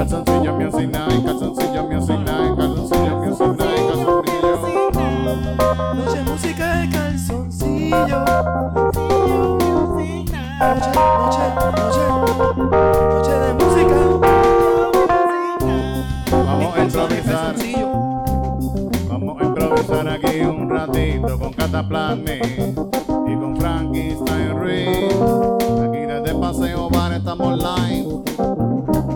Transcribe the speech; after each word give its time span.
Calzoncillo 0.00 0.54
music 0.56 0.88
night, 0.88 1.22
calzoncillo 1.22 1.88
music 1.88 2.18
night, 2.20 2.59
y 21.72 23.34
con 23.36 23.56
Frankenstein 23.56 24.60
Reed. 24.60 25.12
Aquí 25.84 26.00
desde 26.00 26.34
Paseo 26.34 26.90
Bar 26.90 27.12
estamos 27.12 27.58
live. 27.58 28.08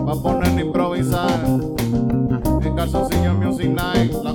Va 0.07 0.13
a 0.13 0.15
poner 0.15 0.57
a 0.57 0.61
improvisar 0.61 1.45
en 2.61 2.75
Calzoncillo 2.77 3.33
Music 3.33 3.69
Night. 3.69 4.13
La 4.23 4.34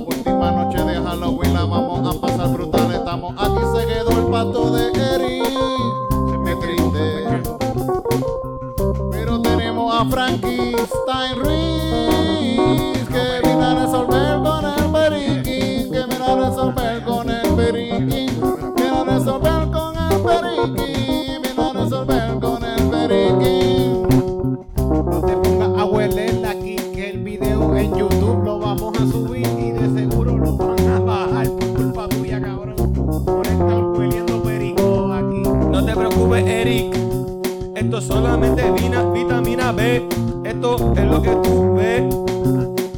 Esto 37.81 37.97
es 37.97 38.03
solamente 38.05 38.61
vitamina 38.71 39.71
B. 39.71 40.07
Esto 40.45 40.93
es 40.95 41.03
lo 41.03 41.19
que 41.19 41.31
tú 41.37 41.73
ves 41.73 42.03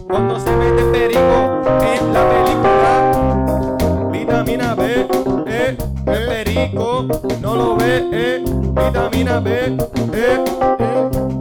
cuando 0.09 0.38
se 0.38 0.52
mete 0.58 0.84
perico 0.92 1.62
en 1.81 2.14
la 2.14 2.30
película. 2.30 4.09
Vitamina 4.11 4.76
B, 4.76 5.08
eh, 5.48 5.78
el 6.06 6.28
perico 6.28 7.08
no 7.42 7.56
lo 7.56 7.78
ve, 7.78 8.09
eh. 8.11 8.44
Vitamina 8.45 9.39
B, 9.39 9.52
eh, 9.54 9.78
eh, 10.14 10.44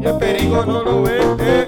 y 0.01 0.07
el 0.07 0.19
perico 0.19 0.65
no 0.65 0.85
lo 0.85 1.03
ve, 1.03 1.19
eh. 1.41 1.67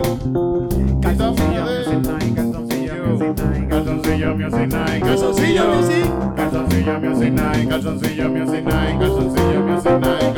Calzoncillo 1.02 1.64
Music 1.64 2.36
calzoncillo 2.36 2.95
Music 3.05 3.34
Night, 3.36 3.69
Calzoncillo 3.69 4.36
Music 4.36 4.69
Night, 4.72 5.02
Calzoncillo 5.02 5.64
Music. 5.75 6.05
Calzoncillo 6.36 7.00
Music 7.00 7.33
Night, 7.33 7.69
Calzoncillo 7.69 8.28
Music 8.28 8.64
Night, 8.64 9.00
Calzoncillo 9.00 9.61
Music 9.61 10.00
Night, 10.00 10.34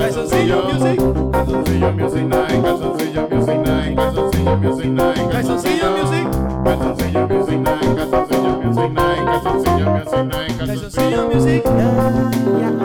Calzoncillo 0.46 0.62
Music. 0.72 0.98
Calzoncillo 1.32 1.92
Music 1.92 2.22
Night, 2.22 2.62
Calzoncillo 2.62 3.28
Music 3.28 3.58
Night, 3.66 3.96
Calzoncillo 3.96 4.56
Music 4.56 4.86
Night, 4.86 5.28
Calzoncillo 5.28 5.90
Music. 5.90 6.28
Calzoncillo 6.64 7.26
Music 7.26 7.58
Night, 7.58 7.96
Calzoncillo 7.96 8.60
Music 8.62 8.90
Night, 8.92 9.24
Calzoncillo 9.26 9.90
Music 9.90 10.24
Night, 10.24 10.56
Calzoncillo 10.56 11.28
Music. 11.28 11.64
Y 11.66 12.75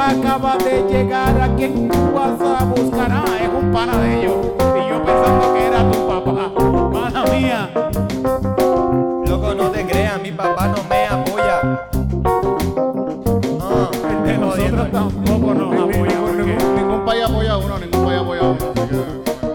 papá 0.00 0.10
acaba 0.10 0.56
de 0.56 0.82
llegar. 0.88 1.40
¿A 1.40 1.54
quién 1.56 1.88
tú 1.88 2.12
vas 2.14 2.40
a 2.40 2.64
buscar? 2.64 3.10
Ah, 3.10 3.24
es 3.42 3.48
un 3.48 3.70
pana 3.72 3.98
de 3.98 4.20
ellos. 4.20 4.36
Y 4.58 4.88
yo 4.88 5.04
pensando 5.04 5.54
que 5.54 5.66
era 5.66 5.90
tu 5.90 6.08
papá. 6.08 6.52
Mala 6.92 7.24
mía. 7.30 7.70
Loco, 9.26 9.54
no 9.54 9.70
te 9.70 9.86
creas, 9.86 10.20
mi 10.22 10.32
papá 10.32 10.68
no 10.68 10.82
me 10.88 11.06
apoya. 11.06 11.60
De 14.24 14.38
nosotros 14.38 14.90
tampoco 14.90 15.54
nos 15.54 15.74
apoya. 15.74 16.16
Ningún 16.76 17.04
país 17.04 17.24
apoya 17.24 17.52
a 17.52 17.58
uno, 17.58 17.78
ningún 17.78 18.04
país 18.04 18.20
apoya 18.20 18.40
a 18.40 18.44
uno. 18.44 18.58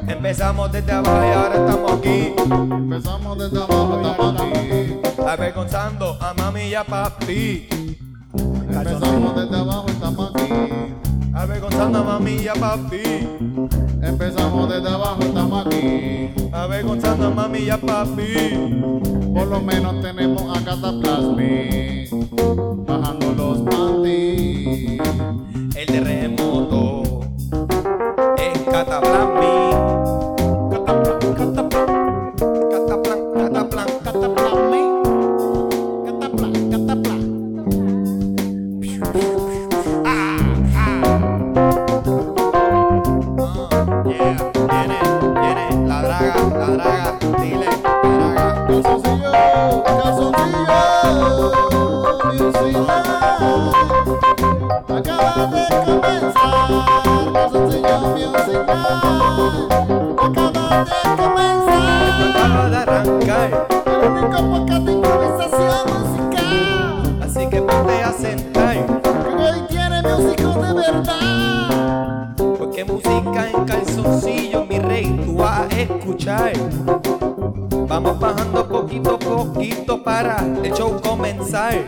Empezamos 0.07 0.71
desde 0.71 0.91
abajo 0.91 1.25
y 1.25 1.33
ahora 1.33 1.55
estamos 1.55 1.91
aquí. 1.91 2.33
empezamos 2.37 3.37
desde 3.37 3.63
abajo, 3.63 4.01
estamos 4.01 4.41
aquí. 4.41 4.99
Avergonzando 5.27 6.17
a 6.21 6.33
mami 6.33 6.67
y 6.67 6.75
a 6.75 6.83
papi. 6.83 7.67
Empezamos 8.37 9.35
desde 9.35 9.57
abajo, 9.57 9.85
estamos 9.87 10.29
aquí. 10.29 10.34
A 11.33 11.87
mami 11.89 12.35
y 12.41 12.47
a 12.47 12.53
papi. 12.53 13.27
Empezamos 14.01 14.69
desde 14.69 14.89
abajo, 14.89 15.21
estamos 15.21 15.65
aquí. 15.65 16.31
A 16.51 16.67
mami 17.29 17.59
y 17.59 17.69
a 17.69 17.77
papi. 17.77 19.33
Por 19.33 19.47
lo 19.47 19.61
menos 19.61 20.01
tenemos 20.01 20.57
a 20.57 20.63
Cataplasmi 20.63 22.14
Vamos 77.87 78.19
bajando 78.19 78.67
poquito 78.67 79.11
a 79.11 79.19
poquito 79.19 80.03
para 80.03 80.37
el 80.63 80.73
show 80.73 80.99
comenzar. 81.01 81.85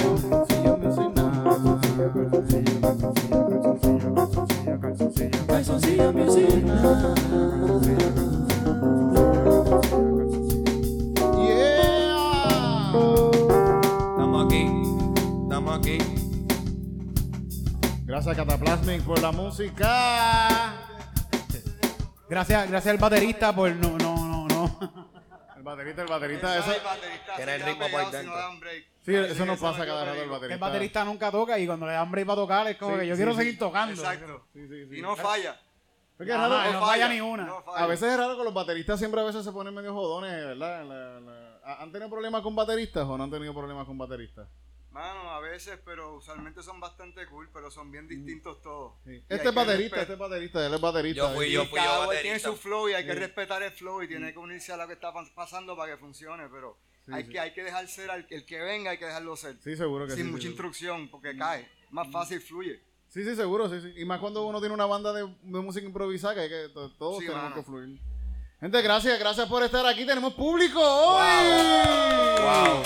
Por 19.07 19.21
la 19.21 19.31
música. 19.31 20.73
Gracias, 22.29 22.69
gracias 22.69 22.91
al 22.91 22.97
baterista 22.97 23.55
por 23.55 23.71
no, 23.73 23.97
no, 23.97 24.17
no, 24.17 24.47
no. 24.47 24.79
El 25.55 25.63
baterista, 25.63 26.01
el 26.01 26.07
baterista, 26.09 26.57
eso, 26.59 26.71
Tiene 27.37 27.55
el 27.55 27.61
ritmo 27.61 27.85
por 27.89 28.11
dentro. 28.11 28.35
sí, 29.05 29.15
eso 29.15 29.45
nos 29.45 29.59
pasa 29.59 29.85
cada 29.85 30.05
rato 30.05 30.21
el 30.21 30.29
baterista. 30.29 30.53
El 30.55 30.59
baterista 30.59 31.05
nunca 31.05 31.31
toca 31.31 31.57
y 31.57 31.65
cuando 31.65 31.85
le 31.85 31.93
da 31.93 32.01
hambre 32.01 32.21
y 32.21 32.23
va 32.25 32.33
a 32.33 32.37
tocar 32.37 32.67
es 32.67 32.77
como 32.77 32.95
Sí, 32.95 33.01
que 33.01 33.07
yo 33.07 33.15
sí, 33.15 33.19
quiero 33.19 33.31
sí. 33.31 33.37
seguir 33.39 33.57
tocando. 33.59 33.93
Exacto. 34.01 34.45
Sí, 34.53 34.67
sí, 34.67 34.87
sí. 34.89 34.97
Y 34.97 35.01
no 35.01 35.15
falla. 35.15 35.57
Porque 36.17 36.31
es 36.31 36.37
raro, 36.37 36.71
no 36.73 36.81
falla 36.81 37.07
ni 37.09 37.21
una. 37.21 37.45
No 37.45 37.61
falla. 37.61 37.77
A 37.83 37.87
veces 37.87 38.11
es 38.11 38.17
raro 38.17 38.37
que 38.37 38.43
los 38.43 38.53
bateristas 38.53 38.99
siempre 38.99 39.21
a 39.21 39.23
veces 39.23 39.45
se 39.45 39.51
ponen 39.51 39.73
medio 39.73 39.93
jodones, 39.93 40.31
¿verdad? 40.33 40.83
La- 40.85 41.19
la- 41.21 41.77
¿Han 41.81 41.91
tenido 41.91 42.09
problemas 42.09 42.41
con 42.41 42.55
bateristas 42.55 43.05
o 43.05 43.17
no 43.17 43.23
han 43.25 43.31
tenido 43.31 43.53
problemas 43.53 43.85
con 43.85 43.97
bateristas? 43.97 44.47
Mano, 44.97 45.29
a 45.31 45.39
veces, 45.39 45.77
pero 45.85 46.15
usualmente 46.15 46.63
son 46.63 46.79
bastante 46.79 47.25
cool, 47.27 47.47
pero 47.53 47.69
son 47.69 47.91
bien 47.91 48.07
distintos 48.07 48.59
todos. 48.63 48.93
Sí. 49.05 49.23
Este 49.29 49.49
es 49.49 49.53
baterista, 49.53 50.01
este 50.01 50.13
es 50.13 50.19
baterista, 50.19 50.65
él 50.65 50.73
es 50.73 50.81
baterista. 50.81 51.21
Yo 51.29 51.35
fui, 51.35 51.51
yo 51.51 51.65
fui 51.65 51.79
cada 51.79 51.99
yo 51.99 52.05
cual 52.05 52.17
tiene 52.23 52.39
su 52.39 52.55
flow 52.55 52.89
y 52.89 52.93
hay 52.93 53.05
que 53.05 53.13
respetar 53.13 53.61
el 53.61 53.71
flow 53.71 54.01
y 54.01 54.07
tiene 54.07 54.33
que 54.33 54.39
unirse 54.39 54.73
a 54.73 54.77
lo 54.77 54.87
que 54.87 54.93
está 54.93 55.13
pas- 55.13 55.31
pasando 55.35 55.77
para 55.77 55.91
que 55.93 55.99
funcione, 55.99 56.47
pero 56.49 56.79
hay, 57.11 57.25
sí. 57.25 57.29
Que, 57.29 57.39
hay 57.39 57.53
que 57.53 57.63
dejar 57.63 57.87
ser 57.87 58.09
al 58.09 58.25
el 58.31 58.43
que 58.43 58.59
venga, 58.59 58.89
hay 58.89 58.97
que 58.97 59.05
dejarlo 59.05 59.35
ser. 59.35 59.57
Sí, 59.63 59.75
seguro 59.77 60.07
que 60.07 60.13
Sin 60.13 60.25
sí. 60.25 60.31
mucha 60.31 60.41
sí, 60.41 60.47
sí. 60.47 60.51
instrucción, 60.53 61.09
porque 61.09 61.37
cae. 61.37 61.69
Más 61.91 62.11
fácil 62.11 62.41
fluye. 62.41 62.81
Sí, 63.07 63.23
sí, 63.23 63.35
seguro, 63.35 63.69
sí, 63.69 63.79
sí. 63.79 63.93
Y 63.97 64.03
más 64.05 64.19
cuando 64.19 64.47
uno 64.47 64.59
tiene 64.59 64.73
una 64.73 64.87
banda 64.87 65.13
de, 65.13 65.21
de 65.21 65.59
música 65.61 65.85
improvisada, 65.85 66.33
que, 66.33 66.41
hay 66.41 66.49
que 66.49 66.69
to- 66.73 66.91
todos 66.97 67.19
Sí, 67.19 67.25
tenemos 67.27 67.43
mano. 67.43 67.55
que 67.55 67.61
fluir. 67.63 67.99
Gente, 68.59 68.81
gracias, 68.81 69.19
gracias 69.19 69.47
por 69.47 69.61
estar 69.61 69.85
aquí. 69.85 70.07
Tenemos 70.07 70.33
público 70.33 70.79
hoy. 70.81 71.21
Wow. 72.41 72.83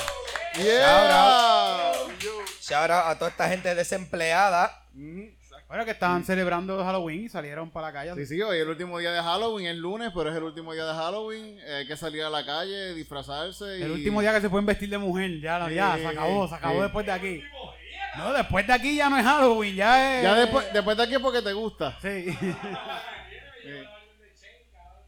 Yeah. 0.57 1.77
Shout 2.71 2.89
out 2.89 3.05
a 3.07 3.15
toda 3.19 3.29
esta 3.31 3.49
gente 3.49 3.75
desempleada. 3.75 4.85
Bueno, 5.67 5.85
que 5.85 5.91
estaban 5.91 6.23
celebrando 6.25 6.83
Halloween 6.83 7.25
y 7.25 7.29
salieron 7.29 7.69
para 7.69 7.87
la 7.87 7.93
calle. 7.93 8.15
Sí, 8.15 8.25
sí, 8.35 8.41
hoy 8.41 8.57
es 8.57 8.63
el 8.63 8.69
último 8.69 8.97
día 8.99 9.11
de 9.11 9.21
Halloween, 9.21 9.67
es 9.67 9.75
lunes, 9.77 10.11
pero 10.15 10.29
es 10.29 10.35
el 10.35 10.43
último 10.43 10.73
día 10.73 10.85
de 10.85 10.93
Halloween. 10.93 11.59
eh, 11.59 11.75
hay 11.79 11.87
que 11.87 11.95
salir 11.97 12.23
a 12.23 12.29
la 12.29 12.45
calle, 12.45 12.93
disfrazarse. 12.93 13.79
y- 13.79 13.81
El 13.83 13.91
último 13.91 14.21
día 14.21 14.33
que 14.33 14.41
se 14.41 14.49
pueden 14.49 14.65
vestir 14.65 14.89
de 14.89 14.97
mujer, 14.97 15.39
ya, 15.39 15.59
no, 15.59 15.69
ya, 15.69 15.97
se 15.97 16.07
acabó, 16.07 16.47
se 16.47 16.55
acabó 16.55 16.81
después 16.81 17.05
de 17.05 17.11
aquí. 17.13 17.43
No, 18.17 18.33
después 18.33 18.67
de 18.67 18.73
aquí 18.73 18.95
ya 18.97 19.09
no 19.09 19.17
es 19.17 19.23
Halloween, 19.25 19.75
ya 19.75 20.17
es... 20.17 20.23
Ya 20.23 20.35
después, 20.35 20.73
después 20.73 20.97
de 20.97 21.03
aquí 21.03 21.13
es 21.15 21.19
porque 21.21 21.41
te 21.41 21.53
gusta. 21.53 21.97
Sí. 22.01 22.37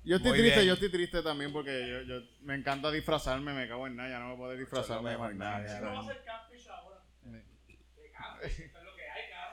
Yo 0.06 0.18
estoy 0.18 0.32
Muy 0.32 0.40
triste, 0.40 0.60
bien. 0.60 0.68
yo 0.68 0.74
estoy 0.74 0.90
triste 0.92 1.22
también 1.24 1.54
porque 1.54 1.88
yo, 1.88 2.02
yo 2.20 2.26
me 2.42 2.56
encanta 2.56 2.92
disfrazarme, 2.92 3.54
me 3.54 3.68
cago 3.70 3.88
en 3.88 3.96
nada, 3.96 4.10
ya 4.10 4.20
no 4.20 4.30
me 4.30 4.36
puedo 4.36 4.52
disfrazarme. 4.54 5.12
Es 5.12 5.18
lo 5.18 5.24
más 5.24 5.34
mejor, 5.34 5.46
nada, 5.46 5.66
ya, 5.66 5.80
ya. 5.80 6.14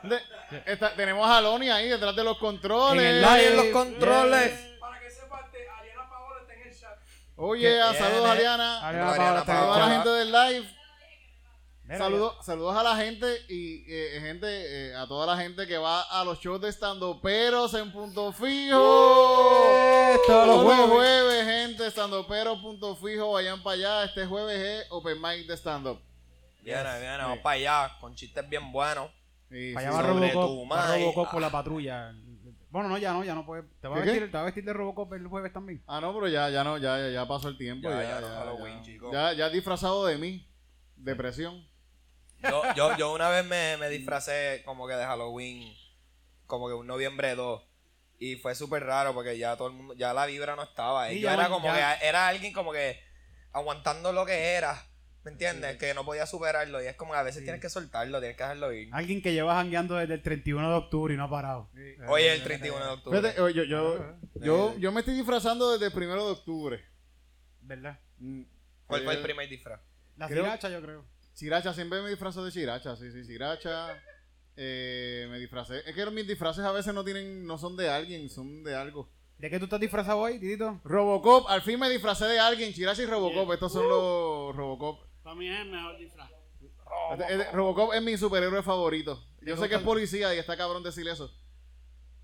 De- 0.02 0.22
esta- 0.66 0.94
tenemos 0.94 1.28
a 1.28 1.40
Loni 1.40 1.68
ahí 1.70 1.88
detrás 1.88 2.16
de 2.16 2.24
los 2.24 2.38
controles. 2.38 3.02
En 3.04 3.16
el 3.16 3.24
Ahí 3.24 3.44
en 3.44 3.50
live. 3.56 3.64
los 3.64 3.72
controles. 3.84 4.50
Para 4.80 4.98
que 5.00 5.10
sepa, 5.10 5.40
este, 5.44 5.68
Ariana 5.68 6.08
Paola 6.08 6.40
está 6.40 6.54
en 6.54 6.62
el 6.68 6.78
chat. 6.80 6.98
Oye, 7.36 7.62
Que 7.68 7.80
a 7.80 7.92
saludos 7.94 8.12
viene. 8.22 8.30
Ariana. 8.30 8.88
Ariana 8.88 9.44
Saludos 9.44 9.76
a 9.76 9.78
la 9.78 9.88
gente 9.94 10.08
del 10.08 10.32
live. 10.32 10.76
Saludos, 11.98 12.46
saludos 12.46 12.76
a 12.76 12.82
la 12.84 12.94
gente 12.96 13.26
y 13.48 13.84
eh, 13.92 14.20
gente, 14.20 14.46
eh, 14.46 14.94
a 14.94 15.08
toda 15.08 15.26
la 15.26 15.36
gente 15.42 15.66
que 15.66 15.76
va 15.76 16.02
a 16.02 16.22
los 16.24 16.38
shows 16.38 16.60
de 16.60 16.68
estando 16.68 17.20
peros 17.20 17.74
en 17.74 17.90
punto 17.90 18.32
fijo. 18.32 18.76
todos 18.78 20.16
los 20.16 20.26
Todos 20.26 20.46
los 20.46 20.62
jueves. 20.62 20.86
jueves, 20.88 21.44
gente, 21.46 21.86
estando 21.88 22.26
punto 22.62 22.94
fijo, 22.94 23.32
vayan 23.32 23.60
para 23.64 23.74
allá. 23.74 24.04
Este 24.04 24.24
jueves 24.24 24.56
es 24.84 24.86
Open 24.90 25.20
Mic 25.20 25.46
de 25.48 25.54
stand 25.56 25.88
up. 25.88 26.00
Viene, 26.62 26.98
viene, 27.00 27.16
vamos 27.18 27.38
para 27.38 27.54
allá. 27.56 27.96
Con 28.00 28.14
chistes 28.14 28.48
bien 28.48 28.70
buenos. 28.72 29.10
Sí, 29.50 29.72
Para 29.74 29.86
sí, 29.86 29.88
allá 29.88 29.90
va 30.02 30.08
sobre 30.14 30.32
Robocop, 30.32 30.46
tu 30.58 30.64
madre. 30.66 31.00
Robocop 31.00 31.30
por 31.30 31.40
la 31.42 31.50
patrulla. 31.50 32.12
Bueno, 32.70 32.88
no, 32.88 32.98
ya 32.98 33.12
no, 33.12 33.24
ya 33.24 33.34
no 33.34 33.44
puede. 33.44 33.64
¿Te 33.80 33.88
va 33.88 33.96
a 33.96 34.02
¿Qué, 34.02 34.10
vestir, 34.10 34.30
te 34.30 34.36
va 34.36 34.42
a 34.42 34.44
vestir 34.44 34.64
de 34.64 34.72
Robocop 34.72 35.12
el 35.14 35.26
jueves 35.26 35.52
también? 35.52 35.82
Ah, 35.88 36.00
no, 36.00 36.14
pero 36.14 36.28
ya, 36.28 36.48
ya 36.50 36.62
no, 36.62 36.78
ya, 36.78 36.98
ya, 36.98 37.08
ya 37.08 37.26
pasó 37.26 37.48
el 37.48 37.58
tiempo. 37.58 37.88
Ya, 37.90 37.96
Ya, 38.02 38.08
ya 38.08 38.20
ya, 38.20 38.28
Halloween, 38.36 38.76
ya. 38.78 38.82
chico. 38.82 39.12
Ya, 39.12 39.32
ya 39.32 39.48
disfrazado 39.48 40.06
de 40.06 40.18
mí. 40.18 40.48
Depresión. 40.96 41.66
Yo, 42.42 42.62
yo, 42.76 42.96
yo 42.96 43.12
una 43.12 43.28
vez 43.28 43.44
me, 43.44 43.76
me 43.78 43.88
disfracé 43.88 44.62
como 44.64 44.86
que 44.86 44.94
de 44.94 45.04
Halloween, 45.04 45.74
como 46.46 46.68
que 46.68 46.74
un 46.74 46.86
noviembre 46.86 47.34
2. 47.34 47.62
Y 48.20 48.36
fue 48.36 48.54
súper 48.54 48.84
raro 48.84 49.14
porque 49.14 49.36
ya 49.36 49.56
todo 49.56 49.68
el 49.68 49.74
mundo, 49.74 49.94
ya 49.94 50.12
la 50.14 50.26
vibra 50.26 50.54
no 50.54 50.62
estaba. 50.62 51.08
Sí, 51.08 51.16
yo 51.20 51.26
ya 51.28 51.34
era 51.34 51.48
como 51.48 51.66
ya- 51.66 51.98
que, 51.98 52.06
era 52.06 52.28
alguien 52.28 52.52
como 52.52 52.70
que 52.70 53.00
aguantando 53.52 54.12
lo 54.12 54.24
que 54.26 54.52
era. 54.52 54.80
¿Me 55.24 55.32
entiendes? 55.32 55.76
Que 55.76 55.92
no 55.92 56.04
podía 56.04 56.26
superarlo. 56.26 56.82
Y 56.82 56.86
es 56.86 56.96
como 56.96 57.12
que 57.12 57.18
a 57.18 57.22
veces 57.22 57.42
tienes 57.42 57.60
que 57.60 57.68
soltarlo, 57.68 58.20
tienes 58.20 58.36
que 58.36 58.42
dejarlo 58.42 58.72
ir. 58.72 58.88
Alguien 58.92 59.20
que 59.20 59.32
lleva 59.32 59.54
jangueando 59.54 59.96
desde 59.96 60.14
el 60.14 60.22
31 60.22 60.70
de 60.70 60.74
octubre 60.76 61.12
y 61.12 61.16
no 61.16 61.24
ha 61.24 61.30
parado. 61.30 61.70
Hoy 62.08 62.22
es 62.22 62.34
el 62.34 62.42
31 62.42 62.84
de 62.84 62.90
octubre. 62.90 63.20
Fíjate, 63.20 63.38
yo, 63.38 63.64
yo, 63.64 64.16
yo, 64.36 64.78
yo 64.78 64.92
me 64.92 65.00
estoy 65.00 65.14
disfrazando 65.14 65.72
desde 65.72 65.86
el 65.86 65.92
primero 65.92 66.24
de 66.24 66.32
octubre. 66.32 66.84
¿Verdad? 67.60 67.98
Mm, 68.18 68.42
¿Cuál 68.86 69.04
fue 69.04 69.12
el 69.12 69.20
eh, 69.20 69.22
primer 69.22 69.48
disfraz? 69.48 69.80
La 70.16 70.28
siracha, 70.28 70.70
yo 70.70 70.80
creo. 70.80 71.04
Chiracha, 71.34 71.72
siempre 71.72 72.02
me 72.02 72.10
disfrazo 72.10 72.44
de 72.44 72.50
Chiracha, 72.50 72.96
sí, 72.96 73.12
sí, 73.12 73.26
Chiracha. 73.26 73.98
Eh, 74.56 75.26
me 75.30 75.38
disfracé. 75.38 75.78
Es 75.86 75.94
que 75.94 76.10
mis 76.10 76.26
disfraces 76.26 76.64
a 76.64 76.72
veces 76.72 76.92
no 76.92 77.04
tienen, 77.04 77.46
no 77.46 77.56
son 77.56 77.76
de 77.76 77.88
alguien, 77.88 78.28
son 78.28 78.62
de 78.62 78.74
algo. 78.74 79.10
¿De 79.38 79.48
qué 79.48 79.58
tú 79.58 79.64
estás 79.64 79.80
disfrazado 79.80 80.18
hoy, 80.18 80.38
Titito? 80.38 80.80
Robocop, 80.84 81.48
al 81.48 81.62
fin 81.62 81.80
me 81.80 81.88
disfracé 81.88 82.26
de 82.26 82.38
alguien, 82.38 82.74
Chiracha 82.74 83.02
y 83.02 83.06
Robocop, 83.06 83.50
estos 83.52 83.72
son 83.72 83.88
los 83.88 84.54
Robocop. 84.54 85.09
Para 85.30 85.38
mí 85.38 85.48
es 85.48 85.60
el 85.60 85.70
mejor 85.70 85.96
disfraz. 85.96 86.28
Este- 87.12 87.32
este- 87.34 87.52
Robocop 87.52 87.94
es 87.94 88.02
mi 88.02 88.16
superhéroe 88.16 88.64
favorito. 88.64 89.24
Yo 89.42 89.56
sé 89.56 89.68
que 89.68 89.76
es 89.76 89.80
policía 89.82 90.34
y 90.34 90.38
está 90.38 90.56
cabrón 90.56 90.82
decir 90.82 91.06
eso. 91.06 91.32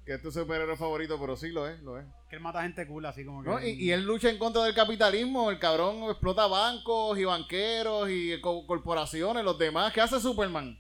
Que 0.05 0.15
es 0.15 0.23
tu 0.23 0.33
superhéroe 0.33 0.77
favorito, 0.77 1.17
pero 1.21 1.37
sí 1.37 1.51
lo 1.51 1.69
es, 1.69 1.81
lo 1.83 2.01
es. 2.01 2.05
Que 2.29 2.35
él 2.35 2.43
mata 2.43 2.63
gente 2.63 2.85
cool, 2.89 3.07
así 3.07 3.25
como 3.25 3.45
que. 3.45 3.49
¿No? 3.49 3.65
Y, 3.65 3.71
y 3.75 3.93
él 3.93 4.03
lucha 4.05 4.29
en 4.29 4.39
contra 4.39 4.65
del 4.65 4.75
capitalismo. 4.75 5.53
El 5.53 5.61
cabrón 5.61 6.03
explota 6.11 6.49
bancos 6.49 7.17
y 7.17 7.25
banqueros 7.25 8.09
y 8.11 8.41
co- 8.41 8.67
corporaciones, 8.67 9.45
los 9.45 9.57
demás. 9.57 9.93
¿Qué 9.93 10.01
hace 10.01 10.19
Superman? 10.19 10.77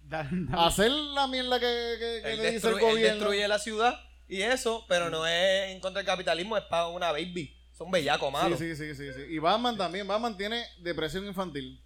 Da- 0.00 0.26
da- 0.32 0.66
Hacer 0.66 0.90
la 0.90 1.26
mierda 1.26 1.60
que, 1.60 1.66
que- 1.66 2.20
que 2.22 2.32
Él, 2.32 2.42
le 2.42 2.50
dice 2.52 2.68
el 2.68 2.74
él 2.76 2.80
gobierno. 2.80 3.14
destruye 3.16 3.46
la 3.48 3.58
ciudad 3.58 4.00
y 4.26 4.40
eso, 4.40 4.86
pero 4.88 5.10
no 5.10 5.26
es 5.26 5.70
en 5.70 5.80
contra 5.80 5.98
del 6.00 6.06
capitalismo, 6.06 6.56
es 6.56 6.64
para 6.64 6.86
una 6.88 7.12
baby. 7.12 7.55
Son 7.76 7.90
bellacos, 7.90 8.28
Sí, 8.28 8.32
malos. 8.32 8.58
sí, 8.58 8.74
sí, 8.76 8.94
sí, 8.94 9.12
sí. 9.12 9.20
Y 9.28 9.38
Batman 9.38 9.76
también. 9.76 10.06
Batman 10.08 10.36
tiene 10.36 10.64
depresión 10.78 11.26
infantil. 11.26 11.82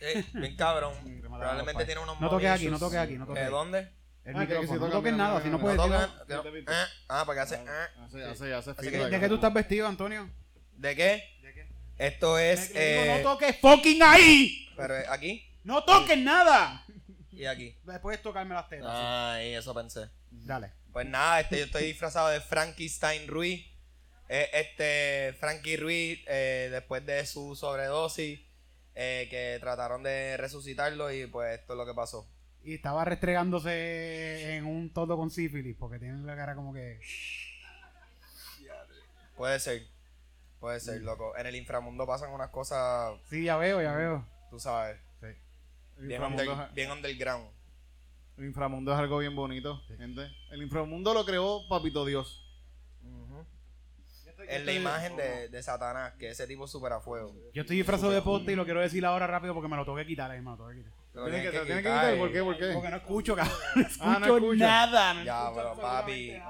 Eh, 0.00 0.24
bien 0.34 0.54
cabrón. 0.56 0.94
Probablemente 1.20 1.84
tiene 1.84 2.00
unos 2.00 2.20
No 2.20 2.30
toques 2.30 2.48
aquí, 2.50 2.68
no 2.68 2.78
toques 2.78 2.98
aquí, 2.98 3.14
no 3.14 3.26
toques 3.26 3.42
¿De 3.44 3.50
dónde? 3.50 3.78
El 4.24 4.36
Ah, 4.36 4.40
que- 4.46 4.46
que 4.54 4.60
micrófono. 4.60 4.86
no 4.86 4.92
toques 4.92 5.12
nada, 5.14 5.42
si 5.42 5.48
no 5.48 5.58
puedes. 5.60 5.80
que 5.80 5.88
no- 5.88 6.44
eh, 6.72 6.86
Ah, 7.08 7.24
porque 7.26 7.40
hace. 7.40 7.56
eh. 7.56 7.60
Hace, 8.04 8.24
hace, 8.24 8.54
hace 8.54 8.74
que- 8.90 8.96
acá. 8.96 9.08
¿De 9.08 9.18
qué 9.20 9.28
tú 9.28 9.34
estás 9.34 9.52
vestido, 9.52 9.88
Antonio? 9.88 10.30
¿De 10.76 10.94
qué? 10.94 11.24
Esto 11.98 12.38
es. 12.38 12.70
Eh, 12.76 13.16
no 13.22 13.30
toques 13.30 13.56
fucking 13.60 14.00
ahí. 14.02 14.68
pero 14.76 14.96
es 14.96 15.08
aquí 15.08 15.44
No 15.64 15.84
toques 15.84 16.18
nada. 16.18 16.84
y 17.32 17.46
aquí. 17.46 17.76
Después 17.82 18.22
tocarme 18.22 18.54
las 18.54 18.68
tetas. 18.68 18.88
Ay, 18.88 19.54
eso 19.54 19.74
pensé. 19.74 20.08
Dale. 20.30 20.72
Pues 20.92 21.06
nada, 21.06 21.40
este, 21.40 21.58
yo 21.58 21.64
estoy 21.64 21.84
disfrazado 21.84 22.28
de 22.28 22.40
Frankenstein 22.40 23.26
Ruiz. 23.26 23.66
Eh, 24.28 24.48
este, 24.54 25.34
Frankie 25.38 25.76
Ruiz, 25.76 26.20
eh, 26.26 26.68
después 26.70 27.04
de 27.04 27.24
su 27.26 27.54
sobredosis, 27.54 28.40
eh, 28.94 29.26
que 29.30 29.58
trataron 29.60 30.02
de 30.02 30.36
resucitarlo 30.36 31.12
y 31.12 31.26
pues 31.26 31.58
esto 31.60 31.74
es 31.74 31.76
lo 31.78 31.86
que 31.86 31.94
pasó. 31.94 32.26
Y 32.64 32.74
estaba 32.74 33.04
restregándose 33.04 34.54
en 34.56 34.64
un 34.66 34.92
todo 34.92 35.16
con 35.16 35.30
sífilis, 35.30 35.76
porque 35.76 35.98
tiene 35.98 36.22
la 36.24 36.36
cara 36.36 36.54
como 36.54 36.72
que. 36.72 37.00
Puede 39.36 39.58
ser, 39.58 39.82
puede 40.60 40.78
ser, 40.78 41.02
loco. 41.02 41.36
En 41.36 41.46
el 41.46 41.56
inframundo 41.56 42.06
pasan 42.06 42.30
unas 42.32 42.50
cosas, 42.50 43.18
Sí, 43.28 43.44
ya 43.44 43.56
veo, 43.56 43.82
ya 43.82 43.92
veo. 43.94 44.24
tú 44.50 44.60
sabes, 44.60 44.98
El 45.22 46.06
bien, 46.06 46.12
inframundo, 46.22 46.52
under- 46.52 46.66
es- 46.68 46.74
bien 46.74 46.90
underground. 46.92 47.48
el 48.38 48.44
inframundo 48.44 48.92
es 48.92 48.98
algo 48.98 49.18
bien 49.18 49.34
bonito, 49.34 49.82
gente. 49.98 50.30
El 50.50 50.62
inframundo 50.62 51.12
lo 51.14 51.24
creó 51.24 51.66
Papito 51.68 52.04
Dios. 52.04 52.41
Es 54.48 54.64
la 54.64 54.72
imagen 54.72 55.16
de, 55.16 55.48
de 55.48 55.62
Satanás, 55.62 56.14
que 56.18 56.30
ese 56.30 56.46
tipo 56.46 56.64
es 56.66 56.70
súper 56.70 56.92
a 56.92 57.00
fuego. 57.00 57.34
Yo 57.52 57.62
estoy 57.62 57.76
disfrazado 57.76 58.10
de 58.12 58.22
poste 58.22 58.52
y 58.52 58.56
lo 58.56 58.64
quiero 58.64 58.80
decir 58.80 59.04
ahora 59.06 59.26
rápido 59.26 59.54
porque 59.54 59.68
me 59.68 59.76
lo 59.76 59.84
tengo 59.84 59.96
que 59.98 60.06
quitar, 60.06 60.30
eh, 60.34 60.40
me 60.40 60.50
lo 60.50 60.56
tengo 60.56 60.68
que 60.70 60.76
quitar. 60.76 60.92
Lo 61.14 61.24
Tiene 61.26 61.42
que, 61.42 61.50
que 61.50 61.60
quitar, 61.60 61.78
quitar. 61.78 62.16
¿Por 62.18 62.32
qué? 62.32 62.42
¿Por 62.42 62.56
qué? 62.58 62.70
Porque 62.72 62.88
no 62.88 62.96
escucho, 62.96 63.36
cabrón. 63.36 63.56
No 63.76 63.82
escucho, 63.82 64.04
Ah, 64.04 64.18
no 64.18 64.36
escucha. 64.36 64.64
nada. 64.66 65.14
no 65.14 65.24
Ya, 65.24 65.42
escucho 65.42 65.56
pero 65.56 65.76
papi. 65.80 66.42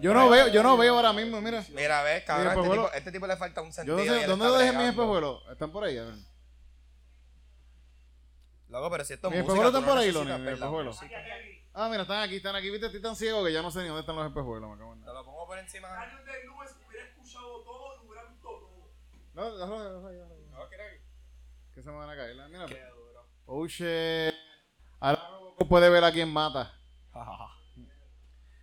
Yo 0.00 0.14
no 0.14 0.30
veo, 0.30 0.48
yo 0.48 0.62
no 0.62 0.76
veo 0.76 0.94
ahora 0.96 1.12
mismo, 1.12 1.40
mira. 1.40 1.62
Mira, 1.74 2.02
ves, 2.02 2.24
cabrón, 2.24 2.48
este, 2.58 2.70
tipo, 2.70 2.92
este 2.92 3.12
tipo 3.12 3.26
le 3.26 3.36
falta 3.36 3.60
un 3.62 3.68
Yo 3.68 3.72
sentido. 3.72 3.96
no 3.98 4.02
y 4.04 4.08
sé, 4.20 4.26
¿dónde 4.26 4.46
dejé 4.58 4.72
mis 4.76 4.86
espejuelos? 4.88 5.42
¿Están 5.50 5.70
por 5.70 5.84
ahí? 5.84 5.98
A 5.98 6.04
ver. 6.04 6.14
Loco, 8.68 8.90
pero 8.90 9.04
si 9.04 9.12
esto 9.14 9.28
es 9.28 9.34
Mis 9.36 9.44
música, 9.44 9.66
están 9.66 9.82
no 9.82 9.88
por 9.88 9.98
ahí, 9.98 10.12
Loni, 10.12 10.30
espejuelos. 10.50 11.00
Ah, 11.78 11.88
mira, 11.90 12.02
están 12.02 12.22
aquí, 12.22 12.36
están 12.36 12.56
aquí. 12.56 12.70
Viste, 12.70 12.86
estoy 12.86 13.02
tan 13.02 13.14
ciego 13.14 13.44
que 13.44 13.52
ya 13.52 13.60
no 13.62 13.70
sé 13.70 13.80
ni 13.82 13.88
dónde 13.88 14.00
están 14.00 14.16
los 14.16 14.26
espejuelos. 14.26 14.70
Me 14.70 14.78
cago 14.78 14.94
en 14.94 15.00
Te 15.04 15.12
lo 15.12 15.24
pongo 15.24 15.46
por 15.46 15.58
encima. 15.58 15.88
Años 16.00 16.24
de 16.24 16.44
nubes 16.46 16.74
hubiera 16.88 17.06
escuchado 17.06 17.60
todo 17.62 17.94
y 18.02 18.06
hubiera 18.08 18.24
visto 18.28 18.48
No, 19.36 19.56
déjalo, 19.56 19.84
déjalo, 19.84 20.10
déjalo. 20.10 20.36
No, 20.50 20.68
¿qué 20.68 20.74
era 20.74 20.84
aquí? 20.86 20.96
Que 21.74 21.82
se 21.82 21.90
me 21.90 21.96
van 21.96 22.10
a 22.10 22.16
caer. 22.16 22.34
Mira. 22.48 22.66
Qué 22.66 22.82
duro. 22.90 23.26
Oh, 23.46 23.66
shit. 23.68 24.34
Ahora 24.98 25.28
uno 25.58 25.68
puede 25.68 25.90
ver 25.90 26.02
a 26.04 26.10
quién 26.10 26.32
mata. 26.32 26.72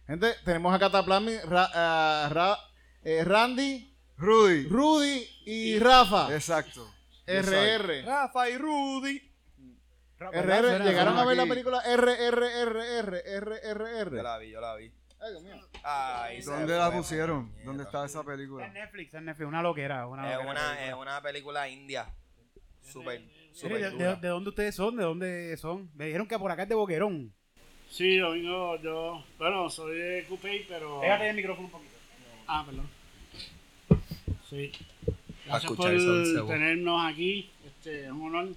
Gente, 0.07 0.33
tenemos 0.43 0.73
a 0.75 0.79
Cataplasmi, 0.79 1.37
Ra- 1.45 1.69
ah, 1.73 2.29
Ra- 2.31 2.59
eh, 3.03 3.23
Randy, 3.23 3.95
Rudy. 4.17 4.67
Rudy 4.67 5.27
y 5.45 5.79
Rafa. 5.79 6.33
Exacto. 6.35 6.91
RR. 7.25 8.01
Rafa 8.03 8.49
y 8.49 8.57
Rudy. 8.57 9.29
RR, 10.19 10.83
llegaron 10.83 11.17
a 11.17 11.25
ver 11.25 11.37
la 11.37 11.45
película 11.45 11.81
RRRR, 11.81 13.23
Yo 13.23 13.41
RRR. 13.41 14.23
la 14.23 14.37
vi, 14.37 14.49
yo 14.51 14.59
la 14.61 14.75
vi. 14.75 14.91
Ay, 15.21 15.31
Dios 15.31 15.43
mío. 15.43 15.55
Ay, 15.83 16.41
¿Dónde 16.41 16.77
la 16.77 16.91
pusieron? 16.91 17.51
¿Dónde 17.65 17.83
está 17.83 18.05
esa 18.05 18.23
película? 18.23 18.65
En 18.65 18.73
Netflix, 18.73 19.13
en 19.15 19.25
Netflix, 19.25 19.47
una 19.47 19.61
loquera. 19.61 20.07
Una 20.07 20.29
Es 20.31 20.35
loquera 20.37 20.51
una, 20.51 20.61
película. 20.61 20.87
es 20.87 20.95
una 20.95 21.21
película 21.21 21.69
india. 21.69 22.13
Súper, 22.81 23.21
súper 23.53 23.91
¿de, 23.91 24.05
de, 24.05 24.15
de 24.15 24.27
dónde 24.27 24.49
ustedes 24.49 24.75
son? 24.75 24.95
¿De 24.95 25.03
dónde 25.03 25.55
son? 25.57 25.89
Me 25.95 26.05
dijeron 26.05 26.27
que 26.27 26.37
por 26.39 26.51
acá 26.51 26.63
es 26.63 26.69
de 26.69 26.75
Boquerón. 26.75 27.33
Sí, 27.89 28.17
yo 28.17 28.31
vengo, 28.31 28.75
yo, 28.81 29.23
bueno, 29.37 29.69
soy 29.69 29.95
de 29.97 30.25
Coupé, 30.27 30.65
pero... 30.67 30.99
Pégate 31.01 31.29
el 31.29 31.35
micrófono 31.35 31.67
un 31.67 31.71
poquito. 31.71 31.91
Ah, 32.47 32.63
perdón. 32.65 32.89
Sí. 34.49 34.71
Gracias 35.45 35.71
por 35.71 35.89
tenernos 36.47 37.05
aquí. 37.05 37.51
Este, 37.65 38.05
es 38.05 38.11
un 38.11 38.35
honor. 38.35 38.49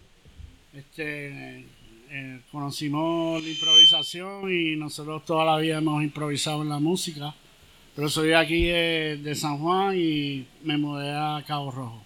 Este, 0.73 1.67
eh, 2.11 2.41
conocimos 2.53 3.43
la 3.43 3.49
improvisación 3.49 4.53
y 4.53 4.77
nosotros 4.77 5.25
toda 5.25 5.45
la 5.45 5.57
vida 5.59 5.79
hemos 5.79 6.03
improvisado 6.03 6.63
en 6.63 6.69
la 6.69 6.79
música. 6.79 7.35
Pero 7.95 8.09
soy 8.09 8.29
de 8.29 8.37
aquí 8.37 8.65
de, 8.65 9.19
de 9.23 9.35
San 9.35 9.59
Juan 9.59 9.95
y 9.97 10.47
me 10.63 10.77
mudé 10.77 11.11
a 11.13 11.43
Cabo 11.47 11.71
Rojo. 11.71 12.03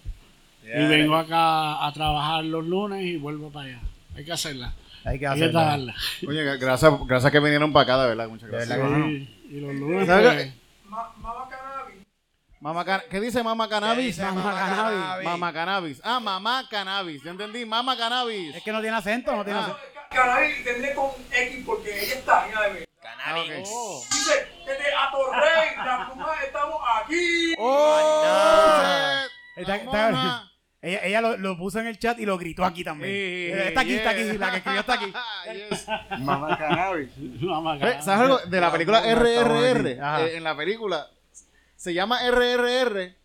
Y 0.63 0.87
vengo 0.87 1.15
acá 1.15 1.85
a 1.85 1.91
trabajar 1.93 2.45
los 2.45 2.65
lunes 2.65 3.03
y 3.05 3.17
vuelvo 3.17 3.49
para 3.49 3.67
allá. 3.67 3.79
Hay 4.15 4.23
que 4.23 4.31
hacerla. 4.31 4.73
Hay 5.03 5.19
que 5.19 5.27
Hay 5.27 5.33
que. 5.39 5.95
Oye, 6.27 6.45
gra- 6.45 6.59
gracias, 6.59 6.93
gracias 7.07 7.31
que 7.31 7.39
vinieron 7.39 7.73
para 7.73 7.83
acá, 7.83 8.01
de 8.03 8.09
verdad. 8.09 8.29
Muchas 8.29 8.49
gracias. 8.49 8.77
Sí, 9.09 9.29
y 9.51 9.59
los 9.59 9.73
lunes 9.75 10.07
¿Sabes 10.07 10.33
pues, 10.33 10.53
Mama 12.61 12.85
Can- 12.85 13.01
¿Qué 13.09 13.19
dice 13.19 13.41
Mama 13.41 13.67
Cannabis? 13.67 14.05
dice 14.17 14.21
Mama 14.23 14.53
Cannabis? 14.53 15.25
Mama 15.25 15.51
Cannabis. 15.53 16.01
Ah, 16.03 16.19
Mamá 16.19 16.67
Cannabis. 16.69 17.23
Yo 17.23 17.31
entendí. 17.31 17.65
Mama 17.65 17.97
Cannabis. 17.97 18.55
Es 18.55 18.63
que 18.63 18.71
no 18.71 18.81
tiene 18.81 18.95
acento, 18.97 19.35
no 19.35 19.43
tiene 19.43 19.59
Ah. 19.59 19.63
acento. 19.63 19.79
Cannabis 20.11 20.63
tendré 20.63 20.93
con 20.93 21.09
X 21.31 21.63
porque 21.65 22.03
ella 22.03 22.13
está 22.15 22.47
en 22.47 22.55
ADB. 22.57 22.85
Cannabis. 23.01 23.51
Ah, 23.51 23.61
ok. 23.61 23.67
Oh. 23.67 24.03
Dice, 24.11 24.47
desde 24.67 24.93
Atorrey, 24.93 25.75
la 25.77 26.45
estamos 26.45 26.81
aquí. 27.03 27.53
¡Oh! 27.57 28.23
Está- 29.55 29.75
está- 29.75 29.91
Mamona. 30.11 30.47
Ella, 30.83 30.99
ella 31.03 31.21
lo, 31.21 31.37
lo 31.37 31.55
puso 31.59 31.79
en 31.79 31.85
el 31.85 31.99
chat 31.99 32.17
y 32.19 32.25
lo 32.25 32.39
gritó 32.39 32.65
aquí 32.65 32.83
también. 32.83 33.11
Eh, 33.13 33.67
está 33.67 33.81
aquí, 33.81 33.93
está 33.93 34.09
aquí, 34.09 34.23
la 34.35 34.49
que 34.49 34.57
escribió 34.57 34.79
está 34.79 34.93
aquí. 34.93 35.13
Yes. 35.69 35.87
Mamá 36.19 36.57
Cannabis. 36.57 37.09
Mamá, 37.41 37.75
Ve, 37.75 38.01
¿Sabes 38.01 38.21
algo? 38.21 38.37
De 38.39 38.59
la 38.59 38.71
película 38.71 39.01
RRR, 39.01 39.87
eh, 39.91 40.37
en 40.37 40.43
la 40.43 40.55
película, 40.57 41.07
se 41.81 41.95
llama 41.95 42.19
RRR. 42.29 43.15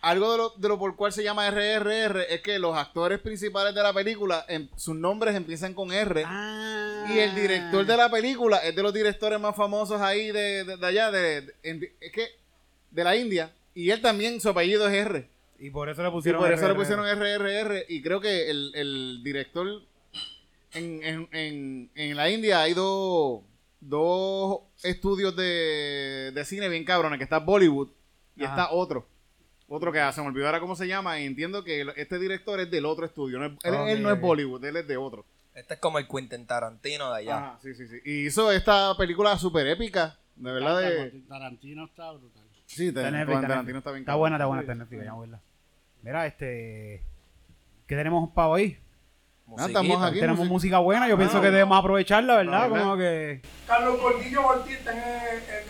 Algo 0.00 0.32
de 0.32 0.38
lo, 0.38 0.48
de 0.56 0.68
lo 0.68 0.78
por 0.80 0.96
cual 0.96 1.12
se 1.12 1.22
llama 1.22 1.48
RRR 1.50 2.22
es 2.34 2.40
que 2.40 2.58
los 2.58 2.74
actores 2.76 3.20
principales 3.20 3.72
de 3.72 3.82
la 3.84 3.92
película, 3.92 4.44
em- 4.48 4.68
sus 4.74 4.96
nombres 4.96 5.36
empiezan 5.36 5.74
con 5.74 5.92
R. 5.92 6.24
Ah. 6.26 7.06
Y 7.14 7.18
el 7.20 7.34
director 7.36 7.86
de 7.86 7.96
la 7.96 8.10
película 8.10 8.56
es 8.58 8.74
de 8.74 8.82
los 8.82 8.92
directores 8.92 9.38
más 9.38 9.54
famosos 9.54 10.00
ahí 10.00 10.32
de, 10.32 10.64
de- 10.64 10.76
de 10.76 10.86
allá, 10.86 11.10
de, 11.12 11.54
en- 11.62 11.88
es 12.00 12.12
que 12.12 12.26
de 12.90 13.04
la 13.04 13.14
India. 13.14 13.52
Y 13.74 13.90
él 13.90 14.00
también, 14.00 14.40
su 14.40 14.48
apellido 14.48 14.88
es 14.88 14.94
R. 15.06 15.28
Y 15.60 15.70
por 15.70 15.88
eso 15.88 16.02
le 16.02 16.08
Y 16.08 16.12
pusieron. 16.12 16.40
por 16.40 16.50
eso 16.52 16.66
le 16.66 16.74
pusieron 16.74 17.06
RRR. 17.06 17.84
Y 17.88 18.02
creo 18.02 18.20
que 18.20 18.50
el, 18.50 18.72
el 18.74 19.20
director 19.22 19.68
en, 20.72 21.04
en, 21.04 21.28
en, 21.30 21.90
en 21.94 22.16
la 22.16 22.28
India 22.30 22.62
hay 22.62 22.72
dos, 22.74 23.42
dos 23.80 24.60
estudios 24.82 25.36
de, 25.36 26.32
de 26.34 26.44
cine 26.46 26.68
bien 26.70 26.84
cabrones, 26.84 27.18
que 27.18 27.24
está 27.24 27.38
Bollywood 27.38 27.88
y 28.40 28.44
Ajá. 28.44 28.54
está 28.62 28.70
otro. 28.72 29.06
Otro 29.68 29.92
que 29.92 30.12
se 30.12 30.20
me 30.20 30.26
olvidó 30.26 30.46
ahora 30.46 30.58
cómo 30.58 30.74
se 30.74 30.88
llama 30.88 31.20
y 31.20 31.26
entiendo 31.26 31.62
que 31.62 31.82
el- 31.82 31.90
este 31.96 32.18
director 32.18 32.58
es 32.58 32.70
del 32.70 32.86
otro 32.86 33.06
estudio. 33.06 33.38
no 33.38 33.46
es- 33.46 33.52
él, 33.62 34.02
no 34.02 34.10
es. 34.10 34.20
Bollywood, 34.20 34.64
él 34.64 34.76
es 34.76 34.88
de 34.88 34.96
otro. 34.96 35.24
Este 35.54 35.74
es 35.74 35.80
como 35.80 35.98
el 35.98 36.08
Quentin 36.08 36.46
Tarantino 36.46 37.10
de 37.12 37.18
allá. 37.18 37.36
Ajá, 37.36 37.58
sí, 37.62 37.74
sí, 37.74 37.86
sí. 37.86 37.96
Y 38.04 38.26
hizo 38.26 38.50
esta 38.50 38.96
película 38.96 39.36
súper 39.38 39.66
épica. 39.68 40.16
De 40.36 40.50
verdad, 40.52 40.80
de... 40.80 41.10
Tarantino 41.28 41.84
está 41.84 42.10
brutal. 42.12 42.42
Sí, 42.66 42.88
Está 42.88 43.00
en 43.00 43.12
Tarantino 43.12 43.34
está 43.36 43.48
Tarantino 43.48 43.78
está 43.78 43.90
bien 43.90 44.02
Está 44.02 44.12
cabrón. 44.12 44.20
buena, 44.20 44.36
está 44.36 44.46
buena, 44.46 44.60
está 44.62 44.74
Netflix, 44.74 45.06
a 45.08 45.16
verla. 45.18 45.40
Mira, 46.02 46.26
este. 46.26 47.02
¿Qué 47.86 47.96
tenemos 47.96 48.30
para 48.30 48.48
hoy? 48.48 48.78
Estamos 49.58 50.02
aquí. 50.02 50.20
Tenemos 50.20 50.38
música. 50.38 50.52
música 50.52 50.78
buena, 50.78 51.08
yo 51.08 51.16
pienso 51.16 51.40
que 51.40 51.50
debemos 51.50 51.78
aprovecharla, 51.78 52.36
¿verdad? 52.36 52.62
Ah, 52.62 52.68
¿verdad? 52.68 52.84
Como 52.84 52.96
que. 52.96 53.42
Carlos 53.66 54.00
Gordillo 54.00 54.46
Ortiz 54.46 54.76
está 54.78 54.92
en 54.92 54.98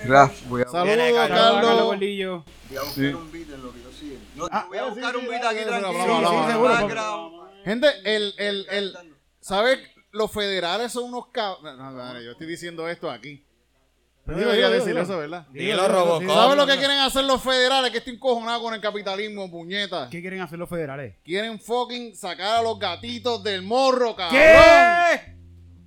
el... 0.03 0.09
Raf, 0.09 0.47
voy 0.49 0.63
a, 0.63 0.69
Saludos, 0.69 0.97
Carlos. 1.15 1.39
Carlos. 1.39 1.83
Gordillo. 1.85 2.45
voy 2.69 2.77
a 2.77 2.83
buscar 2.83 3.15
un 3.17 3.33
beat 3.33 3.51
en 3.51 3.63
lo 3.63 3.73
que 3.73 3.83
yo 3.83 3.93
sigue. 3.93 4.19
No, 4.37 4.49
Ah, 4.51 4.67
voy 4.69 4.79
a 4.79 4.85
buscar 4.87 5.13
sí, 5.15 5.21
un 5.21 5.29
beat 5.29 5.43
sí, 5.43 5.49
aquí 5.49 5.65
tranquilo. 5.67 7.51
Gente, 7.65 7.89
el, 8.05 8.35
el, 8.39 8.67
el, 8.71 8.97
¿sabes? 9.41 9.79
Los 10.13 10.33
federales 10.33 10.93
son 10.93 11.05
unos 11.05 11.29
cabros. 11.29 11.63
No, 11.63 11.77
no, 11.77 11.93
no, 12.15 12.21
yo 12.21 12.33
estoy 12.33 12.47
diciendo 12.47 12.89
esto 12.89 13.11
aquí. 13.11 13.45
Debería 14.37 14.67
dilo, 14.67 14.71
decir 14.71 14.89
dilo. 14.89 15.03
eso, 15.03 15.19
¿verdad? 15.19 15.47
Dilo, 15.51 15.89
Robocop. 15.89 16.27
¿Sabes 16.29 16.57
lo 16.57 16.67
que 16.67 16.77
quieren 16.79 16.99
hacer 16.99 17.25
los 17.25 17.43
federales? 17.43 17.91
Que 17.91 17.99
estoy 17.99 18.15
encojonado 18.15 18.63
con 18.63 18.75
el 18.75 18.81
capitalismo, 18.81 19.51
puñeta. 19.51 20.09
¿Qué 20.11 20.21
quieren 20.21 20.41
hacer 20.41 20.59
los 20.59 20.69
federales? 20.69 21.17
Quieren 21.25 21.61
fucking 21.61 22.17
sacar 22.17 22.59
a 22.59 22.63
los 22.63 22.79
gatitos 22.79 23.43
del 23.43 23.63
morro, 23.63 24.15
cabrón. 24.17 24.41
¿Qué? 24.41 25.37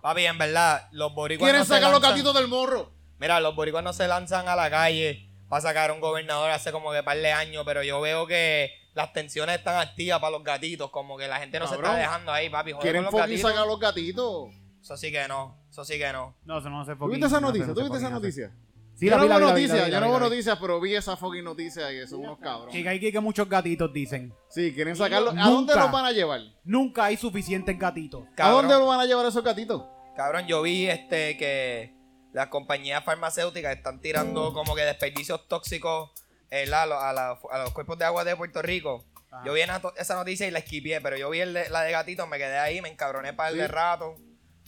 Papi, 0.02 0.26
en 0.26 0.38
verdad, 0.38 0.88
los 0.92 1.14
boricuas 1.14 1.46
Quieren 1.48 1.60
no 1.60 1.66
se 1.66 1.74
sacar 1.74 1.90
a 1.90 1.92
los 1.94 2.02
gatitos 2.02 2.34
del 2.34 2.48
morro. 2.48 2.92
Mira, 3.20 3.40
los 3.40 3.56
boricuas 3.56 3.84
no 3.84 3.94
se 3.94 4.08
lanzan 4.08 4.48
a 4.50 4.56
la 4.56 4.70
calle 4.70 5.30
para 5.48 5.62
sacar 5.62 5.92
a 5.92 5.94
un 5.94 6.02
gobernador 6.02 6.50
hace 6.52 6.72
como 6.72 6.92
que 6.92 7.04
par 7.04 7.18
de 7.18 7.32
años, 7.32 7.64
pero 7.66 7.84
yo 7.84 8.02
veo 8.02 8.28
que 8.28 8.72
las 8.96 9.14
tensiones 9.14 9.58
están 9.58 9.78
activas 9.80 10.20
para 10.20 10.32
los 10.32 10.44
gatitos, 10.44 10.90
como 10.92 11.18
que 11.18 11.28
la 11.28 11.38
gente 11.40 11.58
no 11.60 11.68
se 11.68 11.76
está 11.76 11.96
dejando 11.96 12.32
ahí, 12.32 12.50
papi. 12.50 12.72
Joder 12.74 12.82
Quieren 12.84 13.04
con 13.06 13.14
los 13.14 13.22
fucking 13.22 13.32
gatitos. 13.36 13.52
sacar 13.52 13.64
a 13.64 13.68
los 13.68 13.80
gatitos. 13.80 14.63
Eso 14.84 14.98
sí 14.98 15.12
que 15.12 15.26
no, 15.28 15.58
eso 15.72 15.86
sí 15.86 15.98
que 15.98 16.12
no. 16.12 16.36
No, 16.46 16.60
eso 16.60 16.70
no 16.70 16.84
se 16.86 16.96
¿Tú 16.96 17.08
viste 17.08 17.26
esa 17.26 17.40
noticia? 17.40 17.74
¿Tú 17.74 17.82
viste 17.82 17.98
esa 17.98 18.10
noticia? 18.10 18.52
Sí, 18.96 19.06
yo 19.08 19.12
la 19.12 19.18
no 19.18 19.24
vi, 19.24 19.30
veo 19.30 19.40
noticias, 19.40 19.90
yo 19.90 20.00
no 20.02 20.10
veo 20.10 20.20
noticias, 20.20 20.58
pero 20.62 20.80
vi 20.80 20.94
esa 20.94 21.18
fucking 21.18 21.44
noticia 21.44 21.92
y 21.92 22.06
son 22.08 22.20
unos 22.20 22.38
cabrones. 22.38 22.76
Que 22.76 22.88
hay 22.88 23.00
que, 23.00 23.12
que 23.12 23.20
muchos 23.20 23.50
gatitos 23.50 23.92
dicen. 23.92 24.34
Sí, 24.50 24.72
quieren 24.74 24.96
sacarlos. 24.96 25.34
¿A 25.36 25.50
dónde 25.50 25.74
los 25.74 25.92
van 25.92 26.06
a 26.06 26.12
llevar? 26.12 26.42
Nunca 26.66 27.06
hay 27.06 27.18
suficientes 27.18 27.80
gatitos. 27.80 28.24
¿A 28.34 28.36
Cabrón, 28.36 28.68
dónde 28.68 28.76
los 28.78 28.88
van 28.88 29.00
a 29.00 29.06
llevar 29.06 29.26
esos 29.26 29.44
gatitos? 29.44 29.84
cabrón, 30.16 30.46
yo 30.46 30.62
vi 30.62 30.86
este 30.86 31.38
que 31.38 31.96
las 32.34 32.48
compañías 32.50 33.04
farmacéuticas 33.04 33.76
están 33.76 34.00
tirando 34.00 34.54
como 34.54 34.76
que 34.76 34.84
desperdicios 34.84 35.48
tóxicos 35.48 36.12
eh, 36.52 36.68
la- 36.68 36.84
a, 36.84 36.86
los- 36.86 37.02
a 37.02 37.14
la- 37.14 37.40
a 37.52 37.58
los 37.64 37.72
cuerpos 37.72 37.98
de 37.98 38.06
agua 38.06 38.24
de 38.24 38.36
Puerto 38.36 38.62
Rico. 38.62 39.06
Ajá. 39.32 39.44
Yo 39.46 39.54
vi 39.54 39.62
esa 39.98 40.14
noticia 40.16 40.48
y 40.48 40.52
la 40.52 40.60
esquipié, 40.60 41.02
pero 41.02 41.18
yo 41.18 41.32
vi 41.32 41.40
el 41.40 41.54
de- 41.54 41.70
la 41.70 41.82
de 41.82 41.92
gatitos, 41.92 42.28
me 42.28 42.38
quedé 42.38 42.60
ahí, 42.60 42.80
me 42.82 42.90
encabroné 42.90 43.34
para 43.34 43.50
el 43.50 43.58
de 43.58 43.68
rato. 43.68 44.16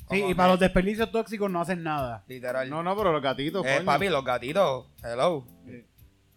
Sí, 0.10 0.24
y 0.28 0.34
para 0.36 0.48
que, 0.50 0.52
los 0.54 0.60
desperdicios 0.60 1.12
tóxicos 1.12 1.50
no 1.50 1.62
hacen 1.62 1.82
nada. 1.84 2.24
Literal. 2.28 2.70
No, 2.70 2.84
no, 2.84 2.96
pero 2.96 3.12
los 3.12 3.22
gatitos, 3.22 3.66
Eh, 3.66 3.74
coño. 3.78 3.86
papi, 3.86 4.10
los 4.10 4.24
gatitos. 4.24 4.86
Hello. 5.04 5.44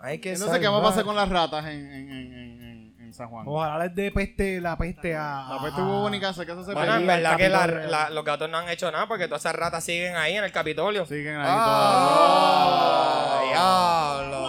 Hay 0.01 0.21
que 0.21 0.33
Entonces, 0.33 0.59
¿qué 0.61 0.69
va 0.69 0.79
a 0.79 0.83
pasar 0.83 1.05
con 1.05 1.17
las 1.17 1.29
ratas 1.29 1.67
en, 1.67 1.71
en, 1.93 2.11
en, 2.13 2.33
en, 2.33 2.63
en- 2.63 2.95
en 3.01 3.13
San 3.15 3.29
Juan? 3.29 3.45
Ojalá 3.49 3.85
les 3.85 3.95
dé 3.97 4.13
peste 4.13 4.61
la 4.61 4.79
peste 4.79 5.17
a. 5.17 5.49
La 5.51 5.59
peste 5.63 5.81
bubónica 5.83 6.33
se 6.33 6.47
casa 6.47 6.65
se 6.65 6.73
Bueno, 6.73 6.95
en 6.95 7.07
verdad 7.07 7.37
que 7.37 7.49
la- 7.49 7.59
Capitolio. 7.61 7.89
la- 7.91 8.11
los 8.11 8.25
gatos 8.25 8.49
no 8.49 8.59
han 8.59 8.69
hecho 8.69 8.91
nada 8.93 9.09
porque 9.09 9.27
todas 9.27 9.43
esas 9.43 9.57
ratas 9.57 9.83
siguen 9.85 10.15
ahí 10.17 10.37
en 10.37 10.45
el 10.45 10.53
Capitolio. 10.53 11.05
Siguen 11.05 11.37
ahí 11.37 11.47
Ah, 11.49 13.41
diablo. 13.51 14.48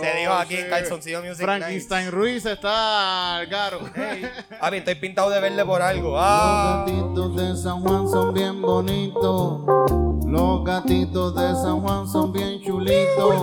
Se 0.00 0.18
dijo 0.18 0.32
aquí 0.32 0.54
en 0.56 0.64
sí. 0.64 0.70
Calzoncillo 0.70 1.20
Music 1.22 1.44
Frankenstein 1.44 2.00
Nights. 2.04 2.14
Ruiz 2.14 2.46
está 2.46 3.36
al 3.36 3.46
garo. 3.46 3.78
Papi, 4.60 4.76
estoy 4.76 4.94
pintado 4.96 5.30
de 5.30 5.40
verde 5.40 5.64
por 5.64 5.82
algo. 5.82 6.10
Los 6.10 6.20
Ah. 6.22 6.84
gatitos 6.86 7.36
de 7.36 7.56
San 7.56 7.80
Juan 7.82 8.08
son 8.08 8.32
bien 8.34 8.60
bonitos. 8.62 9.62
Los 10.26 10.64
gatitos 10.64 11.34
de 11.34 11.54
San 11.54 11.80
Juan 11.80 12.06
son 12.08 12.32
bien 12.32 12.60
chulitos. 12.62 13.34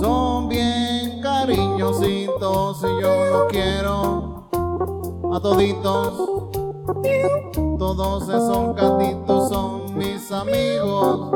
Son 0.00 0.48
bien 0.48 1.20
cariñositos 1.22 2.78
y 2.82 3.02
yo 3.02 3.24
los 3.26 3.52
quiero 3.52 4.48
a 5.32 5.40
toditos. 5.40 6.30
Todos 7.78 8.28
esos 8.28 8.74
gatitos 8.76 9.48
son 9.48 9.96
mis 9.96 10.30
amigos. 10.32 11.30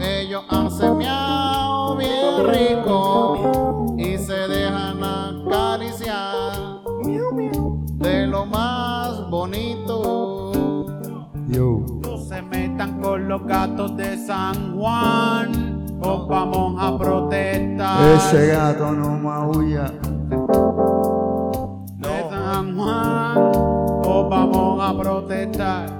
Ellos 0.00 0.42
hacen 0.48 0.98
miau 0.98 1.63
bien 1.96 2.46
rico 2.46 3.94
y 3.96 4.18
se 4.18 4.48
dejan 4.48 5.02
acariciar 5.02 6.80
de 7.98 8.26
lo 8.26 8.46
más 8.46 9.28
bonito. 9.30 10.52
No 11.46 12.18
se 12.18 12.42
metan 12.42 13.00
con 13.00 13.28
los 13.28 13.44
gatos 13.44 13.96
de 13.96 14.16
San 14.26 14.76
Juan 14.76 15.86
o 16.00 16.26
vamos 16.26 16.76
a 16.80 16.98
protestar. 16.98 18.08
Ese 18.16 18.48
gato 18.48 18.92
no 18.92 19.10
maulla. 19.10 19.92
de 21.98 22.30
San 22.30 22.76
Juan 22.76 23.36
o 23.36 24.28
vamos 24.28 24.82
a 24.82 24.98
protestar. 24.98 25.93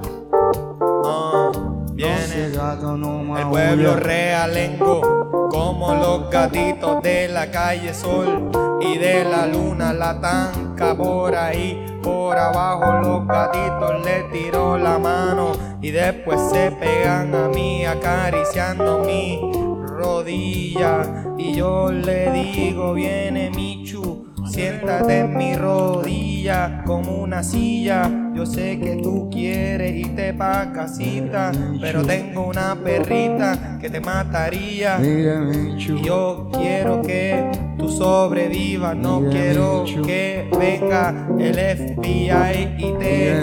El 2.72 3.48
pueblo 3.48 3.96
realengo, 3.96 5.48
como 5.50 5.94
los 5.94 6.30
gatitos 6.30 7.02
de 7.02 7.28
la 7.28 7.50
calle 7.50 7.92
Sol 7.92 8.50
y 8.80 8.96
de 8.96 9.24
la 9.24 9.46
luna 9.46 9.92
la 9.92 10.18
tanca 10.18 10.94
por 10.94 11.34
ahí. 11.36 11.84
Por 12.02 12.36
abajo 12.36 13.00
los 13.02 13.26
gatitos 13.26 14.04
le 14.04 14.24
tiró 14.32 14.78
la 14.78 14.98
mano 14.98 15.52
y 15.80 15.90
después 15.90 16.40
se 16.50 16.70
pegan 16.72 17.34
a 17.34 17.48
mí 17.48 17.84
acariciando 17.84 19.00
mi 19.00 19.40
rodilla. 19.86 21.34
Y 21.36 21.54
yo 21.54 21.92
le 21.92 22.30
digo, 22.30 22.94
viene 22.94 23.50
Michu, 23.50 24.32
siéntate 24.46 25.20
en 25.20 25.36
mi 25.36 25.54
rodilla 25.54 26.82
como 26.86 27.16
una 27.16 27.42
silla. 27.42 28.23
Yo 28.34 28.44
sé 28.44 28.80
que 28.80 28.96
tú 28.96 29.28
quieres 29.30 29.94
irte 29.94 30.34
pa' 30.34 30.72
casita, 30.72 31.52
pero 31.80 32.04
tengo 32.04 32.48
una 32.48 32.74
perrita 32.74 33.78
que 33.80 33.88
te 33.88 34.00
mataría. 34.00 34.98
Y 35.00 36.02
Yo 36.02 36.48
quiero 36.52 37.00
que 37.02 37.50
tú 37.78 37.88
sobrevivas, 37.88 38.96
no 38.96 39.22
quiero 39.30 39.84
que 40.04 40.50
venga 40.58 41.28
el 41.38 41.54
FBI 41.54 42.76
y 42.78 42.92
te 42.98 43.34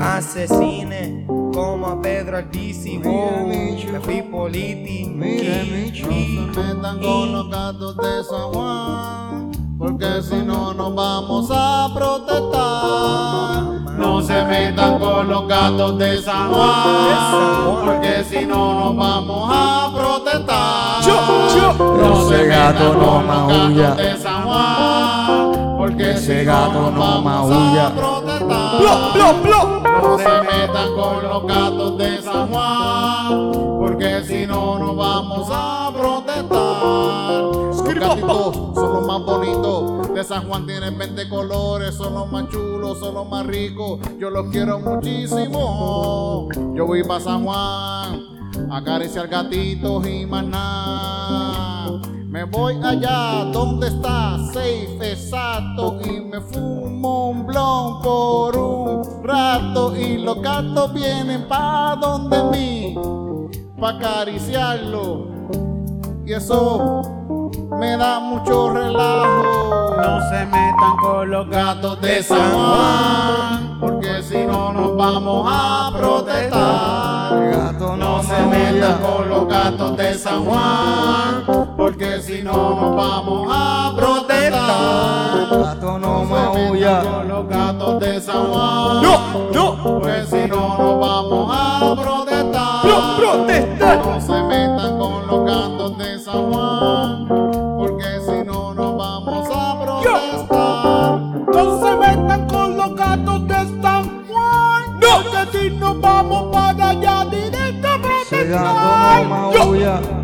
asesine 0.00 1.24
como 1.26 1.86
a 1.86 2.02
Pedro. 2.02 2.38
Mira, 2.52 3.10
Wow, 3.10 3.46
me 3.46 4.00
fui 4.00 4.22
politi. 4.22 5.04
Mira, 5.04 5.64
se 5.94 6.06
metan 6.06 7.00
con 7.00 7.32
los 7.32 7.48
gatos 7.50 7.96
de 7.96 8.24
San 8.24 8.52
Juan, 8.52 9.50
porque 9.78 10.22
si 10.22 10.36
no 10.44 10.74
nos 10.74 10.94
vamos 10.94 11.48
a 11.52 11.88
protestar. 11.94 13.83
No 13.96 14.20
se 14.20 14.44
metan 14.44 14.98
con 14.98 15.28
los 15.28 15.46
gatos 15.48 15.98
de 15.98 16.20
San 16.20 16.52
Juan, 16.52 17.84
porque 17.84 18.24
si 18.28 18.44
no 18.46 18.74
nos 18.74 18.96
vamos 18.96 19.50
a 19.52 19.90
protestar. 19.94 21.02
No 21.78 22.28
se 22.28 22.34
Ese 22.34 22.48
metan 22.48 22.74
gato 22.74 22.84
no 22.94 22.98
con 22.98 23.26
los 23.26 23.36
maulla. 23.36 23.88
gatos 23.90 23.96
de 23.98 24.16
San 24.18 24.42
Juan, 24.44 25.76
porque 25.78 26.10
Ese 26.10 26.38
si 26.40 26.44
gato 26.44 26.72
no 26.72 26.80
nos 26.80 26.92
no 26.94 27.00
vamos 27.00 27.50
maulla. 27.50 27.86
a 27.86 27.90
protestar. 27.94 28.80
No 30.02 30.18
se 30.18 30.42
metan 30.42 30.94
con 30.96 31.22
los 31.22 31.46
gatos 31.46 31.98
de 31.98 32.22
San 32.22 32.48
Juan, 32.48 33.52
porque 33.78 34.24
si 34.26 34.46
no 34.46 34.78
nos 34.78 34.96
vamos 34.96 35.48
a 35.52 35.90
protestar. 35.96 37.42
Los 37.74 37.82
gatitos 37.84 38.56
son 38.94 39.06
más 39.06 39.24
bonitos. 39.24 40.14
De 40.14 40.22
San 40.22 40.46
Juan 40.46 40.66
tienen 40.66 40.96
20 40.96 41.28
colores, 41.28 41.94
son 41.96 42.14
los 42.14 42.30
más 42.30 42.48
chulos, 42.48 42.98
son 42.98 43.14
los 43.14 43.28
más 43.28 43.46
ricos. 43.46 43.98
Yo 44.18 44.30
los 44.30 44.50
quiero 44.50 44.78
muchísimo. 44.78 46.48
Yo 46.74 46.86
voy 46.86 47.02
para 47.02 47.20
San 47.20 47.44
Juan 47.44 48.20
a 48.70 48.76
acariciar 48.76 49.26
gatitos 49.26 50.06
y 50.06 50.26
más 50.26 50.44
nada. 50.46 52.00
Me 52.28 52.44
voy 52.44 52.76
allá 52.82 53.44
donde 53.52 53.88
está 53.88 54.38
safe 54.52 55.12
exacto 55.12 55.98
y 56.04 56.20
me 56.20 56.40
fumo 56.40 57.30
un 57.30 57.46
blon 57.46 58.02
por 58.02 58.56
un 58.56 59.24
rato 59.24 59.96
y 59.96 60.18
los 60.18 60.40
gatos 60.40 60.92
vienen 60.92 61.46
pa 61.46 61.96
donde 62.00 62.42
mí 62.50 62.96
pa 63.80 63.90
acariciarlo 63.90 65.28
y 66.26 66.32
eso 66.32 67.02
me 67.70 67.96
da 67.96 68.20
mucho 68.20 68.70
relajo. 68.70 69.96
No 69.96 70.20
se 70.28 70.46
metan 70.46 70.96
con 71.02 71.30
los 71.30 71.48
gatos 71.48 72.00
de 72.00 72.22
San 72.22 72.50
Juan, 72.52 73.78
porque 73.80 74.22
si 74.22 74.44
no 74.44 74.72
nos 74.72 74.96
vamos 74.96 75.46
a 75.50 75.92
protestar. 75.96 77.50
Gato 77.50 77.96
No 77.96 78.22
se 78.22 78.42
metan 78.46 78.98
con 79.00 79.28
los 79.28 79.48
gatos 79.48 79.96
de 79.96 80.14
San 80.14 80.44
Juan, 80.44 81.44
porque 81.76 82.20
si 82.20 82.42
no 82.42 82.52
nos 82.52 82.96
vamos 82.96 83.48
a 83.50 83.92
protestar. 83.96 85.48
Gato 85.50 85.98
no 85.98 86.24
No 86.24 86.26
se 86.26 86.70
metan 86.72 86.98
con 87.02 87.28
los 87.28 87.48
gatos 87.48 88.00
de 88.00 88.20
San 88.20 88.46
Juan, 88.46 89.02
No, 89.02 89.50
no, 89.52 90.00
pues 90.00 90.28
si 90.28 90.48
no 90.48 90.78
nos 90.78 91.00
vamos 91.00 91.50
a 91.56 91.94
protestar. 92.00 92.84
no, 92.84 93.16
protestar. 93.16 94.06
No 94.06 94.20
se 94.20 94.42
metan 94.42 94.98
con 94.98 95.26
los 95.26 95.44
gatos 95.46 95.98
de 95.98 96.18
San 96.18 96.52
Juan, 96.52 96.93
vamos 106.04 106.52
para 106.52 106.90
allá 106.90 107.24
directo 107.24 107.88
a 107.88 107.98
protestar. 107.98 109.14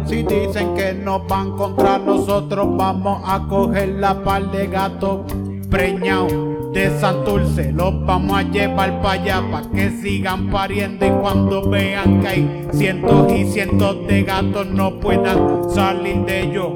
Si 0.07 0.23
dicen 0.23 0.75
que 0.75 0.93
nos 0.93 1.27
van 1.27 1.53
contra 1.53 1.99
nosotros, 1.99 2.69
vamos 2.77 3.23
a 3.25 3.47
coger 3.49 3.88
la 4.01 4.23
par 4.23 4.51
de 4.51 4.66
gatos 4.66 5.21
preñados 5.71 6.33
de 6.73 6.90
Santurce. 6.99 7.73
Los 7.73 8.05
vamos 8.05 8.38
a 8.38 8.43
llevar 8.43 9.01
para 9.01 9.23
allá 9.23 9.43
para 9.51 9.71
que 9.71 9.90
sigan 9.90 10.51
pariendo. 10.51 11.07
Y 11.07 11.11
cuando 11.11 11.69
vean 11.69 12.21
que 12.21 12.29
hay 12.29 12.69
cientos 12.73 13.33
y 13.33 13.45
cientos 13.47 14.07
de 14.07 14.23
gatos, 14.25 14.66
no 14.66 14.99
puedan 15.01 15.71
salir 15.71 16.25
de 16.25 16.43
ellos. 16.43 16.73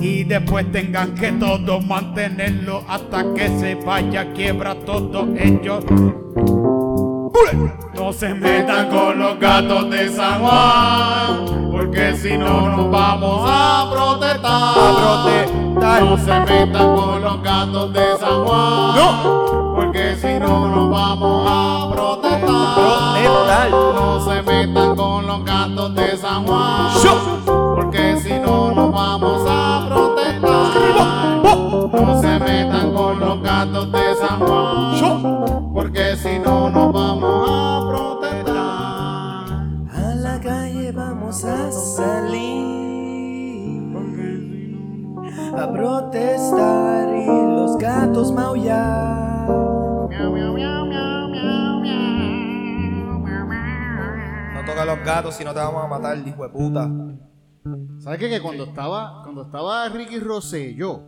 Y 0.00 0.24
después 0.24 0.70
tengan 0.70 1.14
que 1.14 1.32
todos 1.32 1.84
mantenerlo 1.84 2.82
hasta 2.88 3.24
que 3.34 3.48
se 3.58 3.74
vaya 3.74 4.32
quiebra 4.32 4.74
todos 4.84 5.28
ellos. 5.36 5.84
No 7.94 8.12
se 8.12 8.34
metan 8.34 8.88
con 8.90 9.18
los 9.18 9.38
gatos 9.38 9.90
de 9.90 10.08
San 10.08 10.40
Juan, 10.40 11.68
porque 11.70 12.14
si 12.16 12.36
no 12.36 12.68
nos 12.68 12.90
vamos 12.90 13.48
a 13.50 13.88
protestar. 13.90 14.74
protestar. 14.74 16.02
No 16.02 16.16
se 16.18 16.40
metan 16.40 16.94
con 16.96 17.22
los 17.22 17.42
gatos 17.42 17.92
de 17.92 18.16
San 18.18 18.44
Juan, 18.44 18.96
No. 18.96 19.72
porque 19.76 20.16
si 20.16 20.38
no 20.38 20.68
nos 20.68 20.90
vamos 20.90 21.46
a 21.50 21.90
protestar. 21.92 22.74
Protestar. 22.74 23.70
No 23.70 24.20
se 24.24 24.42
metan 24.42 24.96
con 24.96 25.26
los 25.26 25.44
gatos 25.44 25.94
de 25.94 26.16
San 26.16 26.46
Juan, 26.46 26.88
protestar 46.10 47.08
y 47.14 47.26
los 47.26 47.76
gatos 47.78 48.32
maullar. 48.32 49.18
No 54.54 54.64
toca 54.64 54.82
a 54.82 54.84
los 54.84 54.98
gatos 55.04 55.34
si 55.34 55.44
no 55.44 55.52
te 55.52 55.60
vamos 55.60 55.84
a 55.84 55.86
matar, 55.86 56.16
hijo 56.26 56.42
de 56.42 56.48
puta. 56.48 56.88
¿Sabes 58.00 58.18
qué? 58.18 58.28
Que 58.30 58.40
cuando 58.40 58.64
estaba, 58.64 59.22
cuando 59.22 59.42
estaba 59.42 59.88
Ricky 59.90 60.18
Rosselló, 60.18 61.02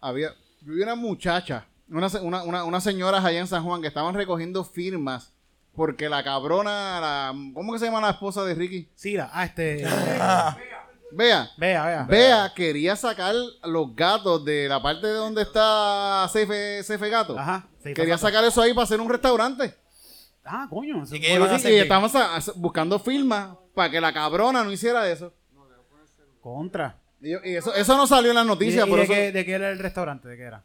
había, 0.00 0.30
yo 0.62 0.72
vi 0.74 0.82
una 0.82 0.96
muchacha, 0.96 1.66
una, 1.88 2.08
se- 2.08 2.20
una, 2.20 2.42
una, 2.42 2.64
unas 2.64 2.82
señoras 2.82 3.24
allá 3.24 3.38
en 3.38 3.46
San 3.46 3.62
Juan 3.64 3.80
que 3.80 3.88
estaban 3.88 4.14
recogiendo 4.14 4.64
firmas 4.64 5.32
porque 5.74 6.08
la 6.08 6.24
cabrona, 6.24 7.00
la, 7.00 7.32
¿cómo 7.54 7.72
que 7.72 7.78
se 7.78 7.84
llama 7.86 8.00
la 8.00 8.10
esposa 8.10 8.42
de 8.44 8.54
Ricky? 8.54 8.90
Sira, 8.94 9.30
ah, 9.32 9.44
este. 9.44 9.84
Vea, 11.12 11.50
Vea, 11.56 11.84
vea. 11.86 12.02
Vea 12.08 12.52
quería 12.54 12.96
sacar 12.96 13.34
los 13.64 13.94
gatos 13.96 14.44
de 14.44 14.68
la 14.68 14.80
parte 14.82 15.06
de 15.06 15.12
donde 15.14 15.42
está 15.42 16.28
Cefe, 16.32 16.82
Cefe 16.82 17.08
Gato. 17.08 17.38
Ajá. 17.38 17.66
sí, 17.82 17.94
Quería 17.94 18.14
pasa- 18.14 18.28
sacar 18.28 18.44
eso 18.44 18.62
ahí 18.62 18.72
para 18.74 18.84
hacer 18.84 19.00
un 19.00 19.08
restaurante. 19.08 19.74
Ah, 20.44 20.66
coño. 20.70 21.04
¿Y 21.10 21.16
a 21.26 21.38
Y 21.38 21.42
hacer? 21.42 21.72
estamos 21.82 22.14
a- 22.14 22.36
a- 22.36 22.40
buscando 22.56 22.98
firmas 22.98 23.56
para 23.74 23.90
que 23.90 24.00
la 24.00 24.12
cabrona 24.12 24.64
no 24.64 24.72
hiciera 24.72 25.08
eso. 25.10 25.32
Contra. 26.40 26.96
Y, 27.20 27.30
y 27.50 27.56
eso, 27.56 27.74
eso 27.74 27.96
no 27.96 28.06
salió 28.06 28.30
en 28.30 28.36
las 28.36 28.44
¿Y, 28.46 28.48
noticias, 28.48 28.86
y 28.86 28.88
por 28.88 28.98
de, 28.98 29.04
eso... 29.04 29.12
qué, 29.12 29.32
de 29.32 29.44
qué 29.44 29.52
era 29.52 29.70
el 29.70 29.78
restaurante? 29.78 30.26
¿De 30.28 30.36
qué 30.38 30.42
era? 30.44 30.64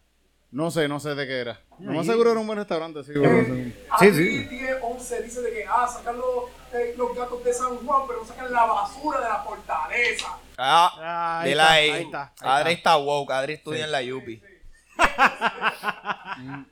No 0.56 0.72
sé, 0.72 0.88
no 0.88 1.02
sé 1.02 1.16
de 1.16 1.28
qué 1.28 1.40
era. 1.40 1.60
No 1.80 1.92
me 1.92 2.00
aseguro 2.00 2.32
era 2.32 2.40
un 2.40 2.48
buen 2.48 2.58
restaurante, 2.58 3.04
sí. 3.04 3.12
sé. 3.14 3.22
Sí, 3.66 3.74
Aquí 3.92 4.46
tiene 4.48 4.74
11 4.82 5.24
dice 5.24 5.42
de 5.42 5.52
que 5.52 5.66
ah, 5.68 5.86
sacan 5.86 6.16
los, 6.18 6.46
eh, 6.74 6.96
los 6.98 7.14
gatos 7.14 7.44
de 7.44 7.54
San 7.54 7.76
Juan, 7.78 8.04
pero 8.08 8.26
sacan 8.26 8.52
la 8.54 8.64
basura 8.64 9.20
de 9.20 9.26
la 9.28 9.44
fortaleza. 9.44 10.28
Ah, 10.58 10.92
Ah, 10.98 11.40
ahí 11.42 11.50
dile 11.50 11.62
está, 11.62 11.74
ahí. 11.74 11.90
ahí 11.90 12.04
está, 12.04 12.22
ahí 12.24 12.62
Adri 12.62 12.74
está. 12.74 12.92
está 12.92 12.98
woke, 12.98 13.32
Adri 13.32 13.54
estudia 13.54 13.84
en 13.84 13.92
la 13.92 14.00
UPI. 14.16 14.42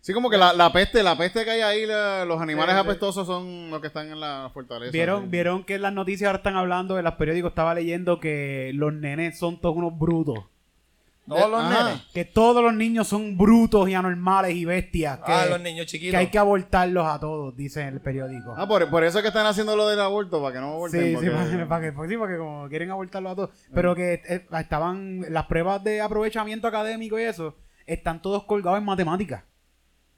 Sí, 0.00 0.12
como 0.12 0.28
que 0.28 0.36
la, 0.36 0.52
la 0.52 0.70
peste, 0.70 1.02
la 1.02 1.16
peste 1.16 1.46
que 1.46 1.50
hay 1.50 1.62
ahí, 1.62 1.86
la- 1.86 2.26
los 2.26 2.38
animales 2.38 2.74
apestosos 2.74 3.26
son 3.26 3.70
los 3.70 3.80
que 3.80 3.86
están 3.86 4.12
en 4.12 4.20
la 4.20 4.50
fortaleza. 4.52 4.92
¿Vieron, 4.92 5.22
sí. 5.22 5.28
vieron 5.30 5.64
que 5.64 5.76
en 5.76 5.80
las 5.82 5.94
noticias 5.94 6.26
ahora 6.28 6.36
están 6.36 6.56
hablando, 6.56 6.98
en 6.98 7.04
los 7.04 7.14
periódicos 7.14 7.52
estaba 7.52 7.74
leyendo 7.74 8.20
que 8.20 8.70
los 8.74 8.92
nenes 8.92 9.38
son 9.38 9.58
todos 9.62 9.74
unos 9.76 9.98
brutos. 9.98 10.40
Todos 11.26 11.50
los 11.50 11.60
Ajá. 11.62 11.84
nenes. 11.84 12.02
Que 12.12 12.24
todos 12.26 12.62
los 12.62 12.74
niños 12.74 13.08
son 13.08 13.38
brutos 13.38 13.88
y 13.88 13.94
anormales 13.94 14.54
y 14.54 14.64
bestias. 14.66 15.18
Que, 15.20 15.32
Ah, 15.32 15.46
los 15.46 15.60
niños 15.60 15.86
chiquitos. 15.86 16.10
que 16.10 16.16
hay 16.18 16.26
que 16.30 16.38
abortarlos 16.38 17.06
a 17.06 17.18
todos, 17.18 17.56
dice 17.56 17.86
el 17.88 18.00
periódico. 18.02 18.54
Ah, 18.56 18.68
por, 18.68 18.90
por 18.90 19.04
eso 19.04 19.18
es 19.18 19.22
que 19.22 19.28
están 19.28 19.46
haciendo 19.46 19.74
lo 19.74 19.88
del 19.88 20.00
aborto, 20.00 20.42
para 20.42 20.52
que 20.54 20.60
no 20.60 20.72
aborten. 20.72 21.00
Sí, 21.00 21.08
sí, 21.08 21.14
porque- 21.14 21.30
para, 21.30 21.68
para 21.68 21.84
que, 21.86 21.92
pues 21.92 22.10
sí, 22.10 22.16
porque 22.18 22.36
como 22.36 22.68
quieren 22.68 22.90
abortarlo 22.90 23.30
a 23.30 23.34
todos. 23.36 23.50
Pero 23.72 23.94
que 23.94 24.20
eh, 24.28 24.46
estaban 24.58 25.24
las 25.30 25.46
pruebas 25.46 25.82
de 25.82 26.00
aprovechamiento 26.02 26.68
académico 26.68 27.18
y 27.18 27.22
eso, 27.22 27.56
están 27.86 28.20
todos 28.20 28.44
colgados 28.44 28.78
en 28.78 28.84
matemáticas. 28.84 29.44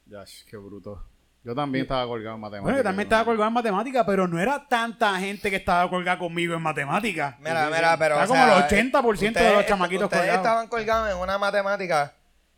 Ya, 0.06 0.24
qué 0.50 0.56
bruto. 0.56 1.04
Yo 1.46 1.54
también 1.54 1.82
estaba 1.82 2.04
colgado 2.08 2.34
en 2.34 2.40
matemáticas. 2.40 2.64
Bueno, 2.64 2.78
yo 2.78 2.82
también 2.82 3.06
estaba 3.06 3.24
colgado 3.24 3.46
en 3.46 3.54
matemáticas, 3.54 4.04
pero 4.04 4.26
no 4.26 4.40
era 4.40 4.66
tanta 4.66 5.16
gente 5.20 5.48
que 5.48 5.54
estaba 5.54 5.88
colgada 5.88 6.18
conmigo 6.18 6.56
en 6.56 6.60
matemáticas. 6.60 7.38
Mira, 7.38 7.70
mira, 7.70 7.96
pero. 7.96 8.16
O 8.16 8.26
como 8.26 8.34
sea, 8.34 8.58
el 8.58 8.90
80% 8.90 9.32
de 9.32 9.52
los 9.52 9.64
chamaquitos 9.64 10.06
Ustedes 10.06 10.22
colgados. 10.22 10.44
estaban 10.44 10.66
colgados 10.66 11.12
en 11.12 11.18
una 11.18 11.38
matemática 11.38 12.14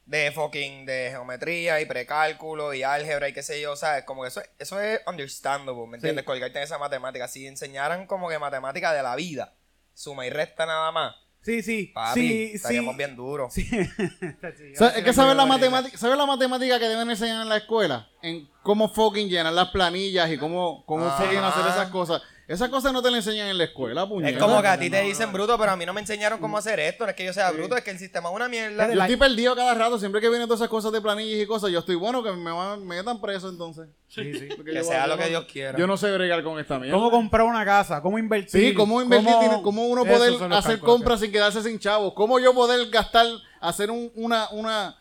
de 0.06 0.32
fucking 0.32 0.86
de 0.86 1.08
geometría 1.10 1.82
y 1.82 1.84
precálculo 1.84 2.72
y 2.72 2.82
álgebra 2.82 3.28
y 3.28 3.34
qué 3.34 3.42
sé 3.42 3.60
yo, 3.60 3.76
¿sabes? 3.76 4.04
Como 4.04 4.22
que 4.22 4.28
eso, 4.28 4.40
eso 4.58 4.80
es 4.80 5.02
understandable, 5.06 5.86
¿me 5.86 5.98
entiendes? 5.98 6.24
Colgarte 6.24 6.56
en 6.56 6.64
esa 6.64 6.78
matemática. 6.78 7.28
Si 7.28 7.46
enseñaran 7.46 8.06
como 8.06 8.30
que 8.30 8.38
matemática 8.38 8.94
de 8.94 9.02
la 9.02 9.16
vida, 9.16 9.52
suma 9.92 10.24
y 10.24 10.30
resta 10.30 10.64
nada 10.64 10.90
más, 10.92 11.14
Sí, 11.40 11.62
sí, 11.62 11.90
papi, 11.94 12.20
sí, 12.20 12.28
sí. 12.28 12.56
estaríamos 12.56 12.96
bien 12.96 13.16
duros. 13.16 13.52
Sí. 13.52 13.68
Es 13.70 15.04
que 15.04 15.12
sabes 15.12 15.36
la 15.36 15.46
matemática, 15.46 15.96
¿sabes 15.96 16.18
la 16.18 16.26
matemática 16.26 16.78
que 16.78 16.88
deben 16.88 17.08
enseñar 17.08 17.42
en 17.42 17.48
la 17.48 17.56
escuela? 17.58 18.08
En 18.22 18.48
cómo 18.62 18.88
fucking 18.88 19.28
llenar 19.28 19.52
las 19.52 19.68
planillas 19.68 20.30
y 20.30 20.36
cómo, 20.36 20.84
cómo 20.84 21.10
fucking 21.16 21.38
hacer 21.38 21.66
esas 21.66 21.88
cosas. 21.88 22.22
Esas 22.48 22.70
cosas 22.70 22.94
no 22.94 23.02
te 23.02 23.10
las 23.10 23.26
enseñan 23.26 23.48
en 23.48 23.58
la 23.58 23.64
escuela, 23.64 24.08
puñeta. 24.08 24.30
Es 24.30 24.38
como 24.42 24.62
que 24.62 24.68
a 24.68 24.78
ti 24.78 24.88
te 24.88 25.02
dicen 25.02 25.30
bruto, 25.34 25.58
pero 25.58 25.70
a 25.72 25.76
mí 25.76 25.84
no 25.84 25.92
me 25.92 26.00
enseñaron 26.00 26.40
cómo 26.40 26.56
hacer 26.56 26.80
esto. 26.80 27.04
No 27.04 27.10
es 27.10 27.14
que 27.16 27.26
yo 27.26 27.34
sea 27.34 27.50
bruto, 27.50 27.76
es 27.76 27.84
que 27.84 27.90
el 27.90 27.98
sistema 27.98 28.30
es 28.30 28.34
una 28.34 28.48
mierda. 28.48 28.90
Yo 28.90 29.00
estoy 29.02 29.16
perdido 29.16 29.54
cada 29.54 29.74
rato, 29.74 29.98
siempre 29.98 30.22
que 30.22 30.30
vienen 30.30 30.48
todas 30.48 30.60
esas 30.60 30.70
cosas 30.70 30.90
de 30.92 31.02
planillas 31.02 31.42
y 31.42 31.46
cosas, 31.46 31.70
yo 31.70 31.80
estoy 31.80 31.96
bueno 31.96 32.22
que 32.22 32.32
me, 32.32 32.50
van, 32.50 32.86
me 32.86 32.96
metan 32.96 33.20
preso 33.20 33.50
entonces. 33.50 33.88
Sí, 34.08 34.32
sí. 34.32 34.48
Porque 34.56 34.70
Que 34.72 34.78
yo- 34.78 34.84
sea 34.84 35.02
yo 35.02 35.08
lo 35.08 35.16
no- 35.16 35.22
que 35.22 35.28
Dios 35.28 35.44
quiera. 35.44 35.78
Yo 35.78 35.86
no 35.86 35.98
sé 35.98 36.10
bregar 36.10 36.42
con 36.42 36.58
esta 36.58 36.78
mierda. 36.78 36.96
¿Cómo 36.96 37.10
comprar 37.10 37.44
una 37.46 37.66
casa? 37.66 38.00
¿Cómo 38.00 38.18
invertir? 38.18 38.48
Sí, 38.68 38.72
cómo 38.74 39.02
invertir, 39.02 39.28
cómo, 39.30 39.62
cómo 39.62 39.86
uno 39.86 40.04
Esos 40.04 40.16
poder 40.16 40.32
son 40.38 40.48
los 40.48 40.58
hacer 40.58 40.70
cálculos 40.76 40.94
compras 40.96 41.20
sin 41.20 41.30
quedarse 41.30 41.62
sin 41.62 41.78
chavos. 41.78 42.14
Cómo 42.14 42.38
yo 42.40 42.54
poder 42.54 42.88
gastar, 42.88 43.26
hacer 43.60 43.90
un, 43.90 44.10
una, 44.14 44.48
una, 44.52 44.96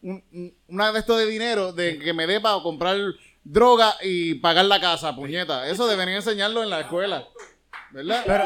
un- 0.00 0.24
un- 0.32 0.54
una 0.68 0.92
de 0.92 0.98
esto 1.00 1.14
de 1.18 1.26
dinero 1.26 1.74
de 1.74 1.98
que 1.98 2.14
me 2.14 2.26
dé 2.26 2.40
para 2.40 2.62
comprar 2.62 2.96
droga 3.46 3.94
y 4.02 4.34
pagar 4.34 4.64
la 4.64 4.80
casa, 4.80 5.14
puñeta. 5.14 5.68
Eso 5.68 5.86
deberían 5.86 6.16
enseñarlo 6.16 6.62
en 6.62 6.70
la 6.70 6.80
escuela. 6.80 7.24
¿Verdad? 7.92 8.22
Pero 8.26 8.44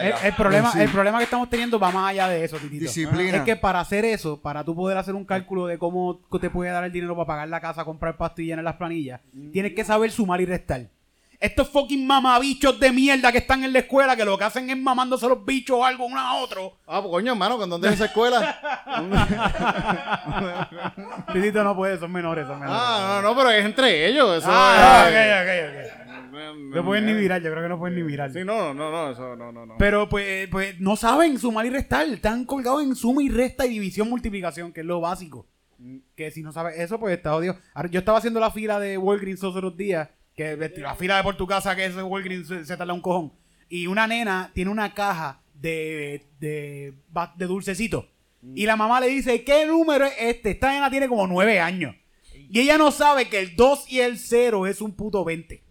Es 0.00 0.24
el, 0.24 0.34
problema, 0.34 0.70
Sí. 0.70 0.80
el 0.80 0.90
problema 0.90 1.18
que 1.18 1.24
estamos 1.24 1.48
teniendo 1.48 1.78
va 1.80 1.90
más 1.90 2.10
allá 2.10 2.28
de 2.28 2.44
eso, 2.44 2.58
Titito. 2.58 2.84
Disciplina. 2.84 3.38
Es 3.38 3.42
que 3.44 3.56
para 3.56 3.80
hacer 3.80 4.04
eso, 4.04 4.40
para 4.40 4.62
tú 4.62 4.76
poder 4.76 4.98
hacer 4.98 5.14
un 5.14 5.24
cálculo 5.24 5.66
de 5.66 5.78
cómo 5.78 6.20
te 6.40 6.50
puede 6.50 6.70
dar 6.70 6.84
el 6.84 6.92
dinero 6.92 7.14
para 7.16 7.26
pagar 7.26 7.48
la 7.48 7.60
casa, 7.60 7.84
comprar 7.84 8.16
pasto 8.16 8.42
y 8.42 8.46
llenar 8.46 8.64
las 8.64 8.76
planillas, 8.76 9.20
tienes 9.52 9.72
que 9.74 9.84
saber 9.84 10.10
sumar 10.12 10.40
y 10.40 10.46
restar. 10.46 10.88
Estos 11.42 11.68
fucking 11.70 12.06
mamabichos 12.06 12.78
de 12.78 12.92
mierda 12.92 13.32
que 13.32 13.38
están 13.38 13.64
en 13.64 13.72
la 13.72 13.80
escuela, 13.80 14.14
que 14.14 14.24
lo 14.24 14.38
que 14.38 14.44
hacen 14.44 14.70
es 14.70 14.78
mamándose 14.78 15.28
los 15.28 15.44
bichos 15.44 15.76
o 15.76 15.84
algo 15.84 16.06
uno 16.06 16.20
a 16.20 16.36
otro. 16.36 16.78
Ah, 16.86 17.00
pues 17.00 17.10
coño, 17.10 17.32
hermano, 17.32 17.58
¿con 17.58 17.68
dónde 17.68 17.88
es 17.88 17.94
esa 17.94 18.04
escuela? 18.04 18.60
Titito 21.32 21.64
no 21.64 21.74
puede, 21.76 21.98
son 21.98 22.12
menores, 22.12 22.46
son 22.46 22.60
menores. 22.60 22.80
ah, 22.82 23.20
no, 23.22 23.28
no, 23.30 23.36
pero 23.36 23.50
es 23.50 23.64
entre 23.64 24.06
ellos. 24.08 24.38
Eso 24.38 24.46
Ah, 24.50 25.06
es- 25.08 25.12
ok, 25.12 25.18
ok, 25.42 25.50
ok. 25.68 25.76
No 26.74 26.84
pueden 26.84 27.06
ni 27.06 27.12
mirar, 27.12 27.42
yo 27.42 27.50
creo 27.50 27.62
que 27.62 27.68
no 27.68 27.78
pueden 27.78 27.96
ni 27.96 28.02
mirar. 28.02 28.32
Sí, 28.32 28.40
no, 28.44 28.72
no, 28.72 28.90
no, 28.90 29.10
eso 29.10 29.36
no, 29.36 29.52
no, 29.52 29.66
no. 29.66 29.74
Pero 29.78 30.08
pues, 30.08 30.48
pues 30.48 30.80
no 30.80 30.96
saben 30.96 31.38
sumar 31.38 31.66
y 31.66 31.70
restar. 31.70 32.06
Están 32.08 32.44
colgados 32.46 32.82
en 32.82 32.94
suma 32.96 33.22
y 33.22 33.28
resta 33.28 33.66
y 33.66 33.70
división, 33.70 34.08
multiplicación, 34.08 34.72
que 34.72 34.80
es 34.80 34.86
lo 34.86 35.00
básico. 35.00 35.46
Que 36.16 36.30
si 36.30 36.42
no 36.42 36.52
sabes 36.52 36.78
eso, 36.78 36.98
pues 36.98 37.14
está 37.16 37.34
odio. 37.34 37.56
Yo 37.90 37.98
estaba 37.98 38.18
haciendo 38.18 38.40
la 38.40 38.50
fila 38.50 38.78
de 38.78 38.96
Walgreens 38.96 39.42
los 39.42 39.54
otros 39.56 39.76
días. 39.76 40.08
Que 40.36 40.56
la 40.78 40.94
fila 40.94 41.16
de 41.18 41.22
por 41.22 41.36
tu 41.36 41.46
casa, 41.46 41.76
que 41.76 41.84
es 41.84 41.94
de 41.94 42.02
Walgreens, 42.02 42.48
se, 42.48 42.64
se 42.64 42.76
tarda 42.76 42.92
un 42.94 43.00
cojón. 43.02 43.32
Y 43.68 43.86
una 43.86 44.06
nena 44.06 44.50
tiene 44.54 44.70
una 44.70 44.94
caja 44.94 45.40
de, 45.54 46.26
de, 46.40 46.94
de 47.36 47.46
dulcecito. 47.46 48.08
Y 48.54 48.66
la 48.66 48.76
mamá 48.76 48.98
le 49.00 49.06
dice, 49.08 49.44
¿qué 49.44 49.66
número 49.66 50.04
es 50.04 50.14
este? 50.18 50.50
Esta 50.52 50.72
nena 50.72 50.90
tiene 50.90 51.06
como 51.08 51.26
nueve 51.26 51.60
años. 51.60 51.94
Y 52.34 52.60
ella 52.60 52.76
no 52.76 52.90
sabe 52.90 53.28
que 53.28 53.38
el 53.38 53.54
2 53.56 53.90
y 53.92 54.00
el 54.00 54.18
0 54.18 54.66
es 54.66 54.80
un 54.80 54.92
puto 54.96 55.24
20. 55.24 55.62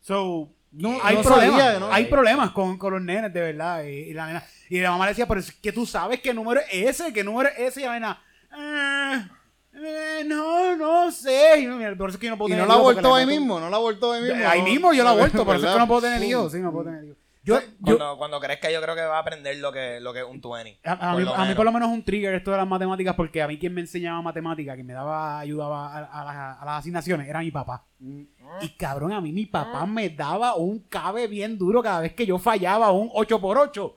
So, 0.00 0.50
No, 0.72 0.98
hay 1.02 1.16
no 1.16 1.22
problemas. 1.22 1.60
sabía, 1.60 1.78
¿no? 1.80 1.92
Hay 1.92 2.06
problemas 2.06 2.50
con, 2.50 2.78
con 2.78 2.92
los 2.94 3.02
nenes, 3.02 3.32
de 3.32 3.40
verdad. 3.40 3.84
Y, 3.84 3.90
y 3.90 4.12
la 4.14 4.26
nena, 4.26 4.44
y 4.68 4.80
la 4.80 4.90
mamá 4.90 5.04
le 5.06 5.10
decía, 5.10 5.26
pero 5.28 5.40
es 5.40 5.52
que 5.52 5.70
tú 5.72 5.86
sabes 5.86 6.20
qué 6.20 6.32
número 6.34 6.60
es 6.72 7.00
ese, 7.00 7.12
qué 7.12 7.22
número 7.22 7.48
es 7.50 7.58
ese. 7.58 7.82
Y 7.82 7.84
la 7.84 7.92
nena, 7.92 8.22
"Eh, 8.56 9.28
eh, 9.74 10.22
no, 10.26 10.76
no 10.76 11.10
sé. 11.10 11.60
Y 11.60 11.66
por 11.96 12.08
eso 12.08 12.16
es 12.16 12.20
que 12.20 12.26
yo 12.26 12.32
no 12.32 12.38
puedo 12.38 12.48
Y 12.48 12.52
tener 12.52 12.66
no 12.66 12.72
la 12.72 12.78
abortó 12.78 13.14
ahí 13.14 13.26
mismo, 13.26 13.58
no 13.58 13.68
la 13.68 13.76
abortó 13.76 14.12
ahí 14.12 14.22
mismo. 14.22 14.48
Ahí 14.48 14.62
mismo 14.62 14.92
yo 14.92 15.04
la 15.04 15.10
aborto, 15.10 15.44
por 15.46 15.56
eso 15.56 15.66
es 15.66 15.72
que 15.72 15.78
no 15.78 15.88
puedo 15.88 16.02
tener 16.02 16.22
hijos. 16.22 16.52
Sí, 16.52 16.58
no 16.58 16.72
puedo 16.72 16.86
tener 16.86 17.04
hijos. 17.04 17.16
Yo, 17.42 17.60
yo, 17.60 17.98
Cuando, 17.98 18.16
cuando 18.16 18.40
crezca, 18.40 18.70
yo 18.70 18.80
creo 18.80 18.94
que 18.94 19.02
va 19.02 19.16
a 19.16 19.20
aprender 19.20 19.58
lo 19.58 19.70
que, 19.70 20.00
lo 20.00 20.14
que 20.14 20.20
es 20.20 20.24
un 20.24 20.40
20. 20.40 20.80
a, 20.82 21.14
mí, 21.14 21.24
a 21.28 21.54
por 21.54 21.66
lo 21.66 21.72
menos 21.72 21.90
es 21.90 21.94
un 21.94 22.02
trigger 22.02 22.32
esto 22.32 22.50
de 22.52 22.56
las 22.56 22.66
matemáticas 22.66 23.14
porque 23.14 23.42
a 23.42 23.46
mí 23.46 23.58
quien 23.58 23.74
me 23.74 23.82
enseñaba 23.82 24.22
matemáticas, 24.22 24.74
que 24.78 24.82
me 24.82 24.94
daba, 24.94 25.40
ayudaba 25.40 25.94
a, 25.94 26.04
a 26.04 26.24
las, 26.24 26.62
a 26.62 26.64
las 26.64 26.78
asignaciones, 26.78 27.28
era 27.28 27.40
mi 27.40 27.50
papá. 27.50 27.84
Y 28.00 28.68
cabrón, 28.78 29.12
a 29.12 29.20
mí 29.20 29.30
mi 29.30 29.44
papá 29.44 29.84
me 29.84 30.08
daba 30.08 30.54
un 30.54 30.78
cabe 30.88 31.26
bien 31.26 31.58
duro 31.58 31.82
cada 31.82 32.00
vez 32.00 32.14
que 32.14 32.24
yo 32.24 32.38
fallaba 32.38 32.92
un 32.92 33.10
8x8. 33.10 33.94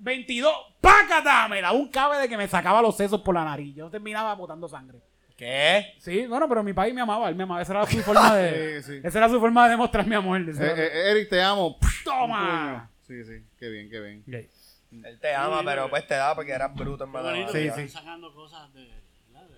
22, 0.00 0.52
¡pácata! 0.80 1.46
Me 1.48 1.60
daba 1.60 1.76
un 1.76 1.88
cabe 1.88 2.18
de 2.18 2.28
que 2.28 2.36
me 2.36 2.48
sacaba 2.48 2.80
los 2.82 2.96
sesos 2.96 3.20
por 3.20 3.34
la 3.34 3.44
nariz. 3.44 3.74
Yo 3.74 3.90
terminaba 3.90 4.34
botando 4.34 4.68
sangre. 4.68 4.98
¿Qué? 5.36 5.94
Sí, 5.98 6.26
bueno, 6.26 6.48
pero 6.48 6.62
mi 6.62 6.72
país 6.72 6.92
me 6.92 7.00
amaba, 7.00 7.28
él 7.28 7.34
me 7.34 7.44
amaba. 7.44 7.62
Esa 7.62 7.72
era 7.72 7.86
su 7.86 7.98
forma 8.02 8.34
de, 8.36 8.82
Sí, 8.82 8.92
sí. 8.92 9.00
Esa 9.02 9.18
era 9.18 9.28
su 9.28 9.40
forma 9.40 9.64
de 9.64 9.70
demostrar 9.70 10.06
mi 10.06 10.14
amor. 10.14 10.40
Eh, 10.40 10.52
eh, 10.58 11.10
Eric, 11.10 11.28
te 11.30 11.42
amo. 11.42 11.78
¡Toma! 12.04 12.90
Sí, 13.06 13.24
sí, 13.24 13.42
qué 13.58 13.68
bien, 13.68 13.90
qué 13.90 14.00
bien. 14.00 14.24
Él 15.04 15.18
te 15.20 15.34
ama, 15.34 15.62
pero 15.64 15.88
pues 15.88 16.06
te 16.06 16.14
da 16.14 16.34
porque 16.34 16.52
eras 16.52 16.74
bruto 16.74 17.04
en 17.04 17.46
que 17.46 17.52
Sí, 17.52 17.70
sí. 17.74 17.88
sacando 17.88 18.32
cosas 18.34 18.72
de. 18.74 18.88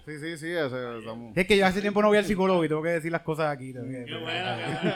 Sí, 0.04 0.18
sí, 0.18 0.36
sí, 0.36 0.50
ese, 0.50 0.98
estamos- 0.98 1.36
Es 1.36 1.46
que 1.46 1.56
yo 1.56 1.64
hace 1.64 1.80
tiempo 1.80 2.02
no 2.02 2.08
voy 2.08 2.18
al 2.18 2.24
psicólogo 2.24 2.64
y 2.64 2.68
tengo 2.68 2.82
que 2.82 2.88
decir 2.90 3.12
las 3.12 3.22
cosas 3.22 3.52
aquí. 3.52 3.72
que- 3.72 4.04
Qué 4.04 4.16
bueno, 4.18 4.56
qué 4.56 4.64
bueno. 4.64 4.94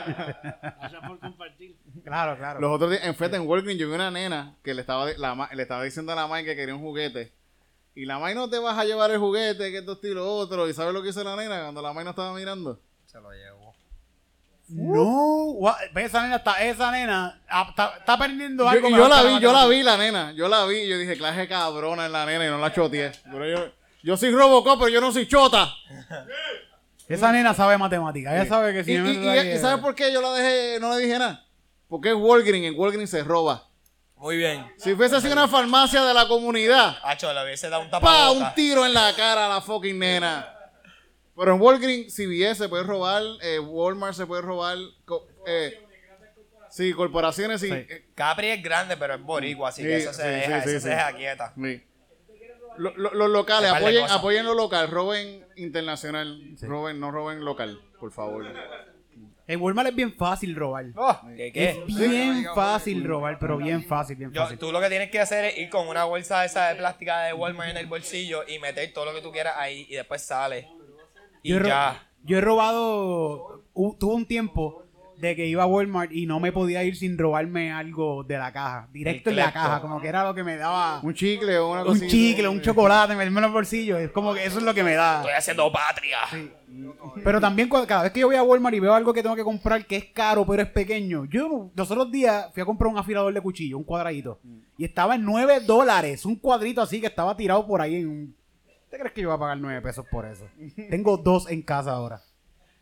Gracias 0.79 1.01
por 1.07 1.19
compartir. 1.19 1.75
Claro, 2.03 2.37
claro. 2.37 2.59
Los 2.59 2.71
otros 2.71 2.91
días, 2.91 3.03
en 3.05 3.15
Feta, 3.15 3.37
en 3.37 3.47
Walgreens, 3.47 3.79
yo 3.79 3.87
vi 3.87 3.95
una 3.95 4.11
nena 4.11 4.55
que 4.63 4.73
le 4.73 4.81
estaba, 4.81 5.05
la 5.17 5.49
le 5.53 5.61
estaba 5.63 5.83
diciendo 5.83 6.11
a 6.11 6.15
la 6.15 6.27
May 6.27 6.43
que 6.43 6.55
quería 6.55 6.75
un 6.75 6.81
juguete. 6.81 7.31
Y 7.95 8.05
la 8.05 8.19
May 8.19 8.35
no 8.35 8.49
te 8.49 8.59
vas 8.59 8.77
a 8.77 8.83
llevar 8.85 9.09
el 9.11 9.17
juguete, 9.17 9.71
que 9.71 9.77
esto, 9.79 9.93
esto 9.93 10.07
y 10.07 10.13
lo 10.13 10.27
otro. 10.35 10.67
¿Y 10.69 10.73
sabes 10.73 10.93
lo 10.93 11.01
que 11.01 11.09
hizo 11.09 11.23
la 11.23 11.35
nena 11.35 11.61
cuando 11.63 11.81
la 11.81 11.93
May 11.93 12.03
no 12.03 12.09
estaba 12.11 12.33
mirando? 12.33 12.79
Se 13.05 13.19
lo 13.19 13.31
llevo. 13.31 13.73
No, 14.69 15.55
esa 15.95 16.23
nena 16.23 16.35
está, 16.35 16.61
esa 16.61 16.91
nena 16.91 17.41
ah, 17.47 17.67
está, 17.69 17.95
está 17.99 18.13
aprendiendo 18.13 18.63
Yo, 18.65 18.69
algo. 18.69 18.89
yo 18.89 19.07
la 19.07 19.23
vi, 19.23 19.39
yo 19.39 19.53
la 19.53 19.65
vi, 19.67 19.81
la 19.81 19.95
nena. 19.97 20.31
Yo 20.33 20.49
la 20.49 20.65
vi. 20.65 20.87
Yo 20.89 20.97
dije, 20.97 21.15
clase 21.17 21.47
cabrona 21.47 22.05
en 22.07 22.11
la 22.11 22.25
nena 22.25 22.45
y 22.45 22.49
no 22.49 22.57
la 22.57 22.73
choteé. 22.73 23.11
Pero 23.31 23.47
yo, 23.49 23.71
yo 24.07 24.15
soy 24.17 24.31
Robocop, 24.31 24.79
pero 24.79 24.89
yo 24.89 25.01
no 25.01 25.11
soy 25.11 25.27
chota. 25.27 25.69
Esa 27.09 27.31
nena 27.31 27.53
sabe 27.53 27.77
matemáticas. 27.77 28.33
Ella 28.33 28.45
sabe 28.45 28.73
que 28.73 28.83
si 28.83 28.93
Y, 28.93 28.97
no 28.97 29.09
y- 29.11 29.15
que- 29.41 29.55
y 29.55 29.59
¿sabes 29.59 29.79
por 29.81 29.95
qué 29.95 30.11
yo 30.11 30.21
la 30.21 30.33
dejé, 30.33 30.79
no 30.79 30.95
le 30.97 31.03
dije 31.05 31.17
nada? 31.19 31.45
Porque 31.87 32.09
es 32.09 32.15
Walgreens, 32.15 32.67
en 32.67 32.79
Walgreens 32.79 33.09
se 33.09 33.23
roba. 33.23 33.67
Muy 34.17 34.35
bien. 34.37 34.65
Si 34.77 34.93
fuese 34.95 35.15
así 35.17 35.27
una 35.27 35.47
farmacia 35.47 36.03
de 36.03 36.13
la 36.13 36.27
comunidad, 36.27 36.97
Hacho, 37.03 37.31
le 37.33 37.43
hubiese 37.43 37.69
dado 37.69 37.83
un 37.83 37.89
pa, 37.89 38.31
un 38.31 38.53
tiro 38.55 38.85
en 38.85 38.93
la 38.93 39.13
cara 39.15 39.45
a 39.45 39.49
la 39.49 39.61
fucking 39.61 39.97
nena. 39.99 40.53
Pero 41.35 41.53
en 41.53 41.61
Walgreens, 41.61 42.13
CVS 42.13 42.55
se 42.63 42.67
puede 42.69 42.83
robar, 42.83 43.21
eh, 43.41 43.59
Walmart 43.59 44.15
se 44.15 44.25
puede 44.25 44.41
robar, 44.41 44.77
co- 45.05 45.27
eh, 45.45 45.79
sí, 46.69 46.93
corporaciones 46.93 47.61
sí. 47.61 47.67
Sí. 47.67 47.73
eh, 47.73 48.07
Capri 48.15 48.47
es 48.47 48.63
grande, 48.63 48.97
pero 48.97 49.13
es 49.15 49.21
boricua, 49.21 49.69
así 49.69 49.83
que 49.83 49.97
Sí, 49.99 50.03
eso 50.07 50.13
se 50.13 50.23
sí, 50.23 50.27
deja, 50.29 50.47
sí, 50.47 50.53
eso 50.57 50.67
sí, 50.69 50.73
se 50.73 50.81
sí. 50.81 50.89
deja 50.89 51.13
quieta. 51.13 51.53
Sí. 52.77 52.81
Lo- 52.83 52.93
lo- 52.95 53.13
los 53.13 53.29
locales, 53.29 53.71
apoyen, 53.71 54.05
apoyen 54.09 54.45
lo 54.45 54.53
local, 54.53 54.89
roben 54.89 55.45
internacional, 55.55 56.55
roben, 56.61 56.99
no 56.99 57.11
roben 57.11 57.43
local, 57.43 57.79
por 57.99 58.11
favor. 58.11 58.45
En 59.49 59.61
Walmart 59.61 59.89
es 59.89 59.95
bien 59.95 60.13
fácil 60.13 60.55
robar. 60.55 60.87
Oh, 60.97 61.21
¿Qué 61.37 61.53
qué? 61.53 61.83
Bien 61.87 62.45
fácil 62.53 63.03
robar, 63.05 63.39
pero 63.39 63.57
bien 63.57 63.81
fácil, 63.85 64.17
bien 64.17 64.31
Yo, 64.33 64.41
fácil. 64.41 64.57
tú 64.59 64.71
lo 64.73 64.81
que 64.81 64.89
tienes 64.89 65.09
que 65.09 65.19
hacer 65.21 65.45
es 65.45 65.57
ir 65.57 65.69
con 65.69 65.87
una 65.87 66.03
bolsa 66.03 66.43
esa 66.43 66.67
de 66.69 66.75
plástica 66.75 67.21
de 67.21 67.33
Walmart 67.33 67.69
en 67.71 67.77
el 67.77 67.85
bolsillo 67.85 68.41
y 68.47 68.59
meter 68.59 68.91
todo 68.93 69.05
lo 69.05 69.13
que 69.13 69.21
tú 69.21 69.31
quieras 69.31 69.55
ahí 69.57 69.85
y 69.89 69.95
después 69.95 70.21
sales. 70.21 70.65
Y 71.43 71.51
Yo 71.53 71.61
ya. 71.61 72.09
yo 72.23 72.37
he 72.39 72.41
robado, 72.41 73.63
tuve 73.97 74.15
un 74.15 74.25
tiempo 74.25 74.83
de 75.19 75.35
que 75.35 75.47
iba 75.47 75.63
a 75.63 75.65
Walmart 75.65 76.11
y 76.11 76.25
no 76.25 76.39
me 76.39 76.51
podía 76.51 76.83
ir 76.83 76.95
sin 76.95 77.17
robarme 77.17 77.71
algo 77.71 78.23
de 78.23 78.37
la 78.37 78.51
caja. 78.51 78.87
Directo 78.91 79.29
en 79.29 79.37
la 79.37 79.51
caja, 79.51 79.81
como 79.81 79.99
que 79.99 80.07
era 80.07 80.23
lo 80.23 80.33
que 80.33 80.43
me 80.43 80.57
daba 80.57 80.99
Un 81.01 81.13
chicle 81.13 81.57
o 81.57 81.71
una 81.71 81.81
un 81.81 81.87
cosita. 81.87 82.07
chicle, 82.07 82.47
un 82.47 82.61
chocolate, 82.61 83.15
meterme 83.15 83.39
en 83.39 83.43
los 83.43 83.53
bolsillos. 83.53 83.99
Es 83.99 84.11
como 84.11 84.33
que 84.33 84.45
eso 84.45 84.59
es 84.59 84.63
lo 84.63 84.73
que 84.73 84.83
me 84.83 84.93
da. 84.93 85.17
Estoy 85.21 85.33
haciendo 85.33 85.71
patria. 85.71 86.17
Pero 87.23 87.41
también 87.41 87.69
cada 87.69 88.03
vez 88.03 88.11
que 88.11 88.19
yo 88.19 88.27
voy 88.27 88.35
a 88.35 88.43
Walmart 88.43 88.75
y 88.75 88.79
veo 88.79 88.93
algo 88.93 89.13
que 89.13 89.23
tengo 89.23 89.35
que 89.35 89.43
comprar 89.43 89.85
que 89.85 89.95
es 89.95 90.05
caro 90.05 90.45
pero 90.45 90.61
es 90.61 90.69
pequeño. 90.69 91.25
Yo 91.25 91.71
los 91.75 91.91
otros 91.91 92.11
días 92.11 92.47
fui 92.53 92.61
a 92.61 92.65
comprar 92.65 92.91
un 92.91 92.97
afilador 92.97 93.33
de 93.33 93.41
cuchillo, 93.41 93.77
un 93.77 93.83
cuadradito. 93.83 94.39
Y 94.77 94.85
estaba 94.85 95.15
en 95.15 95.23
9 95.23 95.61
dólares. 95.61 96.25
Un 96.25 96.35
cuadrito 96.35 96.81
así 96.81 97.01
que 97.01 97.07
estaba 97.07 97.35
tirado 97.35 97.65
por 97.65 97.81
ahí 97.81 97.95
en 97.95 98.07
un... 98.07 98.35
¿Te 98.89 98.97
crees 98.97 99.13
que 99.13 99.21
yo 99.21 99.29
voy 99.29 99.35
a 99.35 99.39
pagar 99.39 99.57
9 99.57 99.81
pesos 99.81 100.05
por 100.09 100.25
eso? 100.25 100.45
Tengo 100.89 101.17
dos 101.17 101.49
en 101.49 101.61
casa 101.61 101.91
ahora. 101.91 102.21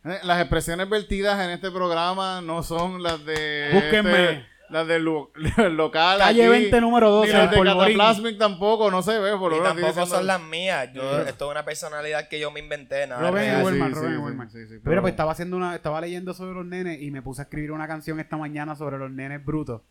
Eh, 0.06 0.18
Las 0.22 0.40
expresiones 0.40 0.88
vertidas 0.88 1.42
en 1.44 1.50
este 1.50 1.70
programa 1.70 2.40
no 2.40 2.62
son 2.62 3.02
las 3.02 3.24
de. 3.24 3.70
Búsquenme. 3.72 4.24
este, 4.30 4.46
las 4.68 4.86
del 4.86 5.04
lo- 5.04 5.30
local. 5.70 6.18
Calle 6.18 6.42
aquí, 6.42 6.50
20, 6.50 6.80
número 6.80 7.10
12, 7.10 7.28
Ni 7.32 7.38
las 7.38 7.50
de 7.50 7.56
el 7.56 7.62
polvorín. 7.64 7.96
Cataplasmic 7.98 8.38
tampoco, 8.38 8.90
no 8.90 9.02
se 9.02 9.18
ve. 9.18 9.36
Por 9.36 9.52
lo 9.52 9.62
tampoco 9.62 9.88
estoy 9.88 9.94
son 9.94 10.04
diciendo- 10.04 10.26
las 10.26 10.40
mías. 10.42 10.88
Yo, 10.92 11.22
esto 11.22 11.44
es 11.46 11.50
una 11.50 11.64
personalidad 11.64 12.28
que 12.28 12.38
yo 12.40 12.50
me 12.50 12.60
inventé. 12.60 13.06
Nada 13.06 13.30
real. 13.30 13.62
Walmart, 13.64 13.94
sí, 13.94 14.00
sí, 14.00 14.16
Walmart. 14.16 14.50
sí, 14.50 14.58
sí, 14.62 14.66
Pero 14.70 14.82
pero- 14.84 15.02
pues 15.02 15.12
estaba 15.12 15.32
haciendo 15.32 15.56
una, 15.56 15.74
estaba 15.74 16.00
leyendo 16.00 16.34
sobre 16.34 16.54
los 16.54 16.66
nenes 16.66 17.00
y 17.00 17.10
me 17.10 17.22
puse 17.22 17.42
a 17.42 17.44
escribir 17.44 17.72
una 17.72 17.86
canción 17.88 18.18
esta 18.20 18.36
mañana 18.36 18.74
sobre 18.76 18.98
los 18.98 19.10
nenes 19.10 19.44
brutos. 19.44 19.82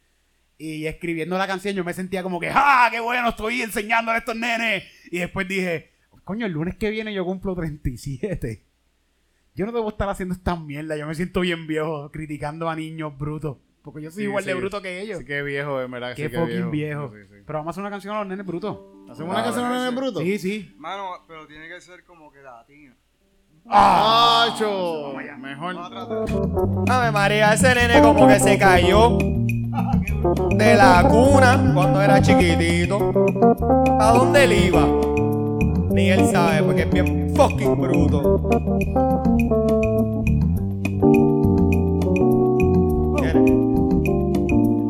Y 0.58 0.86
escribiendo 0.88 1.38
la 1.38 1.48
canción 1.48 1.76
yo 1.76 1.84
me 1.84 1.94
sentía 1.94 2.24
como 2.24 2.40
que, 2.40 2.50
¡ah, 2.54 2.88
qué 2.90 3.02
bueno! 3.02 3.30
Estoy 3.30 3.62
enseñándole 3.62 4.16
a 4.16 4.20
estos 4.20 4.36
nenes. 4.38 4.84
Y 5.12 5.20
después 5.20 5.48
dije, 5.50 5.92
coño, 6.24 6.46
el 6.46 6.54
lunes 6.54 6.76
que 6.78 6.90
viene 6.90 7.14
yo 7.14 7.26
cumplo 7.26 7.56
37. 7.56 8.65
Yo 9.56 9.66
no 9.66 9.72
debo 9.72 9.88
estar 9.90 10.10
haciendo 10.10 10.36
esta 10.36 10.56
mierda. 10.58 10.98
Yo 10.98 11.08
me 11.08 11.16
siento 11.16 11.40
bien 11.40 11.66
viejo 11.66 12.12
criticando 12.12 12.70
a 12.70 12.76
niños 12.76 13.18
brutos. 13.18 13.58
Porque 13.82 14.02
yo 14.02 14.12
soy 14.12 14.24
Sí, 14.24 14.28
igual 14.28 14.44
de 14.44 14.54
bruto 14.54 14.82
que 14.82 15.00
ellos. 15.00 15.20
Sí, 15.20 15.26
qué 15.26 15.42
viejo, 15.44 15.82
en 15.82 15.92
verdad. 15.92 16.14
Qué 16.16 16.28
sí, 16.30 16.36
fucking 16.36 16.72
viejo. 16.72 17.10
Sí, 17.14 17.20
sí. 17.30 17.36
Pero 17.46 17.60
vamos 17.60 17.68
a 17.68 17.70
hacer 17.72 17.82
una 17.82 17.90
canción 17.92 18.16
a 18.16 18.20
los 18.20 18.28
nenes 18.28 18.46
brutos. 18.46 18.78
¿Hacemos 19.10 19.34
una 19.34 19.44
canción 19.44 19.72
en 19.72 19.88
el 19.88 19.96
bruto? 19.96 20.20
Sí, 20.20 20.40
sí. 20.40 20.76
Mano, 20.78 21.12
pero 21.28 21.48
tiene 21.48 21.70
que 21.70 21.80
ser 21.80 22.04
como 22.04 22.32
que 22.32 22.42
latino. 22.42 22.96
¡Acho! 23.68 25.14
Mejor. 25.40 25.76
Vamos 25.76 25.88
a 25.88 25.90
tratar. 25.90 26.98
Ave 26.98 27.12
María, 27.12 27.54
ese 27.54 27.74
nene 27.76 28.02
como 28.02 28.28
que 28.28 28.40
se 28.40 28.58
cayó 28.58 29.18
de 29.18 30.76
la 30.76 31.08
cuna 31.10 31.72
cuando 31.74 32.02
era 32.02 32.22
chiquitito. 32.22 33.14
¿A 34.00 34.12
dónde 34.12 34.44
él 34.44 34.52
iba? 34.54 34.86
Ni 35.96 36.10
él 36.10 36.28
sabe 36.30 36.62
porque 36.62 36.82
es 36.82 36.92
bien 36.92 37.32
fucking 37.34 37.80
bruto. 37.80 38.50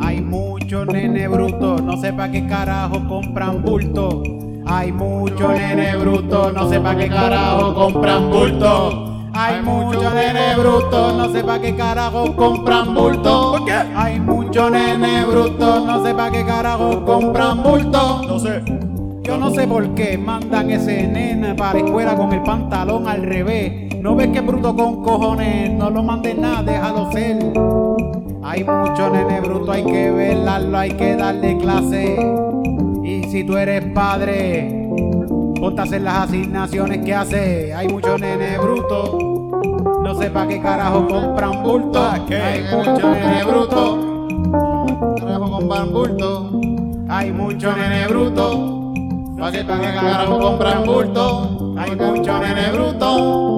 Hay 0.01 0.21
muchos 0.21 0.87
nene 0.87 1.27
brutos, 1.27 1.83
no 1.83 1.95
sé 2.01 2.11
pa' 2.11 2.31
qué 2.31 2.47
carajo 2.47 3.07
compran 3.07 3.61
bulto. 3.61 4.23
Hay 4.65 4.91
muchos 4.91 5.53
nene 5.53 5.95
brutos, 5.97 6.51
no 6.51 6.67
sé 6.67 6.79
pa' 6.79 6.95
qué 6.95 7.07
carajo 7.07 7.75
compran 7.75 8.31
bulto. 8.31 9.27
Hay 9.35 9.61
muchos 9.61 10.11
nene 10.11 10.55
brutos, 10.57 11.17
no 11.17 11.31
sé 11.31 11.43
pa' 11.43 11.59
qué 11.59 11.75
carajo 11.75 12.35
compran 12.35 12.95
bulto. 12.95 13.51
¿Por 13.51 13.65
qué? 13.65 13.73
Hay 13.95 14.19
muchos 14.19 14.71
nene 14.71 15.23
brutos, 15.25 15.85
no 15.85 16.03
sé 16.03 16.15
pa' 16.15 16.31
qué 16.31 16.43
carajo 16.43 17.05
compran 17.05 17.61
bulto. 17.61 18.23
No 18.27 18.39
sé. 18.39 18.84
Yo 19.25 19.37
no 19.37 19.49
sé 19.51 19.67
por 19.67 19.95
qué 19.95 20.17
mandan 20.17 20.69
ese 20.69 21.07
nene 21.07 21.55
para 21.55 21.79
la 21.79 21.85
escuela 21.85 22.15
con 22.15 22.31
el 22.31 22.43
pantalón 22.43 23.07
al 23.07 23.23
revés. 23.23 23.95
No 23.99 24.15
ves 24.15 24.27
que 24.27 24.37
es 24.37 24.45
bruto 24.45 24.75
con 24.75 25.03
cojones, 25.03 25.71
no 25.71 25.89
lo 25.89 26.03
mandes 26.03 26.37
nada, 26.37 26.61
déjalo 26.61 27.11
ser. 27.11 27.39
Hay 28.43 28.63
mucho 28.63 29.09
nene 29.09 29.41
bruto, 29.41 29.71
hay 29.71 29.83
que 29.83 30.11
velarlo, 30.11 30.77
hay 30.77 30.91
que 30.91 31.15
darle 31.15 31.57
clase. 31.57 32.15
Y 33.03 33.23
si 33.23 33.43
tú 33.43 33.57
eres 33.57 33.83
padre, 33.93 34.89
ponte 35.59 35.81
a 35.81 35.83
hacer 35.85 36.01
las 36.01 36.29
asignaciones 36.29 37.03
que 37.03 37.15
hace. 37.15 37.73
Hay 37.73 37.87
mucho 37.87 38.17
nene 38.19 38.59
bruto, 38.59 39.49
no 40.03 40.15
sé 40.15 40.29
pa' 40.29 40.47
qué 40.47 40.61
carajo 40.61 41.07
compran 41.07 41.63
bulto. 41.63 41.99
Hay 41.99 42.63
mucho 42.75 43.11
nene 43.11 43.43
bruto, 43.43 44.27
Carajo 45.19 45.51
con 45.51 45.67
pan 45.67 45.91
bulto. 45.91 46.51
hay 47.09 47.31
mucho 47.31 47.75
nene 47.75 48.07
bruto. 48.07 48.74
¿Para 49.37 49.51
qué, 49.51 49.63
para 49.63 49.81
qué 49.81 49.95
carajo 49.97 50.39
compran 50.39 50.85
bulto? 50.85 51.73
Hay 51.77 51.95
mucho 51.95 52.39
nene 52.39 52.71
bruto. 52.71 53.54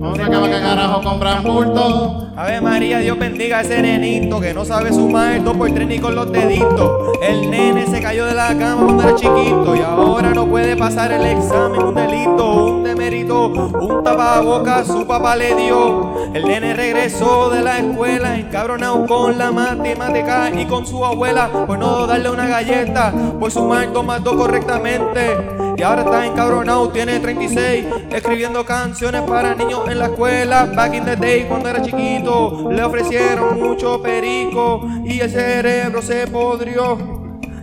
Sé 0.00 0.06
para 0.06 0.48
qué 0.48 0.60
carajo 0.62 1.02
compran 1.02 1.42
bulto. 1.42 2.28
Ave 2.34 2.62
María, 2.62 3.00
Dios 3.00 3.18
bendiga 3.18 3.58
a 3.58 3.60
ese 3.60 3.82
nenito 3.82 4.40
que 4.40 4.54
no 4.54 4.64
sabe 4.64 4.94
sumar 4.94 5.44
dos 5.44 5.54
por 5.54 5.70
tres 5.72 5.86
ni 5.86 5.98
con 5.98 6.14
los 6.14 6.32
deditos. 6.32 6.90
El 7.20 7.50
nene 7.50 7.86
se 7.86 8.00
cayó 8.00 8.24
de 8.24 8.32
la 8.32 8.56
cama 8.56 8.84
cuando 8.84 9.02
era 9.02 9.14
chiquito 9.14 9.76
y 9.76 9.80
ahora 9.80 10.30
no 10.30 10.46
puede 10.46 10.74
pasar 10.74 11.12
el 11.12 11.26
examen. 11.26 11.82
Un 11.82 11.94
delito, 11.94 12.64
un 12.64 12.84
demérito, 12.84 13.48
un 13.48 14.02
tapabocas 14.02 14.86
su 14.86 15.06
papá 15.06 15.36
le 15.36 15.54
dio. 15.54 16.14
El 16.32 16.46
nene 16.46 16.72
regresó 16.72 17.50
de 17.50 17.60
la 17.60 17.80
escuela 17.80 18.38
encabronado 18.38 19.04
con 19.06 19.36
la 19.36 19.50
matemática 19.52 20.50
y 20.50 20.64
con 20.64 20.86
su 20.86 21.04
abuela 21.04 21.50
por 21.66 21.78
no 21.78 22.06
darle 22.06 22.30
una 22.30 22.46
galleta 22.46 23.12
por 23.38 23.50
sumar 23.50 23.92
dos 23.92 24.06
más 24.06 24.24
dos 24.24 24.34
correctamente. 24.34 25.69
Y 25.80 25.82
ahora 25.82 26.02
está 26.02 26.26
encabronado, 26.26 26.90
tiene 26.90 27.18
36, 27.20 27.86
escribiendo 28.10 28.66
canciones 28.66 29.22
para 29.22 29.54
niños 29.54 29.80
en 29.88 29.98
la 29.98 30.08
escuela. 30.08 30.66
Back 30.76 30.92
in 30.92 31.06
the 31.06 31.16
day, 31.16 31.44
cuando 31.44 31.70
era 31.70 31.80
chiquito, 31.80 32.70
le 32.70 32.84
ofrecieron 32.84 33.58
mucho 33.58 34.02
perico 34.02 34.82
y 35.06 35.20
el 35.20 35.30
cerebro 35.30 36.02
se 36.02 36.26
podrió. 36.26 36.98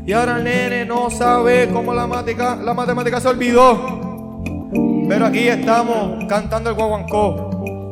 Y 0.04 0.14
ahora 0.14 0.38
el 0.38 0.46
nene 0.46 0.84
no 0.84 1.12
sabe 1.12 1.70
cómo 1.72 1.94
la 1.94 2.08
matemática, 2.08 2.56
la 2.56 2.74
matemática 2.74 3.22
se 3.22 3.28
olvidó. 3.28 4.72
Pero 5.08 5.28
aquí 5.28 5.48
estamos 5.48 6.26
cantando 6.28 6.72
el 6.72 6.76
guaguancó. 6.76 7.52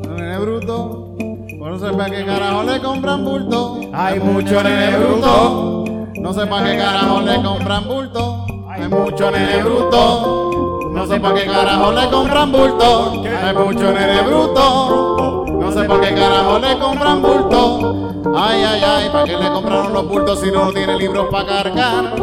Nene 0.09 0.39
bruto. 0.39 1.13
Pues 1.19 1.59
no 1.59 1.77
sé 1.77 1.95
para 1.95 2.09
qué 2.09 2.25
carajo 2.25 2.63
le 2.63 2.81
compran 2.81 3.23
bulto. 3.23 3.79
Hay 3.93 4.19
mucho 4.19 4.63
nene 4.63 4.97
bruto. 4.97 5.83
No 6.15 6.33
sé 6.33 6.47
para 6.47 6.71
qué 6.71 6.77
carajo 6.79 7.21
le 7.21 7.43
compran 7.43 7.87
bulto. 7.87 8.44
Hay 8.77 8.89
mucho 8.89 9.31
nene 9.31 9.63
bruto. 9.63 10.89
No 10.91 11.07
sé 11.07 11.19
para 11.19 11.35
qué 11.35 11.45
carajo 11.45 11.91
le 11.91 12.09
compran 12.09 12.51
bulto. 12.51 13.23
Hay 13.43 13.53
mucho 13.55 13.91
nene 13.91 14.21
bruto. 14.21 15.45
No 15.47 15.71
sé 15.71 15.85
para 15.85 16.01
qué 16.01 16.15
carajo 16.15 16.59
le 16.59 16.77
compran 16.77 17.21
bulto. 17.21 18.11
Ay, 18.37 18.63
ay, 18.63 18.81
ay, 18.83 19.09
¿para 19.09 19.23
qué 19.23 19.37
le 19.37 19.49
compraron 19.49 19.93
los 19.93 20.07
bultos 20.07 20.41
si 20.41 20.51
no 20.51 20.71
tiene 20.73 20.97
libros 20.97 21.27
para 21.31 21.45
cargar? 21.45 22.15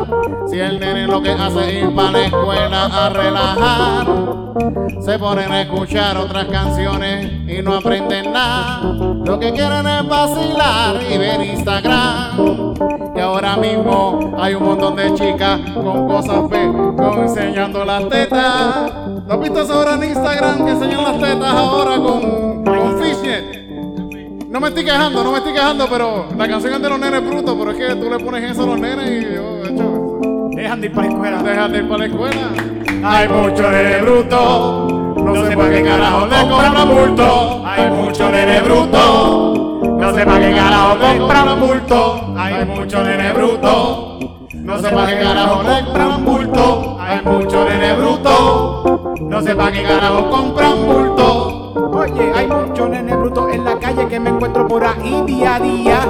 Si 0.47 0.59
el 0.59 0.79
nene 0.79 1.07
lo 1.07 1.23
que 1.23 1.31
hace 1.31 1.61
es 1.69 1.85
ir 1.85 1.95
para 1.95 2.11
la 2.11 2.27
escuela 2.27 2.85
a 2.85 3.09
relajar. 3.09 4.07
Se 5.01 5.19
ponen 5.19 5.51
a 5.51 5.63
escuchar 5.63 6.19
otras 6.19 6.47
canciones 6.47 7.33
y 7.49 7.63
no 7.63 7.77
aprenden 7.77 8.33
nada. 8.33 8.83
Lo 9.25 9.39
que 9.39 9.53
quieren 9.53 9.87
es 9.87 10.07
vacilar 10.07 11.03
y 11.11 11.19
ver 11.19 11.41
Instagram. 11.41 13.02
Ahora 13.23 13.57
mismo 13.57 14.35
hay 14.39 14.55
un 14.55 14.65
montón 14.65 14.97
de 14.97 15.15
chicas 15.15 15.61
con 15.73 16.09
cosas 16.09 16.41
con 16.41 17.23
enseñando 17.23 17.85
las 17.85 18.09
tetas. 18.09 18.93
¿No 19.27 19.35
has 19.35 19.41
visto 19.41 19.61
eso 19.63 19.73
ahora 19.75 19.95
en 19.95 20.05
Instagram 20.05 20.65
que 20.65 20.71
enseñan 20.73 21.05
las 21.05 21.19
tetas 21.19 21.55
ahora 21.55 21.97
con, 21.97 22.65
con 22.65 23.03
fishnet? 23.03 24.49
No 24.49 24.61
me 24.61 24.69
estoy 24.69 24.85
quejando, 24.85 25.25
no 25.25 25.33
me 25.33 25.39
estoy 25.39 25.53
quejando, 25.53 25.87
pero 25.89 26.27
la 26.37 26.49
canción 26.49 26.75
es 26.75 26.83
de 26.83 26.89
los 26.89 26.99
nenes 26.99 27.25
brutos, 27.25 27.57
pero 27.59 27.71
es 27.71 27.77
que 27.79 27.95
tú 27.95 28.11
le 28.11 28.19
pones 28.19 28.51
eso 28.51 28.65
a 28.65 28.67
los 28.67 28.81
nenes 28.81 29.11
y 29.11 29.35
yo, 29.35 29.65
hecho, 29.65 30.21
Dejan 30.55 30.81
de 30.81 30.87
ir 30.89 30.93
para 30.93 31.07
la 31.07 31.13
escuela. 31.15 31.43
déjate 31.43 31.77
ir 31.79 31.89
para 31.89 31.99
la 31.99 32.07
escuela. 32.07 32.51
Hay 33.05 33.29
mucho 33.29 33.71
nene 33.71 34.03
bruto, 34.03 35.15
no 35.17 35.47
sé 35.47 35.57
para 35.57 35.71
qué 35.71 35.83
carajo 35.83 36.27
le 36.27 36.49
compran 36.49 36.89
bulto. 36.89 37.67
Hay 37.67 37.91
mucho 37.91 38.31
nene 38.31 38.61
bruto, 38.61 39.62
no 40.03 40.13
sé 40.13 40.27
para 40.27 40.41
qué 40.41 40.57
carajo 40.57 40.99
compran 40.99 41.61
bulto. 41.61 42.35
Hay 42.37 42.65
mucho 42.65 43.05
nene 43.05 43.33
bruto, 43.33 44.19
no 44.53 44.79
sé 44.81 44.91
para 44.91 45.07
qué 45.07 45.23
carajo 45.23 45.63
compran 45.63 46.25
bulto. 46.25 46.99
Hay 47.01 47.23
mucho 47.23 47.65
nene 47.65 47.93
bruto, 47.95 49.15
no 49.21 49.43
sé 49.43 49.55
para 49.55 49.73
qué 49.73 49.83
carajo 49.85 50.31
compran 50.31 50.87
bulto. 50.87 51.12
Hay 52.05 52.49
muchos 52.49 52.91
nene 52.91 53.15
brutos 53.15 53.53
en 53.53 53.65
la 53.65 53.79
calle 53.79 54.09
que 54.09 54.19
me 54.19 54.31
encuentro 54.31 54.67
por 54.67 54.83
ahí 54.85 55.23
día 55.25 55.55
a 55.55 55.61
día. 55.61 56.01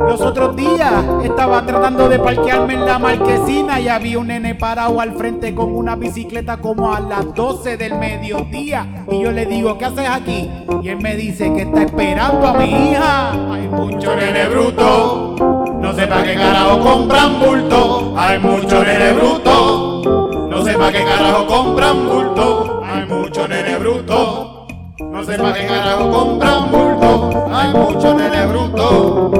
Los 0.00 0.20
otros 0.20 0.56
días 0.56 0.92
estaba 1.22 1.64
tratando 1.64 2.08
de 2.08 2.18
parquearme 2.18 2.74
en 2.74 2.84
la 2.84 2.98
marquesina 2.98 3.78
y 3.78 3.88
había 3.88 4.18
un 4.18 4.26
nene 4.26 4.56
parado 4.56 5.00
al 5.00 5.12
frente 5.12 5.54
con 5.54 5.76
una 5.76 5.94
bicicleta 5.94 6.56
como 6.56 6.92
a 6.92 6.98
las 6.98 7.32
12 7.34 7.76
del 7.76 7.98
mediodía. 7.98 9.04
Y 9.12 9.20
yo 9.20 9.30
le 9.30 9.46
digo, 9.46 9.78
¿qué 9.78 9.84
haces 9.84 10.08
aquí? 10.08 10.50
Y 10.82 10.88
él 10.88 10.98
me 11.00 11.14
dice 11.14 11.52
que 11.54 11.62
está 11.62 11.84
esperando 11.84 12.48
a 12.48 12.54
mi 12.54 12.90
hija. 12.90 13.30
Hay 13.30 13.68
mucho 13.68 14.16
nene 14.16 14.48
bruto. 14.48 15.36
No 15.80 15.92
sé 15.92 16.08
para 16.08 16.24
qué 16.24 16.34
carajo 16.34 16.80
compran 16.80 17.38
bulto. 17.38 18.14
Hay 18.18 18.40
mucho 18.40 18.82
nene 18.82 19.12
bruto. 19.12 20.48
No 20.50 20.64
sé 20.64 20.72
para 20.72 20.90
qué 20.90 21.04
carajo 21.04 21.46
compran 21.46 22.08
bulto. 22.08 22.82
Hay 22.84 23.06
mucho 23.06 23.46
nene 23.46 23.78
bruto. 23.78 24.51
No 25.22 25.28
sepa 25.28 25.52
qué 25.52 25.66
carajo 25.68 26.10
compran 26.10 26.72
bulto, 26.72 27.46
hay 27.54 27.72
mucho 27.72 28.12
nene 28.12 28.44
bruto. 28.44 29.30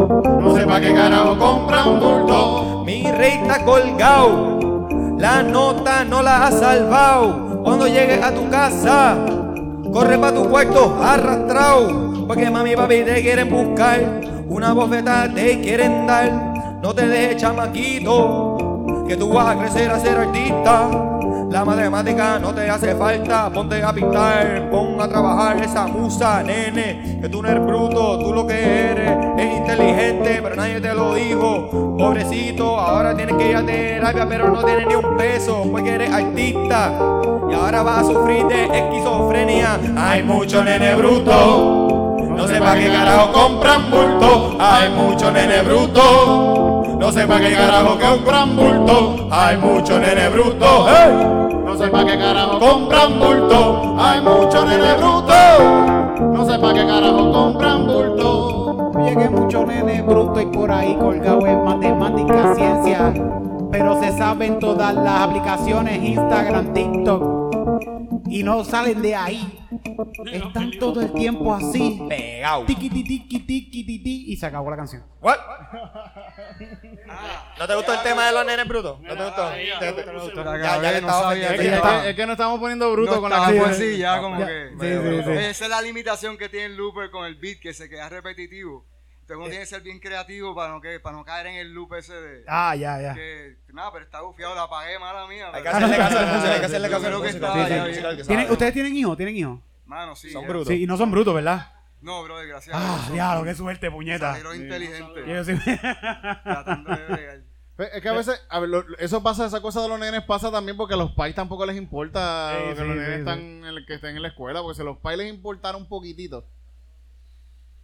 No 0.40 0.54
sepa 0.54 0.80
qué 0.80 0.94
carajo 0.94 1.36
compran 1.36 1.98
bulto. 1.98 2.84
Mi 2.86 3.10
rey 3.10 3.40
está 3.42 3.64
colgado, 3.64 4.86
la 5.18 5.42
nota 5.42 6.04
no 6.04 6.22
la 6.22 6.46
ha 6.46 6.52
salvado. 6.52 7.62
Cuando 7.64 7.88
llegues 7.88 8.22
a 8.22 8.32
tu 8.32 8.48
casa, 8.48 9.16
corre 9.92 10.16
pa' 10.18 10.32
tu 10.32 10.48
cuarto 10.48 10.96
arrastrado. 11.02 12.26
Porque 12.28 12.48
mami 12.48 12.70
y 12.70 12.76
papi 12.76 13.02
te 13.02 13.20
quieren 13.20 13.50
buscar, 13.50 14.20
una 14.46 14.72
bofetada 14.74 15.34
te 15.34 15.62
quieren 15.62 16.06
dar. 16.06 16.30
No 16.80 16.94
te 16.94 17.08
dejes 17.08 17.38
chamaquito, 17.38 19.04
que 19.08 19.16
tú 19.16 19.32
vas 19.32 19.56
a 19.56 19.58
crecer 19.58 19.90
a 19.90 19.98
ser 19.98 20.16
artista 20.16 21.11
la 21.52 21.66
matemática 21.66 22.38
no 22.38 22.54
te 22.54 22.70
hace 22.70 22.94
falta, 22.94 23.50
ponte 23.50 23.82
a 23.82 23.92
pintar, 23.92 24.70
pon 24.70 24.98
a 24.98 25.06
trabajar 25.06 25.62
esa 25.62 25.86
musa, 25.86 26.42
nene. 26.42 27.18
Que 27.20 27.28
tú 27.28 27.42
no 27.42 27.48
eres 27.50 27.62
bruto, 27.62 28.18
tú 28.20 28.32
lo 28.32 28.46
que 28.46 28.54
eres 28.54 29.12
es 29.36 29.58
inteligente, 29.58 30.40
pero 30.42 30.56
nadie 30.56 30.80
te 30.80 30.94
lo 30.94 31.14
dijo. 31.14 31.68
Pobrecito, 31.98 32.80
ahora 32.80 33.14
tienes 33.14 33.36
que 33.36 33.50
ir 33.50 33.56
a 33.56 33.66
terapia, 33.66 34.26
pero 34.26 34.48
no 34.48 34.64
tienes 34.64 34.86
ni 34.86 34.94
un 34.94 35.14
peso, 35.18 35.68
porque 35.70 35.90
eres 35.90 36.10
artista. 36.10 36.90
Y 37.50 37.54
ahora 37.54 37.82
vas 37.82 37.98
a 37.98 38.04
sufrir 38.04 38.46
de 38.46 38.64
esquizofrenia. 38.64 39.78
Hay 39.98 40.22
mucho 40.22 40.64
nene 40.64 40.94
bruto, 40.94 42.16
no 42.34 42.48
sé 42.48 42.60
pa' 42.60 42.74
qué 42.76 42.88
carajo 42.88 43.30
compran 43.30 43.90
bulto. 43.90 44.56
Hay 44.58 44.88
mucho 44.88 45.30
nene 45.30 45.60
bruto, 45.60 46.61
no 47.02 47.10
sé 47.10 47.26
pa' 47.26 47.40
qué 47.40 47.52
carajo 47.52 47.98
compran 47.98 48.54
bulto. 48.54 49.26
Hay 49.32 49.56
mucho 49.56 49.98
nene 49.98 50.28
bruto, 50.28 50.86
hey. 50.86 51.50
No 51.64 51.76
sé 51.76 51.88
pa' 51.88 52.04
qué 52.04 52.16
carajo 52.16 52.60
compran 52.60 53.18
bulto. 53.18 53.96
Hay 53.98 54.20
mucho 54.20 54.64
nene 54.64 54.94
bruto. 54.94 55.34
No 56.20 56.46
sé 56.48 56.58
pa' 56.60 56.72
qué 56.72 56.86
carajo 56.86 57.32
compran 57.32 57.86
bulto. 57.88 58.92
Oye, 58.94 59.16
que 59.16 59.28
muchos 59.30 59.66
nenes 59.66 60.06
brutos 60.06 60.42
y 60.42 60.46
por 60.46 60.70
ahí 60.70 60.94
colgados 60.94 61.44
en 61.44 61.64
matemáticas, 61.64 62.56
ciencia. 62.56 63.12
Pero 63.72 64.00
se 64.00 64.16
saben 64.16 64.60
todas 64.60 64.94
las 64.94 65.22
aplicaciones, 65.22 66.00
Instagram, 66.04 66.72
TikTok. 66.72 68.22
Y 68.28 68.44
no 68.44 68.62
salen 68.62 69.02
de 69.02 69.16
ahí. 69.16 69.61
Están 70.32 70.70
todo 70.78 71.00
el 71.00 71.12
tiempo 71.12 71.54
así. 71.54 72.00
Pegao. 72.08 72.64
Tiki 72.66 72.88
tiki 72.90 73.18
tiki 73.28 73.38
tiki 73.46 73.84
tiki 73.84 74.32
y 74.32 74.36
se 74.36 74.46
acabó 74.46 74.70
la 74.70 74.76
canción. 74.76 75.02
What? 75.20 75.36
¿No 77.58 77.66
te 77.66 77.74
gustó 77.74 77.94
el 77.94 78.02
tema 78.02 78.26
de 78.26 78.32
los 78.32 78.46
nenes 78.46 78.66
brutos? 78.68 79.00
¿No 79.00 79.16
te 79.16 79.24
gustó? 79.24 79.50
ya, 79.56 79.92
bruto. 79.92 80.12
No 80.44 80.54
estaba 80.54 81.34
Es 81.34 81.60
que, 81.60 82.10
es 82.10 82.16
que- 82.16 82.26
nos 82.26 82.32
estamos 82.32 82.58
poniendo 82.60 82.90
brutos 82.92 83.14
No 83.16 83.20
con 83.20 83.30
la 83.30 83.38
canción. 83.38 83.74
sí, 83.74 83.98
ya 83.98 84.20
como 84.20 84.38
Ya, 84.38 84.46
que. 84.46 84.70
sí, 84.80 84.86
sí, 84.86 85.22
sí. 85.24 85.30
Esa 85.30 85.64
es 85.64 85.70
la 85.70 85.82
limitación 85.82 86.36
que 86.38 86.48
tiene 86.48 86.66
el 86.66 86.76
looper 86.76 87.10
con 87.10 87.26
el 87.26 87.36
beat, 87.36 87.58
que 87.60 87.72
se 87.74 87.88
queda 87.88 88.08
repetitivo. 88.08 88.84
Entonces 89.20 89.36
uno 89.36 89.46
tiene 89.46 89.60
que 89.60 89.66
ser 89.66 89.82
bien 89.82 90.00
creativo 90.00 90.54
para 90.54 90.72
no, 90.72 90.80
que, 90.80 90.98
para 90.98 91.16
no 91.16 91.24
caer 91.24 91.46
en 91.46 91.54
el 91.54 91.72
loop 91.72 91.94
ese 91.94 92.12
de. 92.12 92.44
Ah, 92.48 92.74
ya, 92.74 93.00
ya. 93.00 93.14
Que, 93.14 93.56
nada, 93.72 93.92
pero 93.92 94.04
está 94.04 94.20
bufiado, 94.20 94.54
la 94.54 94.62
apagué, 94.64 94.98
mala 94.98 95.26
mía. 95.28 95.48
Hay 95.52 95.62
que 95.62 95.68
hacerle 95.68 95.96
caso 95.96 96.18
al 96.18 96.26
músico, 96.34 96.52
hay 96.52 96.58
que 96.60 96.66
hacerle 96.66 96.88
caso 96.90 97.06
al 97.06 97.12
creo 97.12 97.22
que 97.22 97.26
músico. 97.28 97.46
estaba 97.46 97.54
Sí, 97.54 97.60
ya 97.60 97.66
sí, 97.68 97.72
bien. 97.74 97.88
músico 97.88 98.08
que 98.08 98.14
¿Tienen- 98.24 98.44
sabe. 98.46 98.52
¿Ustedes 98.52 98.72
tienen 98.74 98.96
hijos? 98.96 99.16
¿Tienen 99.16 99.36
hijos? 99.36 99.58
Mano, 99.84 100.14
sí. 100.16 100.30
Son 100.30 100.42
ya. 100.42 100.48
brutos. 100.48 100.68
Sí, 100.68 100.82
y 100.82 100.86
no 100.86 100.96
son 100.96 101.10
brutos, 101.10 101.34
¿verdad? 101.34 101.72
No, 102.00 102.22
bro, 102.24 102.38
desgraciado. 102.38 102.80
Ah, 102.82 103.08
diablo, 103.12 103.44
qué 103.44 103.54
suerte, 103.54 103.90
puñeta. 103.90 104.30
Salieron 104.32 104.56
inteligentes. 104.56 105.26
Yo 105.26 105.44
sí- 105.44 105.52
Tratando 106.44 106.96
de 106.96 107.06
bregar. 107.06 107.40
Pues, 107.76 107.90
Es 107.94 108.02
que 108.02 108.08
a 108.08 108.12
veces, 108.12 108.40
a 108.50 108.58
ver, 108.60 108.68
lo- 108.68 108.98
eso 108.98 109.22
pasa, 109.22 109.46
esa 109.46 109.60
cosa 109.62 109.80
de 109.82 109.88
los 109.88 109.98
nenes 109.98 110.22
pasa 110.24 110.50
también 110.50 110.76
porque 110.76 110.94
a 110.94 110.96
los 110.96 111.12
pais 111.12 111.34
tampoco 111.34 111.64
les 111.64 111.76
importa 111.76 112.52
Sí, 112.56 112.64
que 112.70 112.74
sí, 112.74 112.78
los 112.86 112.96
nenes 112.96 113.06
sí. 113.14 113.18
están 113.20 113.38
en 113.40 113.64
el- 113.64 113.86
que 113.86 113.94
estén 113.94 114.16
en 114.16 114.22
la 114.22 114.28
escuela, 114.28 114.60
porque 114.62 114.74
si 114.76 114.82
a 114.82 114.84
los 114.84 114.98
pais 114.98 115.16
les 115.18 115.28
importara 115.32 115.76
un 115.78 115.88
poquitito, 115.88 116.46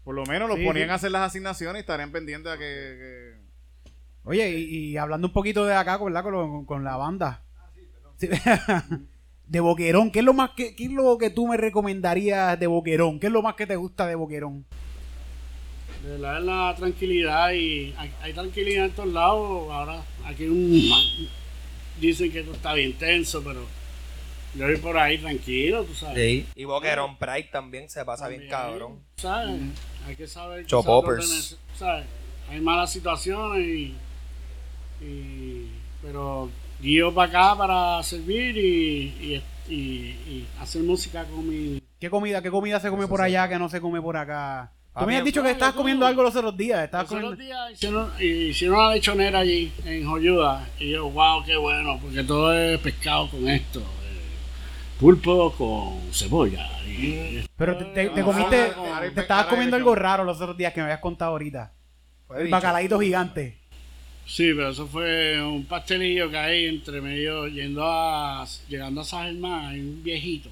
por 0.05 0.15
lo 0.15 0.25
menos 0.27 0.49
los 0.49 0.59
Sí, 0.59 0.65
ponían 0.67 0.89
sí. 0.89 0.93
a 0.93 0.95
hacer 0.95 1.11
las 1.11 1.23
asignaciones 1.23 1.81
y 1.81 1.81
estarían 1.81 2.11
pendientes 2.13 2.53
a 2.53 2.59
que, 2.59 2.65
que- 2.65 3.49
Oye, 4.25 4.51
y, 4.51 4.91
y 4.91 4.97
hablando 4.99 5.29
un 5.29 5.33
poquito 5.33 5.65
de 5.65 5.75
acá, 5.75 5.97
¿verdad? 5.97 6.23
Con, 6.23 6.67
con 6.67 6.85
la 6.85 6.97
banda. 6.97 7.43
Sí. 8.19 8.29
de 9.49 9.61
Boquerón, 9.61 10.11
¿qué 10.11 10.19
es 10.21 10.25
lo 10.25 10.35
más 10.35 10.51
que, 10.51 10.77
qué 10.77 10.85
es 10.85 10.91
lo 10.93 11.17
que 11.19 11.31
tú 11.31 11.49
me 11.49 11.57
recomendarías 11.57 12.59
de 12.61 12.67
Boquerón? 12.67 13.19
¿Qué 13.19 13.27
es 13.29 13.33
lo 13.33 13.43
más 13.43 13.55
que 13.55 13.67
te 13.67 13.77
gusta 13.77 14.07
de 14.07 14.15
Boquerón? 14.15 14.65
De 16.03 16.11
verdad 16.11 16.39
es 16.39 16.45
la 16.45 16.75
tranquilidad 16.77 17.53
y 17.53 17.95
hay, 17.97 18.13
hay 18.23 18.33
tranquilidad 18.33 18.85
en 18.87 18.91
todos 18.93 19.13
lados. 19.13 19.71
Ahora 19.73 20.03
aquí 20.27 20.45
un, 20.45 21.29
dicen 22.01 22.31
que 22.31 22.41
esto 22.41 22.53
está 22.53 22.75
bien 22.75 22.93
tenso, 22.93 23.43
pero 23.43 23.65
yo 24.55 24.67
voy 24.67 24.77
por 24.77 24.97
ahí 24.99 25.19
tranquilo, 25.19 25.85
tú 25.85 25.95
sabes. 25.95 26.17
Sí. 26.17 26.47
Y 26.55 26.65
Boquerón 26.65 27.17
Pride 27.19 27.49
también 27.51 27.89
se 27.91 28.05
pasa 28.05 28.29
bien 28.29 28.49
cabrón. 28.49 29.01
¿Sabes? 29.17 29.61
Hay 30.07 30.15
que 30.15 30.27
saber. 30.27 30.61
que 30.63 30.67
Chopoppers. 30.69 31.27
saber 31.27 31.41
dónde 31.43 31.57
ne- 31.73 31.79
¿sabes? 31.79 32.07
Hay 32.51 32.61
malas 32.61 32.93
situaciones 32.93 33.67
y, 33.67 33.95
y- 35.05 35.71
Pero 36.03 36.49
guío 36.81 37.13
para 37.15 37.29
acá 37.51 37.59
para 37.59 38.03
servir 38.03 38.57
y, 38.57 38.63
y, 39.69 39.73
y- 39.73 39.75
y 39.75 40.47
hacer 40.61 40.83
música 40.83 41.25
con 41.25 41.49
mi. 41.49 41.83
¿Qué 42.01 42.09
comida, 42.11 42.41
qué 42.43 42.51
comida 42.51 42.79
se 42.81 42.91
come 42.91 43.07
por 43.09 43.21
allá 43.21 43.49
que 43.49 43.59
no 43.59 43.69
se 43.69 43.81
come 43.81 44.01
por 44.01 44.17
acá? 44.17 44.73
Tú 44.95 45.01
me 45.01 45.13
Papi, 45.13 45.17
has 45.17 45.25
dicho 45.25 45.43
que 45.43 45.51
estabas 45.51 45.75
comiendo 45.75 46.07
algo 46.07 46.23
los 46.25 46.35
otros 46.35 46.57
días. 46.57 46.83
Estabas 46.85 47.11
Los 47.11 47.23
otros 47.23 47.39
días 47.39 47.59
hicieron, 47.73 48.11
hicieron 48.21 48.79
una 48.81 48.95
lechonera 48.95 49.39
allí 49.41 49.73
en 49.85 50.05
Joyuda 50.07 50.69
y 50.79 50.91
yo, 50.91 51.09
wow, 51.11 51.45
qué 51.45 51.57
bueno, 51.57 51.99
porque 52.01 52.25
todo 52.25 52.53
es 52.53 52.79
pescado 52.81 53.29
con 53.31 53.49
esto. 53.49 53.79
eh, 53.81 53.85
pulpo 54.99 55.53
con 55.53 56.13
cebolla. 56.13 56.67
Y, 56.85 57.45
Pero 57.57 57.77
te, 57.77 57.85
te- 57.87 58.09
te 58.11 58.21
Ah, 58.21 58.25
comiste, 58.25 58.73
te 59.15 59.21
estabas 59.21 59.47
comiendo 59.47 59.77
algo 59.77 59.95
raro 59.95 60.25
los 60.25 60.41
otros 60.41 60.57
días 60.57 60.73
que 60.73 60.81
me 60.81 60.85
habías 60.87 61.01
contado 61.01 61.31
ahorita. 61.33 61.73
El 62.37 62.49
bacalaíto 62.51 62.99
gigante. 62.99 63.58
Sí, 64.29 64.53
pero 64.55 64.69
eso 64.71 64.87
fue 64.87 65.43
un 65.43 65.65
pastelillo 65.65 66.31
que 66.31 66.37
hay 66.37 66.67
entre 66.67 67.01
medio, 67.01 67.49
yendo 67.49 67.83
a, 67.85 68.47
llegando 68.69 69.01
a 69.01 69.05
San 69.05 69.25
Germán, 69.25 69.65
hay 69.67 69.81
un 69.81 70.03
viejito. 70.03 70.51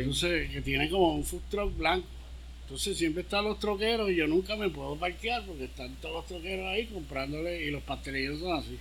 Entonces, 0.00 0.50
que 0.50 0.62
tiene 0.62 0.88
como 0.88 1.14
un 1.14 1.22
food 1.24 1.42
truck 1.50 1.76
blanco. 1.76 2.06
Entonces 2.62 2.96
siempre 2.96 3.22
están 3.22 3.44
los 3.44 3.58
troqueros 3.58 4.10
y 4.10 4.16
yo 4.16 4.26
nunca 4.26 4.56
me 4.56 4.70
puedo 4.70 4.96
parquear 4.96 5.44
porque 5.44 5.64
están 5.64 5.94
todos 6.00 6.14
los 6.14 6.26
troqueros 6.26 6.66
ahí 6.66 6.86
comprándole 6.86 7.64
y 7.66 7.70
los 7.70 7.82
pastelillos 7.82 8.38
son 8.40 8.56
así. 8.56 8.78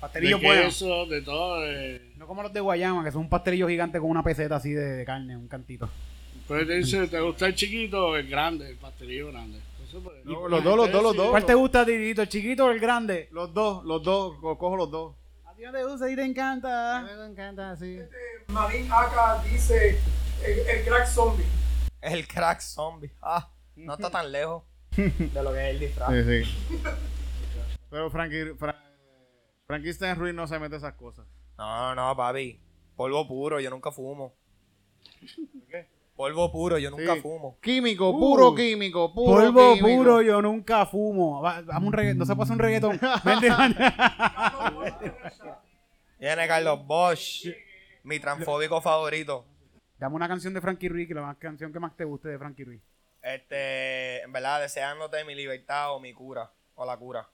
Pastelillo 0.00 0.38
de 0.38 0.46
bueno. 0.46 0.62
queso, 0.64 1.06
de 1.06 1.22
todo. 1.22 1.60
de- 1.60 2.00
No 2.16 2.26
como 2.26 2.42
los 2.42 2.52
de 2.52 2.60
Guayama, 2.60 3.04
que 3.04 3.12
son 3.12 3.22
un 3.22 3.28
pastelillo 3.28 3.68
gigante 3.68 3.98
con 4.00 4.08
una 4.10 4.22
peseta 4.24 4.56
así 4.56 4.70
de, 4.70 4.80
de 4.84 5.04
carne, 5.04 5.36
un 5.36 5.46
cantito. 5.48 5.90
Pues 6.48 6.66
te 6.66 6.76
dice, 6.78 7.06
¿te 7.08 7.20
gusta 7.20 7.46
el 7.48 7.54
chiquito 7.54 8.06
o 8.08 8.16
el 8.16 8.26
grande? 8.28 8.70
El 8.70 8.76
pastelillo 8.76 9.28
grande. 9.32 9.58
Pues, 9.92 10.24
No, 10.24 10.48
los 10.48 10.64
dos, 10.64 10.76
los 10.76 10.90
dos, 10.92 11.02
los 11.02 11.16
dos. 11.16 11.30
¿Cuál 11.30 11.44
te 11.46 11.54
gusta, 11.54 11.84
Titito? 11.84 12.22
¿El 12.22 12.28
chiquito 12.28 12.64
o 12.66 12.70
el 12.70 12.80
grande? 12.80 13.28
los 13.32 13.52
dos, 13.52 13.84
los 13.84 14.02
dos, 14.02 14.38
co- 14.40 14.56
cojo 14.58 14.76
los 14.76 14.90
dos. 14.90 15.14
A 15.44 15.54
ti 15.54 15.62
no 15.62 15.72
te 15.72 15.84
gusta 15.84 16.10
y 16.10 16.16
te 16.16 16.24
encanta. 16.24 17.02
Me 17.02 17.26
encanta, 17.26 17.76
sí. 17.76 17.98
Manin 18.48 18.90
Aka 18.90 19.42
dice 19.44 19.98
el, 20.44 20.58
el 20.60 20.84
crack 20.84 21.06
zombie. 21.06 21.44
El 22.00 22.26
crack 22.26 22.60
zombie. 22.60 23.10
Ah, 23.20 23.50
no 23.76 23.94
está 23.94 24.10
tan 24.10 24.32
lejos 24.32 24.62
de 24.96 25.42
lo 25.42 25.52
que 25.52 25.58
es 25.68 25.74
el 25.74 25.80
disfraz. 25.80 26.10
Sí, 26.10 26.44
sí. 26.44 26.78
Pero 27.90 28.10
Frankie, 28.10 28.54
Fra- 28.58 28.82
Frankenstein 29.66 30.16
Ruiz 30.16 30.34
no 30.34 30.46
se 30.46 30.58
mete 30.58 30.76
esas 30.76 30.94
cosas. 30.94 31.26
No, 31.58 31.94
no, 31.94 32.16
papi. 32.16 32.58
Polvo 32.96 33.26
puro, 33.28 33.60
yo 33.60 33.70
nunca 33.70 33.90
fumo. 33.92 34.34
Polvo 36.22 36.52
puro, 36.52 36.78
yo 36.78 36.88
nunca 36.88 37.14
Sí. 37.16 37.20
fumo. 37.20 37.58
Químico, 37.60 38.10
Uh. 38.10 38.20
puro 38.20 38.54
químico, 38.54 39.12
puro 39.12 39.40
Polvo 39.52 39.74
químico. 39.74 39.88
puro, 39.96 40.22
yo 40.22 40.40
nunca 40.40 40.86
fumo. 40.86 41.42
Va- 41.42 41.62
Vamos 41.62 41.88
un 41.88 41.92
reggaetón. 41.94 42.18
No 42.20 42.26
se 42.26 42.36
pasa 42.36 42.52
un 42.52 42.60
reggaetón. 42.60 43.00
Vente, 43.24 43.48
Viene 46.20 46.46
Carlos 46.46 46.86
Bosch, 46.86 47.48
mi 48.04 48.20
transfóbico 48.20 48.80
favorito. 48.80 49.44
Dame 49.98 50.14
una 50.14 50.28
canción 50.28 50.54
de 50.54 50.60
Frankie 50.60 50.88
Ruiz, 50.88 51.08
que 51.08 51.14
la 51.14 51.22
más 51.22 51.36
canción 51.38 51.72
que 51.72 51.80
más 51.80 51.96
te 51.96 52.04
guste 52.04 52.28
de 52.28 52.38
Frankie 52.38 52.62
Ruiz. 52.66 52.82
Este, 53.20 54.22
en 54.22 54.30
verdad, 54.32 54.60
deseándote 54.60 55.24
mi 55.24 55.34
libertad 55.34 55.92
o 55.92 55.98
mi 55.98 56.12
cura. 56.12 56.52
O 56.76 56.86
la 56.86 56.96
cura. 56.96 57.28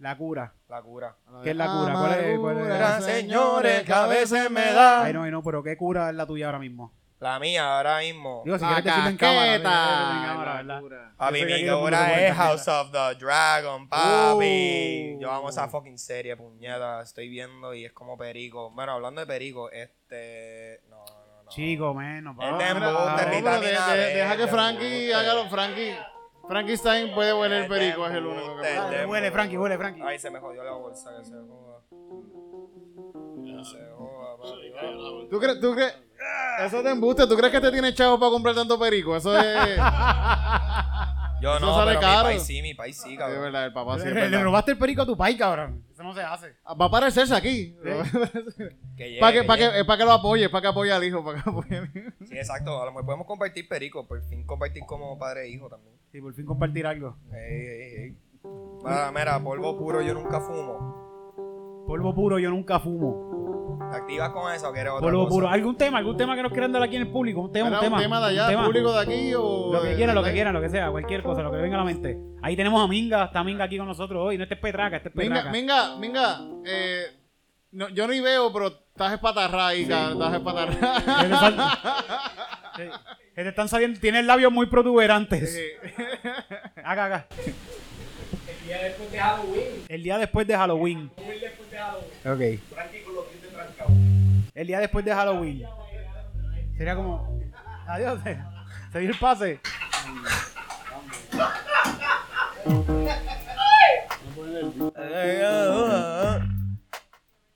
La 0.00 0.18
cura. 0.18 0.52
La 0.68 0.82
cura. 0.82 1.16
¿Qué 1.42 1.50
es 1.52 1.56
la 1.56 1.64
cura? 1.66 1.92
¿Cuál 1.94 2.12
es? 2.24 2.38
cuál 2.38 2.58
es? 2.58 2.64
Amargura, 2.66 3.00
señores, 3.00 3.82
que 3.84 3.92
a 3.94 4.06
veces 4.06 4.50
me 4.50 4.66
da. 4.72 5.04
Ay, 5.04 5.14
no, 5.14 5.22
ay, 5.22 5.30
no, 5.30 5.42
pero 5.42 5.62
¿qué 5.62 5.78
cura 5.78 6.10
es 6.10 6.14
la 6.16 6.26
tuya 6.26 6.44
ahora 6.46 6.58
mismo? 6.58 6.92
La 7.24 7.38
mía 7.38 7.76
ahora 7.78 8.00
mismo. 8.00 8.42
Digo, 8.44 8.58
si 8.58 8.64
La 8.64 8.68
quieres 8.74 8.84
decirlo 8.84 9.08
en 9.08 9.16
cámara. 9.16 9.62
cámara, 9.62 10.62
mi 11.32 11.40
el 11.40 11.46
puede 12.10 12.28
es 12.28 12.34
House 12.36 12.68
of 12.68 12.90
the 12.92 13.14
Dragon, 13.14 13.88
papi. 13.88 15.14
Uh. 15.16 15.20
Yo 15.20 15.30
amo 15.32 15.48
esa 15.48 15.66
fucking 15.68 15.96
serie, 15.96 16.36
puñeta. 16.36 17.00
Estoy 17.00 17.30
viendo 17.30 17.72
y 17.72 17.86
es 17.86 17.92
como 17.94 18.18
perico. 18.18 18.70
Bueno, 18.72 18.92
hablando 18.92 19.22
de 19.22 19.26
perico, 19.26 19.70
este. 19.70 20.82
No, 20.90 20.98
no, 20.98 21.42
no. 21.44 21.48
Chico, 21.50 21.94
menos. 21.94 22.36
Es 22.38 22.50
pa. 22.50 22.58
de 22.58 22.64
embuste, 22.68 23.72
no, 23.72 23.86
de- 23.86 23.96
de- 23.96 24.14
deja 24.16 24.36
que 24.36 24.42
de 24.42 24.48
Frankie 24.48 24.84
embuste. 24.84 25.14
hágalo. 25.14 25.48
Frankie, 25.48 25.96
Frankenstein 26.46 27.14
puede 27.14 27.32
hueler 27.32 27.62
Es 27.62 27.68
perico, 27.70 28.02
de 28.04 28.10
es 28.10 28.14
el 28.18 28.26
único 28.26 28.56
que 28.60 28.70
es 28.74 28.78
huele, 28.80 29.02
embuste. 29.02 29.30
Frankie, 29.30 29.56
huele, 29.56 29.78
Frankie. 29.78 30.02
Ay, 30.04 30.18
se 30.18 30.30
me 30.30 30.40
jodió 30.40 30.62
la 30.62 30.72
bolsa, 30.72 31.10
que 31.18 31.24
se 31.24 31.32
joda. 31.32 31.80
Se 33.64 33.78
joda. 33.96 34.13
¿Tú 35.30 35.38
crees? 35.40 35.60
¿Tú 35.60 35.74
crees? 35.74 35.94
Eso 36.64 36.82
te 36.82 36.90
embuste. 36.90 37.26
¿Tú 37.26 37.36
crees 37.36 37.52
que 37.52 37.60
te 37.60 37.70
tiene 37.72 37.92
chavo 37.94 38.18
para 38.18 38.30
comprar 38.30 38.54
tanto 38.54 38.78
perico? 38.78 39.16
Eso 39.16 39.36
es. 39.38 39.76
Yo 41.42 41.56
Eso 41.56 41.66
no, 41.66 41.74
sale 41.74 41.90
pero 41.90 42.00
caro. 42.00 42.28
mi 42.28 42.34
país 42.34 42.42
sí, 42.44 42.62
mi 42.62 42.72
país 42.74 42.98
sí, 43.02 43.12
Es 43.12 43.18
cabrón. 43.18 43.42
verdad, 43.42 43.66
el 43.66 43.72
papá 43.74 43.96
sí 43.98 44.08
es 44.08 44.14
Le, 44.14 44.14
le 44.14 44.20
verdad. 44.28 44.42
robaste 44.44 44.70
el 44.70 44.78
perico 44.78 45.02
a 45.02 45.06
tu 45.06 45.14
país, 45.16 45.36
cabrón. 45.36 45.84
Eso 45.92 46.02
no 46.02 46.14
se 46.14 46.22
hace. 46.22 46.54
Va 46.80 46.86
a 46.86 46.90
parecerse 46.90 47.34
aquí. 47.34 47.76
Que 48.96 49.08
llegue, 49.10 49.20
para 49.20 49.32
que, 49.32 49.40
que 49.40 49.44
para 49.46 49.58
que, 49.58 49.64
llegue. 49.70 49.84
para 49.84 49.98
que 49.98 50.04
lo 50.04 50.12
apoye, 50.12 50.44
es 50.44 50.50
para 50.50 50.62
que 50.62 50.68
apoye 50.68 50.92
al 50.92 51.02
hijo, 51.04 51.22
para 51.24 51.42
que 51.42 51.50
apoye 51.50 51.76
al 51.78 51.84
hijo. 51.94 52.10
Sí, 52.28 52.38
exacto. 52.38 52.80
A 52.80 52.84
lo 52.86 52.92
mejor 52.92 53.04
podemos 53.04 53.26
compartir 53.26 53.68
perico, 53.68 54.06
por 54.06 54.22
fin 54.22 54.46
compartir 54.46 54.84
como 54.86 55.18
padre 55.18 55.46
e 55.46 55.48
hijo 55.50 55.68
también. 55.68 55.96
Sí, 56.12 56.20
por 56.20 56.32
fin 56.32 56.46
compartir 56.46 56.86
algo. 56.86 57.16
Ey, 57.32 57.66
ey, 57.66 57.94
ey. 58.04 58.16
Mira, 58.84 59.10
mira, 59.12 59.40
polvo 59.40 59.76
puro 59.76 60.00
yo 60.00 60.14
nunca 60.14 60.40
fumo. 60.40 61.03
Polvo 61.86 62.14
puro, 62.14 62.38
yo 62.38 62.50
nunca 62.50 62.80
fumo. 62.80 63.88
¿Te 63.90 63.96
activas 63.98 64.30
con 64.30 64.52
eso 64.52 64.68
o 64.68 64.72
quieres 64.72 64.92
otra 64.92 65.02
Polvo 65.06 65.24
cosa? 65.24 65.34
puro. 65.34 65.48
¿Algún 65.48 65.76
tema? 65.76 65.98
¿Algún 65.98 66.16
tema 66.16 66.34
que 66.34 66.42
nos 66.42 66.50
quieran 66.52 66.72
dar 66.72 66.82
aquí 66.82 66.96
en 66.96 67.02
el 67.02 67.08
público? 67.12 67.40
Un 67.42 67.52
tema, 67.52 67.68
Era 67.68 67.78
un 67.78 67.84
tema. 67.84 67.96
un 67.96 68.02
tema 68.02 68.20
de 68.20 68.26
allá, 68.40 68.58
un 68.58 68.64
público 68.64 68.92
de 68.92 69.00
aquí 69.00 69.34
o. 69.34 69.70
Lo 69.72 69.82
que 69.82 69.94
quieran, 69.94 70.14
lo 70.14 70.22
que 70.24 70.32
quieran, 70.32 70.54
lo 70.54 70.60
que 70.60 70.68
sea, 70.70 70.90
cualquier 70.90 71.22
cosa, 71.22 71.42
lo 71.42 71.50
que 71.50 71.56
le 71.58 71.62
venga 71.62 71.76
a 71.76 71.80
la 71.80 71.84
mente. 71.84 72.18
Ahí 72.42 72.56
tenemos 72.56 72.82
a 72.82 72.88
Minga, 72.88 73.24
está 73.24 73.44
Minga 73.44 73.64
aquí 73.64 73.76
con 73.78 73.86
nosotros 73.86 74.20
hoy. 74.24 74.36
No 74.38 74.44
este 74.44 74.54
es 74.54 74.60
Petraca, 74.60 74.96
este 74.96 75.10
es 75.10 75.14
Minga, 75.14 75.34
Petraca. 75.34 75.50
Minga, 75.52 75.96
Minga, 75.98 76.40
eh, 76.66 77.04
no, 77.72 77.88
yo 77.90 78.08
ni 78.08 78.20
veo, 78.20 78.52
pero 78.52 78.68
estás 78.68 79.12
espatarrado 79.12 79.66
ahí, 79.68 79.86
ca- 79.86 80.12
estás 80.12 80.30
Que 80.30 80.36
espatarrado. 80.36 80.78
te 81.22 81.28
sal- 81.36 81.70
Sí, 82.76 82.82
que 83.34 83.42
te 83.42 83.48
están 83.48 83.68
saliendo, 83.68 84.00
tienes 84.00 84.24
labios 84.24 84.50
muy 84.50 84.66
protuberantes. 84.66 85.60
Acá, 86.82 87.04
acá. 87.04 87.26
El 88.48 88.66
día 88.66 88.78
después 88.82 89.10
de 89.12 89.18
Halloween. 89.18 89.68
El 89.88 90.02
día 90.02 90.18
después 90.18 90.46
de 90.48 90.56
Halloween. 90.56 91.10
Halloween. 91.84 92.60
Ok. 92.60 92.60
El 94.54 94.66
día 94.66 94.80
después 94.80 95.04
de 95.04 95.14
Halloween. 95.14 95.64
Sería 96.76 96.96
como. 96.96 97.40
Adiós. 97.86 98.20
Se 98.22 98.38
se 98.92 99.00
dio 99.00 99.10
el 99.10 99.18
pase. 99.18 99.60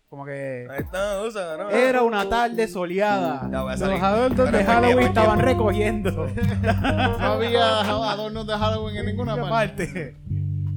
Como 0.09 0.24
que. 0.24 0.68
Era 1.70 2.03
una 2.03 2.29
tarde 2.29 2.68
soleada. 2.68 3.49
Los 3.49 3.79
Pero 3.79 3.91
de 4.51 4.64
fue 4.64 4.64
Halloween 4.64 5.07
estaban 5.07 5.39
recogiendo. 5.39 6.11
No 6.11 7.26
había 7.33 7.81
adornos 7.81 8.47
de 8.47 8.57
Halloween 8.57 8.97
en 8.97 9.07
ninguna 9.07 9.37
parte. 9.49 10.16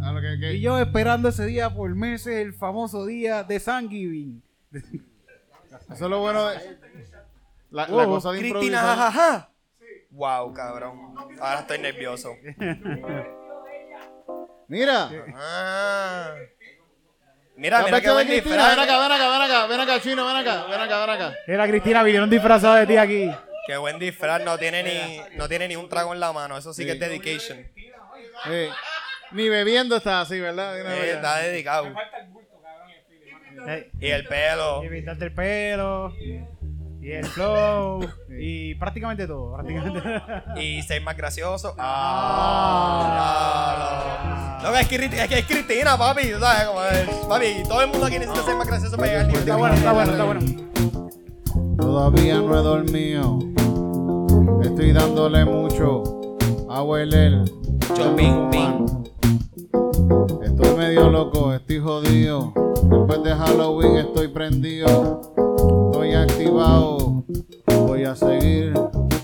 Aparte. 0.01 0.05
A 0.05 0.11
lo 0.11 0.21
que- 0.21 0.39
que- 0.39 0.53
Y 0.53 0.61
yo 0.61 0.77
esperando 0.79 1.29
ese 1.29 1.45
día 1.45 1.69
por 1.69 1.93
meses, 1.95 2.35
el 2.37 2.53
famoso 2.53 3.05
día 3.05 3.43
de 3.43 3.59
Thanksgiving. 3.59 4.41
Eso 4.73 5.93
es 5.93 6.01
lo 6.01 6.19
bueno 6.19 6.47
de. 6.49 6.57
La, 7.71 7.87
la 7.87 8.03
Oh, 8.03 8.09
cosa 8.09 8.31
de 8.31 8.39
Cristina, 8.39 8.79
jajaja. 8.81 9.49
Wow, 10.11 10.53
cabrón. 10.53 11.15
Ahora 11.39 11.59
estoy 11.61 11.79
nervioso. 11.79 12.35
Mira. 14.67 15.09
Ah. 15.35 16.35
Mira, 17.55 17.79
¿Has 17.79 17.85
mira 17.85 18.01
qué 18.01 18.09
buen 18.11 18.27
Cristina? 18.27 18.55
disfraz. 18.55 18.75
Ven 18.75 18.79
acá, 18.83 18.99
ven 18.99 19.11
acá, 19.11 19.29
ven 19.29 19.41
acá, 19.41 19.67
ven 19.67 19.79
acá, 19.79 20.01
chino, 20.01 20.25
ven 20.25 20.35
acá, 20.37 20.65
ven 20.65 20.79
acá, 20.81 20.99
ven 21.05 21.09
acá. 21.15 21.33
Era 21.45 21.67
Cristina, 21.67 22.03
vinieron 22.03 22.29
disfrazados 22.29 22.79
de 22.79 22.87
ti 22.87 22.97
aquí. 22.97 23.31
Qué 23.67 23.77
buen 23.77 23.99
disfraz. 23.99 24.43
No 24.43 24.57
tiene 24.57 24.81
ni, 24.83 25.37
no 25.37 25.47
tiene 25.47 25.67
ni 25.67 25.75
un 25.75 25.87
trago 25.87 26.13
en 26.13 26.19
la 26.19 26.31
mano. 26.33 26.57
Eso 26.57 26.73
sí 26.73 26.85
que 26.85 26.93
es 26.93 26.99
dedication. 26.99 27.59
Sí. 28.45 28.67
Ni 29.33 29.47
bebiendo 29.49 29.95
está 29.97 30.21
así, 30.21 30.39
¿verdad? 30.39 30.75
De 30.75 30.81
una 30.81 30.95
Eh, 30.95 30.99
vez. 31.01 31.15
está 31.15 31.37
dedicado. 31.39 31.87
Eh, 33.67 33.91
Y 33.99 34.07
el 34.07 34.25
pelo. 34.25 34.83
Y 34.83 34.89
pintarte 34.89 35.25
el 35.25 35.33
pelo. 35.33 36.13
Y 37.01 37.11
el 37.11 37.25
flow. 37.25 37.99
Y 38.29 38.75
prácticamente 38.75 39.25
todo. 39.27 39.53
Prácticamente. 39.53 40.01
Y 40.61 40.81
ser 40.83 41.01
más 41.01 41.15
gracioso. 41.17 41.75
Ah, 41.79 43.77
diablo. 44.61 44.71
No, 44.71 44.77
es, 44.77 44.87
Cri- 44.89 45.11
es 45.13 45.27
que 45.27 45.39
es 45.39 45.45
Cristina, 45.45 45.97
papi. 45.97 46.31
¿tú 46.31 46.39
¿Sabes 46.39 46.67
cómo 46.67 46.83
es? 46.83 47.09
Papi, 47.27 47.63
todo 47.67 47.81
el 47.81 47.87
mundo 47.87 48.05
aquí 48.05 48.19
necesita 48.19 48.43
ser 48.45 48.55
más 48.55 48.67
gracioso 48.67 48.95
para 48.97 49.07
llegar 49.07 49.21
al 49.25 49.27
nivel 49.29 49.45
de 49.45 49.51
Está 49.51 49.57
bueno, 49.57 49.75
está 49.75 49.91
bueno, 49.93 50.11
está 50.11 50.23
bueno. 50.25 50.41
Todavía 51.77 52.35
no 52.35 52.59
he 52.59 52.63
dormido. 52.63 53.39
Estoy 54.63 54.91
dándole 54.93 55.45
mucho 55.45 56.03
a 56.69 56.83
hueler. 56.83 57.43
Yo, 57.97 58.15
ping, 58.15 58.49
ping. 58.51 58.85
Estoy 60.43 60.75
medio 60.75 61.09
loco, 61.09 61.53
estoy 61.53 61.79
jodido. 61.79 62.53
Después 62.83 63.23
de 63.23 63.35
Halloween 63.35 63.97
estoy 63.97 64.27
prendido. 64.27 65.21
Estoy 65.91 66.13
activado. 66.13 67.23
Voy 67.87 68.03
a 68.03 68.15
seguir 68.15 68.73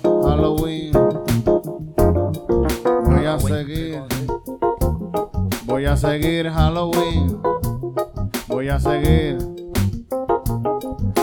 Halloween. 0.03 0.91
Voy 3.05 3.25
a 3.25 3.39
seguir. 3.39 4.01
Voy 5.65 5.85
a 5.85 5.97
seguir 5.97 6.49
Halloween. 6.49 7.41
Voy 8.47 8.69
a 8.69 8.79
seguir. 8.79 9.38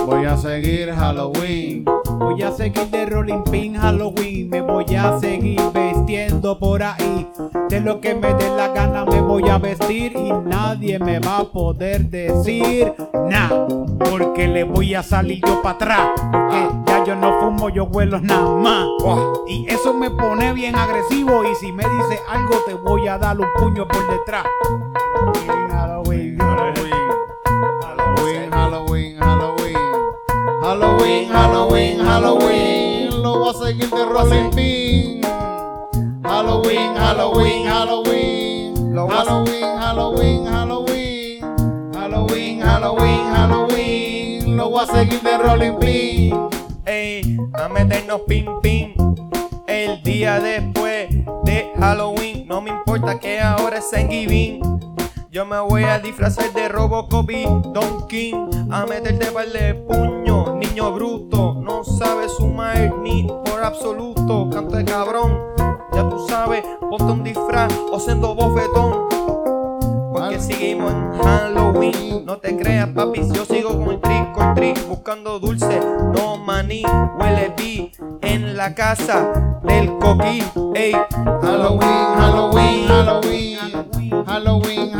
Voy 0.06 0.24
a 0.26 0.36
seguir 0.36 0.92
Halloween. 0.92 1.84
Voy 2.18 2.42
a 2.42 2.52
seguir 2.52 2.90
de 2.90 3.06
Rolling 3.06 3.42
Pin 3.50 3.74
Halloween. 3.76 4.48
Me 4.50 4.60
voy 4.60 4.94
a 4.94 5.18
seguir 5.18 5.60
vestiendo 5.72 6.58
por 6.58 6.82
ahí. 6.82 7.28
De 7.68 7.80
lo 7.80 8.00
que 8.00 8.14
me 8.14 8.34
dé 8.34 8.48
la 8.56 8.68
gana 8.68 9.04
me 9.04 9.20
voy 9.20 9.48
a 9.48 9.58
vestir. 9.58 10.12
Y 10.16 10.32
nadie 10.32 10.98
me 10.98 11.18
va 11.18 11.38
a 11.38 11.44
poder 11.44 12.06
decir 12.10 12.92
nada. 13.28 13.66
Porque 13.98 14.48
le 14.48 14.64
voy 14.64 14.94
a 14.94 15.02
salir 15.02 15.40
yo 15.46 15.62
para 15.62 15.74
atrás. 15.76 16.08
Porque 16.32 16.68
ya 16.86 17.04
yo 17.04 17.16
no 17.16 17.40
fumo, 17.40 17.68
yo 17.68 17.84
huelo 17.84 18.20
nada 18.20 18.56
más. 18.56 18.86
Y 19.48 19.66
eso 19.68 19.94
me 19.94 20.10
pone 20.10 20.52
bien 20.52 20.76
agresivo. 20.76 21.44
Y 21.44 21.54
si 21.56 21.72
me 21.72 21.84
dice 21.84 22.20
algo, 22.28 22.54
te 22.66 22.74
voy 22.74 23.08
a 23.08 23.18
dar 23.18 23.38
un 23.38 23.48
puño 23.58 23.86
por 23.86 24.10
detrás. 24.10 24.46
Halloween, 30.75 31.29
Halloween, 31.29 32.01
Halloween. 32.01 33.22
Lo 33.22 33.39
voy 33.39 33.51
a 33.51 33.59
seguir 33.64 33.91
de 33.91 34.05
Rolling 34.07 34.51
Pin. 34.51 35.20
Halloween, 36.25 36.97
Halloween, 36.97 37.64
Halloween. 37.64 38.75
Halloween, 39.09 39.79
Halloween, 39.79 40.47
Halloween. 40.47 41.41
Halloween, 41.95 42.61
Halloween, 42.61 43.25
Halloween. 43.33 44.57
Lo 44.57 44.70
voy 44.70 44.83
a 44.83 44.87
seguir 44.87 45.22
de 45.22 45.39
Rolling 45.39 45.79
Pin. 45.79 46.49
Ey, 46.87 47.39
a 47.53 47.68
meternos 47.68 48.22
ping 48.27 48.61
ping. 48.61 48.95
El 49.68 50.03
día 50.03 50.41
después 50.41 51.09
de 51.45 51.70
Halloween. 51.79 52.49
No 52.49 52.61
me 52.61 52.70
importa 52.70 53.20
que 53.20 53.41
ahora 53.41 53.79
es 53.79 53.89
Thanksgiving. 53.93 54.61
Yo 55.35 55.45
me 55.45 55.59
voy 55.59 55.82
a 55.82 55.99
disfrazar 55.99 56.53
de 56.53 56.68
Robocop 56.68 57.28
y 57.28 57.43
Don 57.43 58.07
King. 58.07 58.68
A 58.70 58.87
meterte 58.87 59.32
par 59.32 59.49
de 59.49 59.74
puño, 59.74 60.55
niño 60.55 60.93
bruto. 60.93 61.55
No 61.55 61.82
sabe 61.82 62.28
sumar 62.28 62.95
ni 63.03 63.24
por 63.24 63.64
absoluto. 63.64 64.49
Canto 64.49 64.76
de 64.76 64.85
cabrón. 64.85 65.37
Ya 65.93 66.09
tú 66.09 66.24
sabes, 66.28 66.62
ponte 66.78 67.12
un 67.12 67.24
disfraz 67.24 67.74
o 67.91 67.99
siendo 67.99 68.37
bofetón. 68.37 69.09
Porque 70.12 70.39
seguimos 70.39 70.93
en 70.93 71.12
Halloween. 71.20 72.24
No 72.24 72.37
te 72.39 72.57
creas, 72.57 72.91
papi, 72.91 73.22
yo 73.32 73.45
sigo 73.45 73.70
con 73.70 73.91
el 73.91 74.01
trick 74.01 74.39
or 74.39 74.55
treat, 74.55 74.87
buscando 74.87 75.41
dulce, 75.41 75.80
no 76.14 76.37
maní. 76.37 76.85
Huele 77.18 77.53
bi 77.57 77.91
en 78.22 78.57
la 78.57 78.72
casa 78.72 79.59
del 79.64 79.99
coquí. 79.99 80.45
Ey, 80.76 80.93
Halloween, 81.43 81.80
Halloween, 82.18 82.87
Halloween. 82.87 83.45
Halloween, 83.57 84.24
Halloween, 84.26 84.93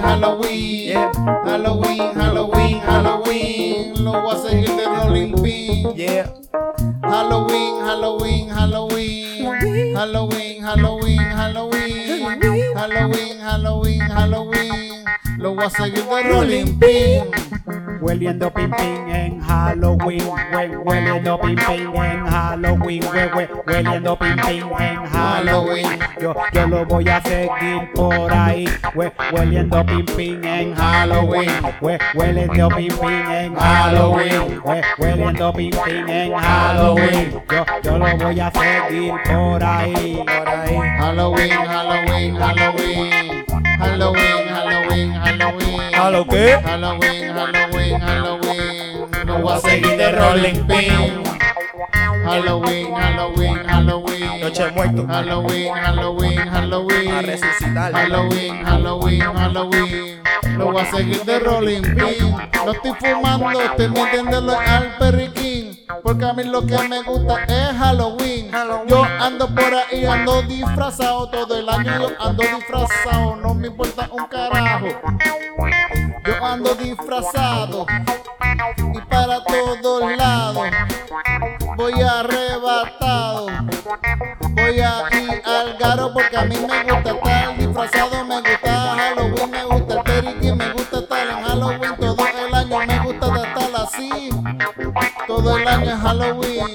Halloween. 0.00 0.88
Yeah. 0.88 1.12
Halloween, 1.44 2.14
Halloween, 2.14 2.80
Halloween. 2.80 4.04
Lo 4.04 4.22
voy 4.22 4.34
a 4.34 4.38
seguir 4.38 4.76
de 4.76 4.84
Rolling 4.86 5.34
Pin. 5.42 5.94
yeah. 5.96 6.26
Halloween, 7.02 7.80
Halloween, 7.84 8.48
Halloween. 8.48 9.44
Halloween, 9.94 10.62
Halloween, 10.64 11.18
Halloween. 11.18 12.74
Halloween, 12.74 13.38
Halloween, 13.40 14.00
Halloween. 14.00 15.04
Lo 15.42 15.54
voy 15.56 15.64
a 15.64 15.70
seguir 15.70 16.04
de 16.04 16.22
Rolling 16.22 16.78
Pin. 16.78 17.24
Hueliendo 18.00 18.52
pim 18.52 18.70
pim 18.70 19.08
en 19.08 19.40
Halloween, 19.40 20.20
hue- 20.52 20.76
hueliendo 20.84 21.40
pim 21.40 21.56
pim 21.56 21.94
en 21.94 22.26
Halloween, 22.26 23.02
hue- 23.02 23.30
hue- 23.32 23.48
hueliendo 23.66 24.18
pim 24.18 24.36
pim 24.36 24.64
en 24.78 25.04
Halloween. 25.06 25.98
Yo, 26.20 26.34
yo 26.52 26.66
lo 26.66 26.84
voy 26.86 27.08
a 27.08 27.20
seguir 27.22 27.92
por 27.94 28.32
ahí, 28.32 28.64
hue- 28.94 29.12
hueliendo 29.32 29.84
pim 29.86 30.04
pim 30.16 30.44
en 30.44 30.74
Halloween, 30.74 31.50
hue- 31.80 31.98
hueliendo 32.14 32.68
pim 32.70 32.88
pim 33.00 33.30
en 33.30 33.54
Halloween, 33.54 34.60
hue- 34.64 34.82
hueliendo 34.98 35.52
pim 35.52 35.70
pim 35.84 36.08
en 36.08 36.32
Halloween. 36.34 37.42
Yo, 37.50 37.64
yo 37.82 37.98
lo 37.98 38.16
voy 38.16 38.40
a 38.40 38.50
seguir 38.50 39.12
por 39.32 39.62
ahí, 39.64 40.24
por 40.26 40.48
ahí. 40.48 40.76
Halloween, 40.98 41.50
Halloween, 41.50 42.36
Halloween. 42.36 43.44
Halloween, 43.78 44.51
Halloween, 44.92 45.12
Halloween. 45.94 46.60
Halloween, 46.62 47.32
Halloween, 47.32 48.00
Halloween. 48.00 49.08
Lo 49.24 49.38
voy 49.38 49.52
a 49.54 49.60
seguir 49.60 49.96
de 49.96 50.12
Rolling 50.12 50.66
Pin. 50.66 51.24
Halloween, 52.24 52.94
Halloween, 52.94 53.56
Halloween. 53.64 54.40
Noche 54.40 54.64
de 54.64 54.72
muertos. 54.72 55.06
Halloween, 55.06 55.74
Halloween, 55.74 56.38
Halloween. 56.38 57.10
A 57.10 57.22
resucitar. 57.22 57.92
Halloween, 57.92 58.64
Halloween, 58.64 59.20
Halloween. 59.20 60.22
Lo 60.58 60.72
voy 60.72 60.82
a 60.82 60.90
seguir 60.90 61.24
de 61.24 61.38
Rolling 61.38 61.82
Pin. 61.82 62.36
No 62.66 62.72
estoy 62.72 62.92
fumando, 63.00 63.62
estoy 63.62 63.88
metiéndole 63.88 64.54
al 64.54 64.96
perriquín. 64.98 65.78
Porque 66.02 66.24
a 66.24 66.32
mí 66.32 66.44
lo 66.44 66.66
que 66.66 66.76
me 66.88 67.02
gusta 67.02 67.44
es 67.44 67.76
Halloween. 67.78 68.50
Yo 68.88 69.04
ando 69.04 69.48
por 69.54 69.74
ahí, 69.74 70.04
ando 70.04 70.42
disfrazado. 70.42 71.30
Todo 71.30 71.58
el 71.58 71.68
año 71.68 72.00
yo 72.00 72.10
ando 72.20 72.42
disfrazado. 72.42 73.36
No 73.36 73.54
me 73.54 73.68
importa 73.68 73.81
un 74.12 74.26
carajo. 74.26 74.86
Yo 76.24 76.44
ando 76.44 76.74
disfrazado. 76.74 77.86
Y 78.94 79.00
para 79.02 79.42
todos 79.44 80.16
lados. 80.16 80.68
Voy 81.76 81.94
arrebatado. 82.02 83.46
Voy 84.50 84.80
a 84.80 85.02
ir 85.12 85.42
al 85.44 85.76
garo 85.78 86.12
porque 86.12 86.36
a 86.36 86.44
mí 86.44 86.56
me 86.56 86.82
gusta 86.84 87.10
estar 87.10 87.56
disfrazado, 87.56 88.24
me 88.24 88.36
gusta 88.36 88.94
Halloween, 88.96 89.50
me 89.50 89.64
gusta 89.64 89.94
el 89.94 90.02
periquín, 90.02 90.56
me 90.58 90.72
gusta 90.72 90.98
estar 90.98 91.26
en 91.26 91.42
Halloween 91.42 91.96
todo 91.96 92.26
el 92.26 92.54
año, 92.54 92.78
me 92.86 92.98
gusta 93.00 93.26
estar 93.26 93.82
así. 93.82 94.30
Todo 95.26 95.56
el 95.56 95.66
año 95.66 95.90
es 95.90 96.00
Halloween. 96.00 96.74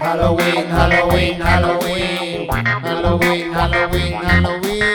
Halloween, 0.00 0.70
Halloween, 0.70 1.40
Halloween. 1.40 2.48
Halloween, 2.48 3.52
Halloween, 3.52 3.52
Halloween. 3.54 4.27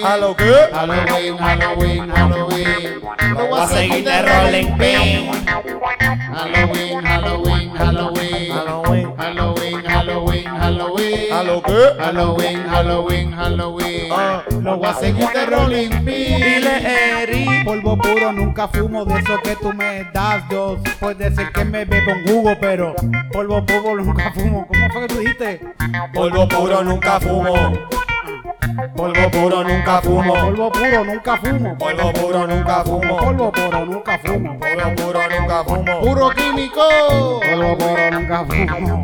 ¿Halo 0.04 0.36
qué? 0.36 0.54
Halloween, 0.74 1.38
Halloween, 1.38 2.10
Halloween. 2.10 3.02
Lo 3.34 3.48
voy 3.48 3.62
a 3.62 3.68
seguir 3.68 4.04
de 4.04 4.22
Rolling 4.22 4.78
Pin. 4.78 5.32
Halloween, 6.34 7.06
Halloween, 7.06 7.70
Halloween. 7.72 8.52
Halloween. 8.52 9.14
Halloween, 9.18 9.84
Halloween, 9.86 10.46
Halloween. 10.46 11.32
¿Halo 11.32 11.62
qué? 11.64 12.04
Halloween, 12.04 12.64
Halloween, 12.68 13.32
Halloween. 13.32 14.12
Ah. 14.12 14.44
Lo 14.62 14.78
voy 14.78 14.88
a 14.88 14.94
seguir 14.94 15.30
de 15.30 15.46
Rolling 15.46 15.90
Pin. 16.04 16.38
Dile, 16.38 17.22
Eri. 17.24 17.64
Polvo 17.64 17.98
puro, 17.98 18.34
nunca 18.34 18.68
fumo 18.68 19.06
de 19.06 19.20
eso 19.20 19.40
que 19.42 19.56
tú 19.56 19.72
me 19.72 20.04
das. 20.14 20.44
Yo 20.52 20.78
puede 21.00 21.34
ser 21.34 21.52
que 21.54 21.64
me 21.64 21.86
bebo 21.86 22.12
un 22.12 22.24
jugo, 22.28 22.58
pero 22.60 22.94
polvo 23.32 23.66
puro 23.66 23.96
nunca 23.96 24.32
fumo. 24.34 24.68
¿Cómo 24.68 24.90
fue 24.90 25.02
que 25.02 25.08
tú 25.08 25.20
dijiste? 25.20 25.62
Polvo 26.14 26.46
puro 26.50 26.84
nunca 26.84 27.22
fumo. 27.22 27.54
Polvo 28.96 29.32
puro 29.32 29.64
nunca 29.64 30.02
fumo. 30.02 30.34
Polvo 30.34 30.72
puro, 30.72 31.04
nunca 31.04 31.38
fumo. 31.38 31.78
Polvo 31.78 32.14
puro 32.14 32.48
nunca 32.48 32.84
fumo. 32.84 33.18
Polvo 33.18 33.52
puro, 33.52 33.86
nunca 33.86 34.20
fumo. 34.20 34.60
Polvo 34.60 34.96
puro 34.96 35.20
nunca 35.30 35.64
fumo. 35.64 36.00
Puro 36.02 36.30
químico. 36.32 36.82
Polvo 37.40 37.78
puro, 37.78 38.12
nunca 38.12 38.46
fumo. 38.46 39.02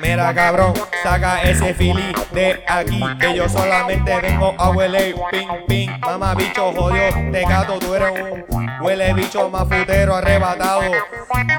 Mira 0.00 0.32
cabrón, 0.34 0.74
saca 1.02 1.42
ese 1.42 1.74
fili 1.74 2.12
de 2.32 2.62
aquí 2.68 3.02
Que 3.18 3.34
yo 3.34 3.48
solamente 3.48 4.20
vengo 4.20 4.54
a 4.58 4.70
huele 4.70 5.14
ping 5.30 5.48
ping 5.66 5.90
Mamá 6.00 6.34
bicho 6.34 6.72
jodió, 6.72 7.02
te 7.32 7.42
gato, 7.42 7.78
tú 7.78 7.94
eres 7.94 8.12
un 8.20 8.68
huele 8.80 9.14
bicho 9.14 9.48
mafutero 9.48 10.14
arrebatado 10.14 10.82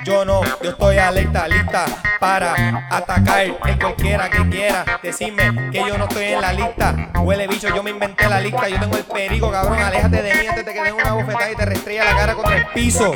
Yo 0.03 0.24
no, 0.24 0.41
yo 0.61 0.70
estoy 0.70 0.97
alerta, 0.97 1.47
lista 1.47 1.86
para 2.20 2.88
atacar 2.89 3.41
el 3.41 3.80
cualquiera 3.80 4.30
que 4.30 4.49
quiera 4.49 4.86
Decirme 5.01 5.72
que 5.72 5.80
yo 5.80 5.97
no 5.97 6.05
estoy 6.05 6.26
en 6.26 6.41
la 6.41 6.53
lista 6.53 7.07
Huele 7.16 7.47
bicho, 7.47 7.68
yo 7.74 7.84
me 7.84 7.91
inventé 7.91 8.28
la 8.28 8.39
lista 8.39 8.70
Yo 8.70 8.80
tengo 8.80 8.97
el 8.97 9.03
perico, 9.03 9.51
cabrón, 9.51 9.80
aléjate 9.80 10.22
de 10.22 10.34
mí 10.34 10.47
antes 10.47 10.66
de 10.66 10.74
que 10.74 10.84
den 10.84 10.93
una 10.93 11.14
bofetada 11.14 11.51
y 11.51 11.55
te 11.55 11.66
restrella 11.66 12.05
la 12.05 12.16
cara 12.16 12.34
contra 12.36 12.58
el 12.58 12.66
piso 12.68 13.14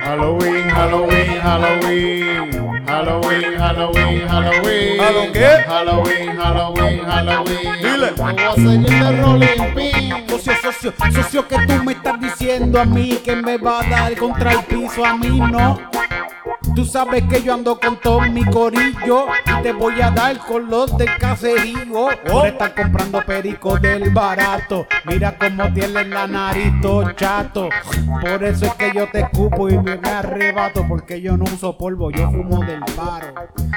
Halloween, 0.00 0.68
Halloween, 0.70 1.40
Halloween. 1.40 2.70
Halloween, 2.86 3.56
Halloween, 3.56 4.28
Halloween. 4.28 5.00
¿Halo 5.00 5.32
qué? 5.32 5.46
Halloween, 5.66 6.36
Halloween, 6.36 7.04
Halloween. 7.04 7.82
Dile. 7.82 8.10
Voy 8.16 8.34
a 8.36 8.54
seguir 8.54 9.22
Rolling 9.22 9.74
Pin. 9.74 10.28
Socio, 10.28 10.54
socio, 10.60 10.92
socio, 11.12 11.48
que 11.48 11.56
tú 11.66 11.84
me 11.84 11.92
estás 11.92 12.20
diciendo 12.20 12.80
a 12.80 12.84
mí 12.84 13.20
que 13.24 13.36
me 13.36 13.58
va 13.58 13.80
a 13.80 13.88
dar 13.88 14.16
contra 14.16 14.52
el 14.52 14.64
piso, 14.64 15.04
a 15.04 15.16
mí 15.16 15.38
no. 15.38 15.78
Tú 16.74 16.84
sabes 16.84 17.24
que 17.24 17.42
yo 17.42 17.54
ando 17.54 17.78
con 17.78 18.00
todo 18.00 18.20
mi 18.20 18.44
corillo 18.44 19.26
y 19.46 19.62
te 19.62 19.72
voy 19.72 20.00
a 20.00 20.10
dar 20.10 20.38
con 20.38 20.70
los 20.70 20.96
del 20.96 21.16
caserío. 21.18 22.08
Por 22.30 22.46
estar 22.46 22.74
comprando 22.74 23.22
perico 23.22 23.78
del 23.78 24.10
barato. 24.10 24.86
Mira 25.04 25.36
cómo 25.36 25.72
tiene 25.72 26.04
la 26.04 26.26
nariz 26.26 26.72
todo 26.80 27.10
chato. 27.12 27.68
Por 28.20 28.44
eso 28.44 28.66
es 28.66 28.74
que 28.74 28.92
yo 28.94 29.08
te 29.08 29.20
escupo 29.20 29.68
y 29.68 29.78
me, 29.78 29.92
arrebato. 29.92 30.86
Porque 30.86 31.20
yo 31.20 31.36
no 31.36 31.44
uso 31.44 31.76
polvo, 31.76 32.10
yo 32.10 32.30
fumo 32.30 32.64
del 32.64 32.80
paro. 32.96 33.34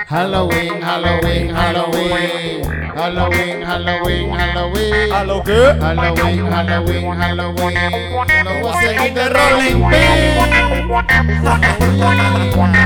Halloween, 0.07 0.81
Halloween, 0.81 1.53
Halloween. 1.53 2.83
Halloween, 2.95 3.63
Halloween, 3.63 4.31
Halloween. 4.31 5.11
¿Halo 5.11 5.43
qué? 5.43 5.75
Halloween, 5.79 6.47
Halloween, 6.47 7.11
Halloween. 7.11 7.75
Lo 8.43 8.59
voy 8.61 8.71
a 8.71 8.81
seguir 8.81 9.13
de 9.13 9.29
Rolling 9.29 9.89
Pin. 9.89 10.33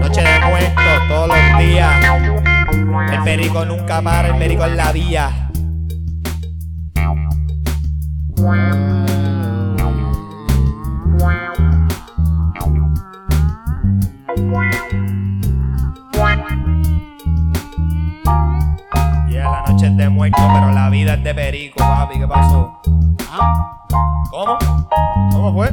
Noche 0.00 0.22
de 0.22 0.40
muertos 0.46 1.08
todos 1.08 1.28
los 1.28 1.58
días. 1.58 1.92
El 3.12 3.22
perico 3.24 3.64
nunca 3.64 4.00
para, 4.00 4.28
el 4.28 4.36
perico 4.36 4.64
en 4.64 4.76
la 4.76 4.92
vía. 4.92 5.48
De 19.98 20.08
muertos, 20.08 20.40
pero 20.54 20.70
la 20.70 20.88
vida 20.90 21.14
es 21.14 21.24
de 21.24 21.34
perico, 21.34 21.78
papi. 21.78 22.20
¿Qué 22.20 22.28
pasó? 22.28 22.80
¿Ah? 23.32 23.84
¿Cómo? 24.30 24.56
¿Cómo 25.32 25.52
fue? 25.52 25.72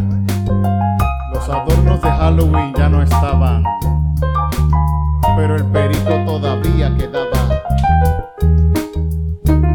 Los 1.32 1.48
adornos 1.48 2.02
de 2.02 2.10
Halloween 2.10 2.74
ya 2.76 2.90
no 2.90 3.04
estaban, 3.04 3.64
pero 5.38 5.56
el 5.56 5.66
perico 5.66 6.10
todavía 6.26 6.92
quedaba. 6.98 7.38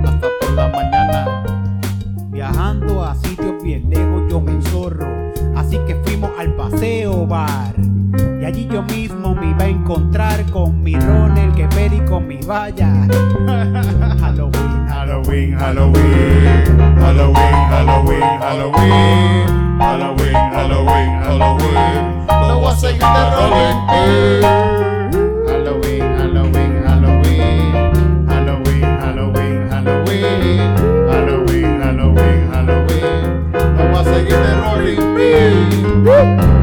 Hasta 0.05 0.29
por 0.41 0.53
la 0.53 0.69
mañana. 0.69 1.45
Viajando 2.31 3.05
a 3.05 3.15
sitios 3.15 3.63
bien 3.63 3.89
lejos 3.89 4.23
yo 4.29 4.41
me 4.41 4.53
enzorro 4.53 5.07
Así 5.57 5.79
que 5.87 5.95
fuimos 6.05 6.31
al 6.39 6.55
paseo 6.55 7.27
bar 7.27 7.75
Y 8.41 8.45
allí 8.45 8.67
yo 8.73 8.83
mismo 8.83 9.35
me 9.35 9.51
iba 9.51 9.65
a 9.65 9.69
encontrar 9.69 10.45
con 10.51 10.70
que 12.11 12.17
perico 12.17 12.21
mi 12.21 12.39
vaya 12.43 12.89
Halloween, 14.19 14.89
Halloween, 14.89 15.53
Halloween, 15.59 16.09
Halloween, 16.99 17.43
Halloween, 17.71 18.23
Halloween, 18.41 19.47
Halloween, 19.79 20.35
Halloween, 20.53 21.11
Halloween. 21.23 22.27
Lo 22.49 22.61
voy 22.61 22.71
a 22.71 22.75
seguir 22.75 23.01
de 23.01 23.23
Rolling. 23.35 23.79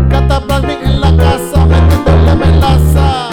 Cataplasmic 0.09 0.79
en 0.83 1.01
la 1.01 1.15
casa, 1.15 1.65
metiéndole 1.65 2.35
melaza. 2.35 3.26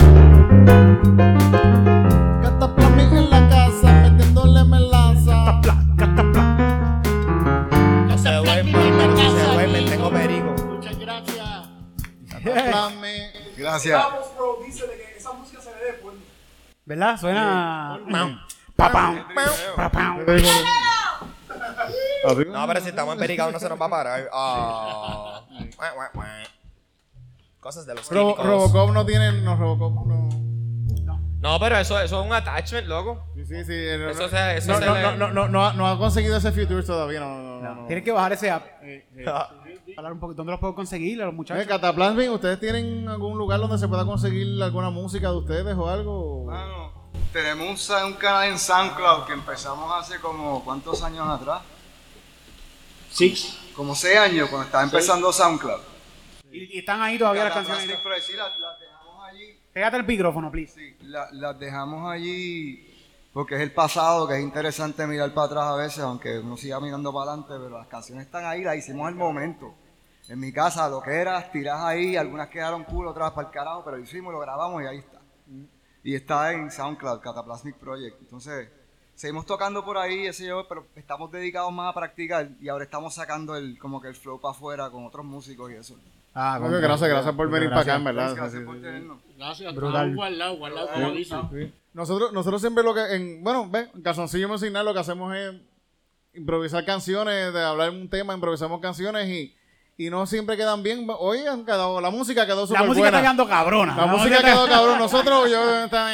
Gracias. 13.57 14.05
¿Verdad? 16.85 17.17
Suena. 17.19 17.99
Mm. 18.05 18.39
No, 22.53 22.67
pero 22.67 22.81
si 22.81 22.89
estamos 22.91 23.21
en 23.21 23.37
no 23.53 23.59
se 23.59 23.69
nos 23.69 23.81
va 23.81 23.87
a 23.87 23.91
parar. 23.91 24.29
Oh. 24.33 25.43
Cosas 27.61 27.87
de 27.87 27.95
los 27.95 28.11
Ro. 28.11 28.37
Robocop 28.39 28.91
no 28.93 29.07
tiene. 29.07 29.33
No, 29.41 29.57
Robocop 29.57 30.07
no. 30.07 30.44
No, 31.45 31.61
pero 31.61 31.77
eso, 31.77 32.01
eso 32.01 32.21
es 32.21 32.27
un 32.27 32.33
attachment, 32.33 32.87
loco. 32.87 33.23
Sí, 33.35 33.45
sí, 33.45 33.65
sí. 33.67 33.87
No, 33.99 34.09
Eso 34.09 34.23
no, 34.23 34.29
se- 34.31 34.57
eso 34.57 34.73
no, 34.73 34.79
se 34.79 34.87
no, 34.87 34.95
le- 34.95 35.03
no, 35.03 35.17
no, 35.19 35.29
no, 35.31 35.49
no 35.49 35.67
ha- 35.67 35.73
no 35.75 35.87
ha 35.87 35.99
conseguido 35.99 36.39
ese 36.39 36.51
Future 36.53 36.83
todavía. 36.83 37.21
No, 37.21 37.37
no, 37.37 37.61
no. 37.61 37.75
no. 37.83 37.87
Tienes 37.87 38.03
que 38.03 38.13
bajar 38.13 38.33
ese 38.33 38.51
app. 38.51 38.65
Hablar 39.99 40.15
un 40.15 40.21
poco, 40.21 40.33
¿dónde 40.33 40.53
los 40.53 40.59
puedo 40.59 40.75
conseguir 40.75 41.21
a 41.21 41.27
los 41.27 41.35
Eh, 41.35 41.37
muchachos? 41.37 41.67
Cataplasmic, 41.67 42.31
¿ustedes 42.31 42.59
tienen 42.59 43.07
algún 43.11 43.37
lugar 43.37 43.61
donde 43.61 43.77
se 43.77 43.87
pueda 43.89 44.07
conseguir 44.07 44.61
alguna 44.63 44.89
música 44.89 45.29
de 45.31 45.37
ustedes 45.37 45.77
o 45.77 45.87
algo? 45.87 46.45
Bueno, 46.45 46.93
tenemos 47.31 47.91
un, 47.91 48.15
canal 48.15 48.49
en 48.49 48.59
SoundCloud 48.59 49.27
que 49.27 49.35
empezamos 49.35 49.93
hace 50.01 50.19
como, 50.21 50.65
¿cuántos 50.65 51.03
años 51.03 51.29
atrás? 51.29 51.61
Sí. 53.11 53.35
Como 53.77 53.95
seis 53.95 54.17
años, 54.17 54.49
cuando 54.49 54.65
estaba 54.65 54.83
empezando 54.85 55.31
SoundCloud. 55.31 55.81
Y, 56.51 56.77
y 56.77 56.79
están 56.79 57.03
ahí 57.03 57.19
todavía 57.19 57.45
las 57.45 57.53
canciones. 57.53 57.99
Pégate 59.75 59.97
el 59.97 60.05
micrófono, 60.07 60.51
please. 60.51 60.73
Sí, 60.73 60.97
la- 61.03 61.29
las 61.33 61.59
dejamos 61.59 62.11
allí 62.11 62.91
porque 63.33 63.57
es 63.57 63.61
el 63.61 63.73
pasado, 63.73 64.29
que 64.29 64.35
es 64.37 64.41
interesante 64.41 65.05
mirar 65.07 65.35
para 65.35 65.47
atrás 65.47 65.65
a 65.65 65.75
veces, 65.77 65.99
aunque 65.99 66.39
uno 66.39 66.57
siga 66.57 66.79
mirando 66.81 67.13
para 67.13 67.33
adelante, 67.33 67.55
pero 67.61 67.77
las 67.79 67.89
canciones 67.89 68.25
están 68.27 68.45
ahí, 68.45 68.63
las 68.63 68.77
hicimos 68.77 69.09
al 69.09 69.17
momento. 69.17 69.75
En 70.29 70.39
mi 70.39 70.53
casa, 70.53 70.89
lo 70.89 71.03
que 71.03 71.11
era, 71.11 71.51
tirás 71.51 71.81
ahí, 71.83 72.17
algunas 72.17 72.49
quedaron 72.49 72.85
cool, 72.85 73.09
otras 73.09 73.33
para 73.33 73.49
el 73.49 73.53
carajo, 73.53 73.83
pero 73.85 73.97
lo 73.97 74.03
hicimos, 74.05 74.33
lo 74.33 74.39
grabamos 74.39 74.81
y 74.83 74.87
ahí 74.87 74.99
está. 74.99 75.19
Y 76.05 76.15
está 76.15 76.53
en 76.53 76.71
SoundCloud, 76.71 77.21
Cataplasmic 77.21 77.77
Project. 77.77 78.21
Entonces, 78.21 78.69
seguimos 79.17 79.45
tocando 79.45 79.85
por 79.85 79.99
ahí, 79.99 80.27
ese 80.27 80.47
yo, 80.47 80.67
pero 80.69 80.87
estamos 80.95 81.33
dedicados 81.33 81.73
más 81.73 81.91
a 81.91 81.95
practicar 81.99 82.49
y 82.61 82.69
ahora 82.69 82.85
estamos 82.85 83.15
sacando 83.15 83.57
el 83.57 83.77
como 83.79 84.01
que 84.01 84.09
el 84.09 84.15
flow 84.15 84.41
para 84.41 84.53
afuera 84.53 84.89
con 84.91 85.05
otros 85.05 85.25
músicos 85.27 85.71
y 85.73 85.75
eso. 85.75 85.97
Ah, 86.35 86.59
gracias, 86.61 87.09
gracias 87.09 87.35
por 87.35 87.49
venir 87.49 87.69
para 87.71 87.83
acá, 87.83 87.95
en 87.97 88.05
verdad. 88.05 88.35
Gracias 88.35 88.63
por 88.65 88.75
tenernos. 88.81 89.19
Gracias, 89.37 89.75
Brutal. 89.75 90.15
Guardado, 90.15 90.57
guardado, 90.57 90.89
como 90.93 91.11
dicen. 91.13 91.73
Nosotros, 91.93 92.33
nosotros 92.33 92.61
siempre 92.61 92.83
lo 92.83 92.93
que, 92.93 93.03
en, 93.15 93.45
bueno, 93.45 93.69
ve, 93.71 93.89
en 93.95 94.03
Calzoncillo 94.03 94.49
Musical 94.49 94.85
lo 94.85 94.93
que 94.93 94.99
hacemos 95.01 95.35
es 95.37 95.55
improvisar 96.35 96.85
canciones, 96.85 97.53
de 97.53 97.63
hablar 97.63 97.91
un 97.91 98.11
tema, 98.11 98.35
improvisamos 98.35 98.81
canciones 98.81 99.29
y, 99.29 99.55
y 99.97 100.11
no 100.11 100.27
siempre 100.27 100.57
quedan 100.57 100.83
bien. 100.83 101.07
Hoy 101.21 101.47
han 101.47 101.65
quedado, 101.65 102.01
la 102.01 102.11
música 102.11 102.45
quedó 102.47 102.63
La 102.63 102.67
súper 102.67 102.87
música 102.87 103.01
buena. 103.03 103.19
está 103.19 103.21
quedando 103.23 103.49
cabrona. 103.49 103.97
La 103.97 104.07
música 104.07 104.37
está- 104.39 104.49
quedó 104.51 104.67
cabrón. 104.67 104.99
Nosotros, 104.99 105.49
yo, 105.49 105.85
está 105.85 106.07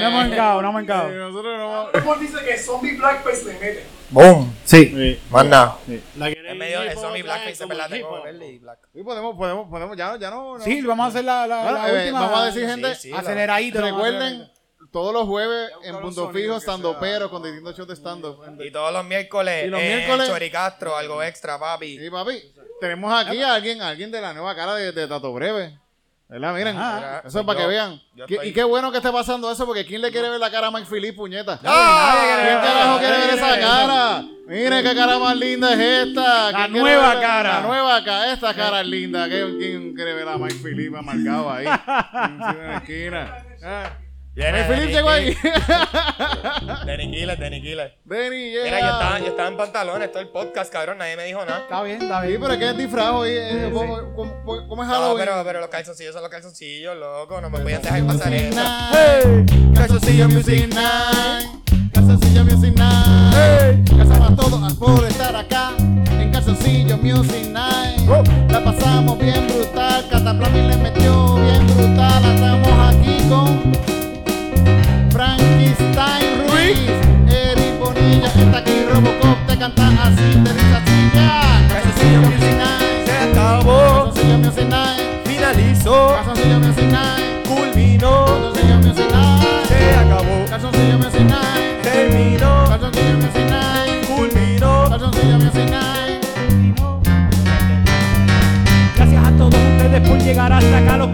No 0.00 0.08
hemos 0.08 0.24
encado, 0.26 0.62
no 0.62 0.68
hemos 0.70 0.82
encado. 0.82 1.08
Nosotros 1.10 1.58
no. 1.58 1.90
Después 1.92 2.20
dice 2.20 2.38
que 2.44 2.58
Zombie 2.58 2.96
Blackface 2.96 3.44
le 3.44 3.52
mete. 3.52 3.84
Boom. 4.14 4.54
Sí. 4.64 5.20
Más 5.30 5.44
nada. 5.46 5.78
La 6.16 6.28
queréis 6.28 6.52
En 6.52 6.58
medio 6.58 6.80
de 6.80 6.88
eso, 6.88 7.10
mi 7.10 7.22
blackface 7.22 7.66
verdad 7.66 7.86
hip 7.86 7.92
tengo 7.96 8.22
verde 8.22 8.46
y 8.48 8.58
black. 8.58 8.78
Y 8.94 9.02
podemos, 9.02 9.36
podemos, 9.36 9.68
podemos, 9.68 9.96
ya, 9.96 10.16
ya 10.18 10.30
no. 10.30 10.56
no. 10.58 10.64
Sí, 10.64 10.80
vamos 10.82 11.06
a 11.06 11.08
hacer 11.08 11.24
la, 11.24 11.46
la, 11.46 11.62
Bueno, 11.64 11.78
la 11.78 11.90
eh, 11.90 11.98
última. 12.02 12.20
vamos 12.20 12.38
a 12.40 12.44
decir, 12.46 12.66
gente, 12.68 12.94
sí, 12.94 13.12
aceleradito. 13.12 13.80
Recuerden, 13.80 14.50
todos 14.92 15.12
los 15.12 15.26
jueves 15.26 15.70
en 15.82 15.96
un 15.96 16.02
Punto 16.02 16.30
Fijo, 16.30 16.52
que 16.52 16.58
estando 16.58 16.90
sea- 16.92 17.00
pero 17.00 17.28
con 17.28 17.42
distintos 17.42 17.76
shows 17.76 17.88
de 17.88 17.94
stand-up. 17.96 18.38
Y 18.60 18.70
todos 18.70 18.92
los 18.92 19.04
miércoles, 19.04 19.64
Y 19.66 19.68
los 19.68 19.80
eh, 19.80 19.96
miércoles- 19.96 20.28
Chori 20.28 20.50
Castro, 20.50 20.96
algo 20.96 21.20
extra, 21.22 21.58
papi. 21.58 21.98
Sí, 21.98 22.08
papi. 22.10 22.40
Tenemos 22.80 23.12
aquí 23.12 23.42
a 23.42 23.54
alguien, 23.54 23.82
a 23.82 23.88
alguien 23.88 24.10
de 24.12 24.20
la 24.20 24.32
nueva 24.32 24.54
cara 24.54 24.74
de, 24.76 24.92
de 24.92 25.08
Tato 25.08 25.32
Breve. 25.32 25.78
¿Verdad? 26.28 26.54
Miren, 26.54 26.76
Ajá. 26.76 27.22
eso 27.24 27.40
es 27.40 27.46
para 27.46 27.60
que 27.60 27.66
vean. 27.66 28.00
Qué- 28.26 28.38
Y 28.44 28.52
qué 28.52 28.64
bueno 28.64 28.90
que 28.90 28.96
esté 28.96 29.12
pasando 29.12 29.50
eso, 29.52 29.66
porque 29.66 29.84
¿quién 29.84 30.00
le 30.00 30.10
quiere 30.10 30.30
ver 30.30 30.40
la 30.40 30.50
cara 30.50 30.68
a 30.68 30.70
Mike 30.70 30.88
Philip, 30.90 31.14
puñeta? 31.14 31.60
¡Ah! 31.64 32.16
¿Quién 32.42 32.58
carajo 32.60 32.98
quiere 32.98 33.18
ver 33.18 33.30
esa 33.34 33.60
cara? 33.60 34.24
Miren 34.46 34.84
qué 34.84 34.94
cara 34.94 35.18
más 35.18 35.36
linda 35.36 35.72
es 35.74 36.08
esta. 36.08 36.50
La 36.50 36.58
¿Quién 36.58 36.72
quiere 36.72 36.80
nueva 36.96 37.14
ver 37.14 37.22
cara. 37.22 37.54
La 37.54 37.60
nueva 37.66 38.04
cara. 38.04 38.32
Esta 38.32 38.54
cara 38.54 38.80
es 38.80 38.86
linda. 38.86 39.28
¿Quién, 39.28 39.58
quién 39.58 39.94
quiere 39.94 40.14
ver 40.14 40.28
a 40.28 40.36
Mike 40.38 40.54
Philip 40.62 40.94
amargado 40.96 41.50
ahí? 41.52 41.66
Encima 42.14 42.54
de 42.54 42.66
la 42.68 42.76
esquina. 42.78 43.36
Ah. 43.62 43.90
Philip 44.34 44.66
Denny 44.68 44.92
llegó 44.92 45.10
ahí. 45.10 45.36
Denny 46.86 47.10
Killer. 47.62 47.98
Mira, 48.04 48.80
yo 48.80 48.86
estaba, 48.86 49.18
yo 49.20 49.26
estaba 49.26 49.48
en 49.48 49.56
pantalones 49.56 50.10
todo 50.10 50.20
el 50.22 50.28
podcast, 50.28 50.72
cabrón, 50.72 50.98
nadie 50.98 51.16
me 51.16 51.24
dijo 51.24 51.44
nada. 51.44 51.60
Está 51.60 51.82
bien, 51.82 52.02
está 52.02 52.20
bien. 52.22 52.40
pero 52.40 52.52
es 52.54 52.58
que 52.58 52.70
es 52.70 52.76
disfraz 52.76 53.10
hoy. 53.10 53.30
eh, 53.32 53.70
¿Cómo, 53.72 53.96
cómo- 54.16 54.68
cómo 54.68 54.82
es 54.82 54.88
No, 54.88 54.94
Halloween? 54.94 55.18
pero, 55.24 55.44
pero 55.44 55.60
los 55.60 55.68
calzoncillos 55.68 56.12
son 56.12 56.22
los 56.22 56.30
calzoncillos, 56.30 56.96
loco, 56.96 57.40
no 57.40 57.48
me 57.50 57.60
podían 57.60 57.80
dejar 57.82 58.04
pasar 58.06 58.34
eso. 58.34 58.60
Calzoncillo 59.74 60.28
Music 60.28 60.68
Night. 60.74 61.92
Calzoncillo 61.92 62.44
Music 62.44 62.74
Night. 62.76 63.88
Gracias 63.90 64.20
a 64.20 64.34
todos 64.36 64.74
por 64.74 65.04
estar 65.06 65.36
acá 65.36 65.70
en 65.78 66.30
Calzoncillo 66.32 66.96
Music 66.98 67.46
Night. 67.50 68.00
La 68.50 68.64
pasamos 68.64 69.16
bien 69.18 69.46
brutal. 69.46 70.04
Cataplasmi 70.10 70.62
le 70.68 70.76
metió 70.76 71.36
bien 71.36 71.66
brutal. 71.76 72.24
Estamos 72.34 72.94
aquí 72.96 73.28
con 73.28 73.72
Frankenstein 75.10 76.26
Ruiz. 76.48 76.80
Eric 77.28 77.78
Bonilla 77.78 78.26
está 78.26 78.58
aquí. 78.58 78.84
Robocop 78.92 79.38
te 79.46 79.56
canta 79.58 79.88
así. 80.02 80.28
Te 80.44 80.52
dice 80.52 80.76
así. 80.76 81.10
Ya. 81.14 81.68
Calzoncillo 81.68 82.20
Music 82.22 82.56
Night. 82.56 83.06
Se 83.06 83.16
acabó, 83.30 84.04
Calzoncillo 84.04 84.38
Music 84.38 84.68
Night. 84.68 85.02
finalizó, 85.26 86.14
Calzoncillo 86.16 86.58
Music 86.60 86.90
Night. 86.90 87.46
culminó, 87.46 88.24
Calzoncillo 88.26 88.76
Music 88.78 89.08
Night. 89.10 89.68
se 89.68 89.94
acabó, 89.96 90.44
Calzoncillo 90.48 90.98
Music 90.98 91.20
Night. 91.22 91.82
terminó, 91.82 92.64
Calzoncillo 92.68 93.16
Music 93.16 93.46
Night. 93.48 94.06
culminó. 94.06 94.88
Calzoncillo 94.90 95.38
Music 95.38 95.70
Night. 95.70 96.24
Gracias 98.96 99.24
a 99.24 99.30
todos 99.32 99.54
ustedes 99.54 100.08
por 100.08 100.18
llegar 100.18 100.52
hasta 100.52 100.78
acá, 100.78 100.96
los 100.96 101.08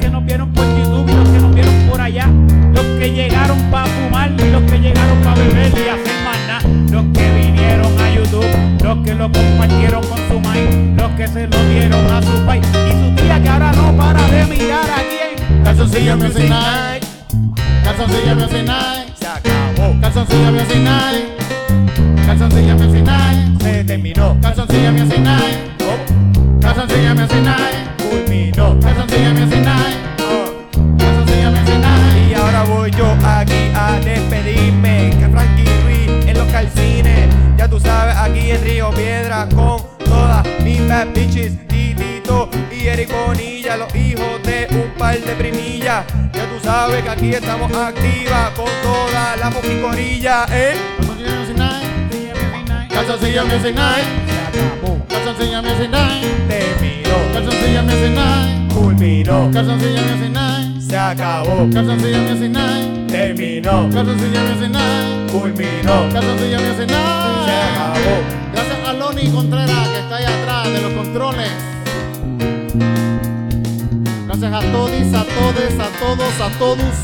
que 3.11 3.22
llegaron 3.22 3.58
para 3.70 3.86
fumar 3.86 4.30
y 4.30 4.50
los 4.50 4.62
que 4.70 4.78
llegaron 4.78 5.18
para 5.22 5.34
beber 5.34 5.72
y 5.72 5.88
hacer 5.88 6.16
nada, 6.24 6.61
los 6.90 7.04
que 7.12 7.32
vinieron 7.34 7.98
a 7.98 8.14
YouTube, 8.14 8.84
los 8.84 9.04
que 9.04 9.14
lo 9.14 9.30
compartieron 9.32 10.02
con 10.06 10.18
su 10.28 10.40
maíz, 10.40 10.70
los 10.96 11.11
que 11.12 11.26
se 11.28 11.46
lo 11.46 11.64
dieron 11.68 12.06
a 12.11 12.22
su 12.22 12.46
país 12.46 12.64
y 12.66 12.92
su 12.92 13.14
tía 13.16 13.42
que 13.42 13.48
ahora 13.48 13.72
no 13.72 13.96
para 13.96 14.22
de 14.28 14.46
mirar 14.46 14.88
aquí 14.90 15.16
en 15.48 15.64
Calzoncillo 15.64 16.16
Music 16.16 16.48
Night. 16.48 17.04
Calzoncillo 17.84 18.34
Music 18.36 18.64
Night. 18.64 19.16
Se 19.18 19.26
acabó, 19.26 20.00
Calzoncillo 20.00 20.52
Music 20.52 20.82
Night. 20.82 22.26
Calzoncillo 22.26 22.74
Music 22.76 23.04
Night. 23.04 23.62
se 23.62 23.84
terminó, 23.84 24.36
Calzoncillo 24.40 24.92
Music 24.92 25.18
Night. 25.18 25.58
oh, 25.82 26.61
Calzoncillo 26.61 27.14
Music 27.14 27.42
Night. 27.42 28.08
culminó. 28.08 28.78
Calzoncillo 28.80 29.30
Music 29.34 29.59
bad 41.05 41.14
bitches. 41.14 41.53
Titito 41.66 42.51
y 42.70 42.86
Eric 42.86 43.11
Bonilla, 43.11 43.76
los 43.76 43.94
hijos 43.94 44.42
de 44.44 44.66
un 44.70 44.90
par 44.98 45.18
de 45.18 45.32
primillas. 45.34 46.05
Ya 46.32 46.44
tú 46.46 46.59
sabes 46.62 47.03
que 47.03 47.09
aquí 47.09 47.30
estamos 47.34 47.72
activas 47.72 48.51
con 48.51 48.68
toda 48.82 49.36
la 49.36 49.51
poquicorilla, 49.51 50.46
¿eh? 50.51 50.74
Calzoncillo 50.98 51.36
Music 51.38 51.57
Night. 51.57 52.90
Calzoncillo 52.90 53.44
Music 53.44 53.74
Night. 53.74 54.05
Night. 55.90 56.48
Terminó, 56.48 57.16
Calzoncillo 57.32 57.82
Music 57.82 58.11
Night. 58.14 58.72
culminó, 58.74 59.51
Calzoncillo 59.53 60.03
Music 60.03 60.30
Night. 60.30 60.80
se 60.80 60.98
acabó, 60.98 61.68
Calzoncillo 61.72 62.18
Music 62.18 62.51
Night. 62.51 63.11
terminó, 63.11 63.88
Calzoncillo 63.92 64.40
Music 64.40 64.70
Night. 64.70 65.32
culminó, 65.32 66.09
Calzoncillo 66.12 66.59
Music 66.61 66.88
Night. 66.88 67.46
se 67.46 67.53
acabó. 67.53 68.49
Contreras 69.28 69.88
que 69.88 69.98
está 69.98 70.16
ahí 70.16 70.24
atrás 70.24 70.72
de 70.72 70.80
los 70.80 70.92
controles. 70.92 71.50
Gracias 74.26 74.52
a 74.52 74.60
todos, 74.72 75.14
a 75.14 75.24
todos, 75.24 75.78
a 75.78 75.88
todos, 75.98 76.40
a 76.40 76.58
todos. 76.58 76.94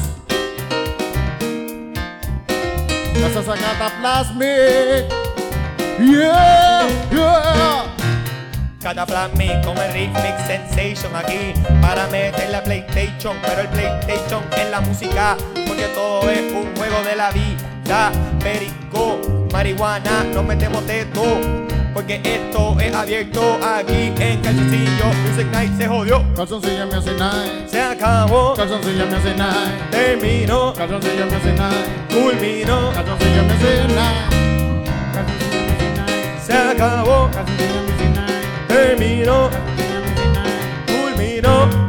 Gracias 3.15 3.49
a 3.49 3.55
Cataplasmic. 3.55 5.27
Yeah, 5.99 6.87
yeah. 7.11 7.85
Cataplasmic 8.81 9.65
con 9.65 9.77
el 9.79 9.93
Rhythmic 9.93 10.47
Sensation 10.47 11.17
aquí 11.17 11.55
para 11.81 12.07
meter 12.07 12.51
la 12.51 12.63
PlayStation, 12.63 13.37
pero 13.43 13.63
el 13.63 13.69
PlayStation 13.69 14.43
es 14.57 14.71
la 14.71 14.81
música, 14.81 15.37
porque 15.67 15.89
todo 15.95 16.31
es 16.31 16.53
un 16.53 16.77
juego 16.77 17.03
de 17.03 17.17
la 17.17 17.31
vida. 17.33 18.13
Perico, 18.39 19.49
marihuana, 19.53 20.25
nos 20.33 20.45
metemos 20.45 20.87
de 20.87 21.05
todo, 21.07 21.66
porque 21.97 22.21
esto 22.23 22.77
es 22.79 22.95
abierto 22.95 23.59
aquí 23.65 24.13
en 24.19 24.43
Calzoncillo 24.43 25.07
Music 25.27 25.47
Night. 25.51 25.79
Se 25.79 25.89
jodió, 25.89 26.23
Calzoncillo 26.35 26.87
Music 26.89 27.15
Night. 27.19 27.69
se 27.69 27.81
acabó, 27.81 28.53
Calzoncillo 28.55 29.07
Music 29.07 29.35
Night. 29.39 29.91
terminó, 29.91 30.75
Calzoncillo 30.75 31.25
Music 31.25 31.57
Night. 31.57 32.13
culminó, 32.13 32.93
Calzoncillo 32.93 33.45
Music 33.45 33.89
Night. 33.95 34.87
se 36.47 36.53
acabó, 36.53 37.31
terminó, 38.69 39.49
culminó. 40.87 41.86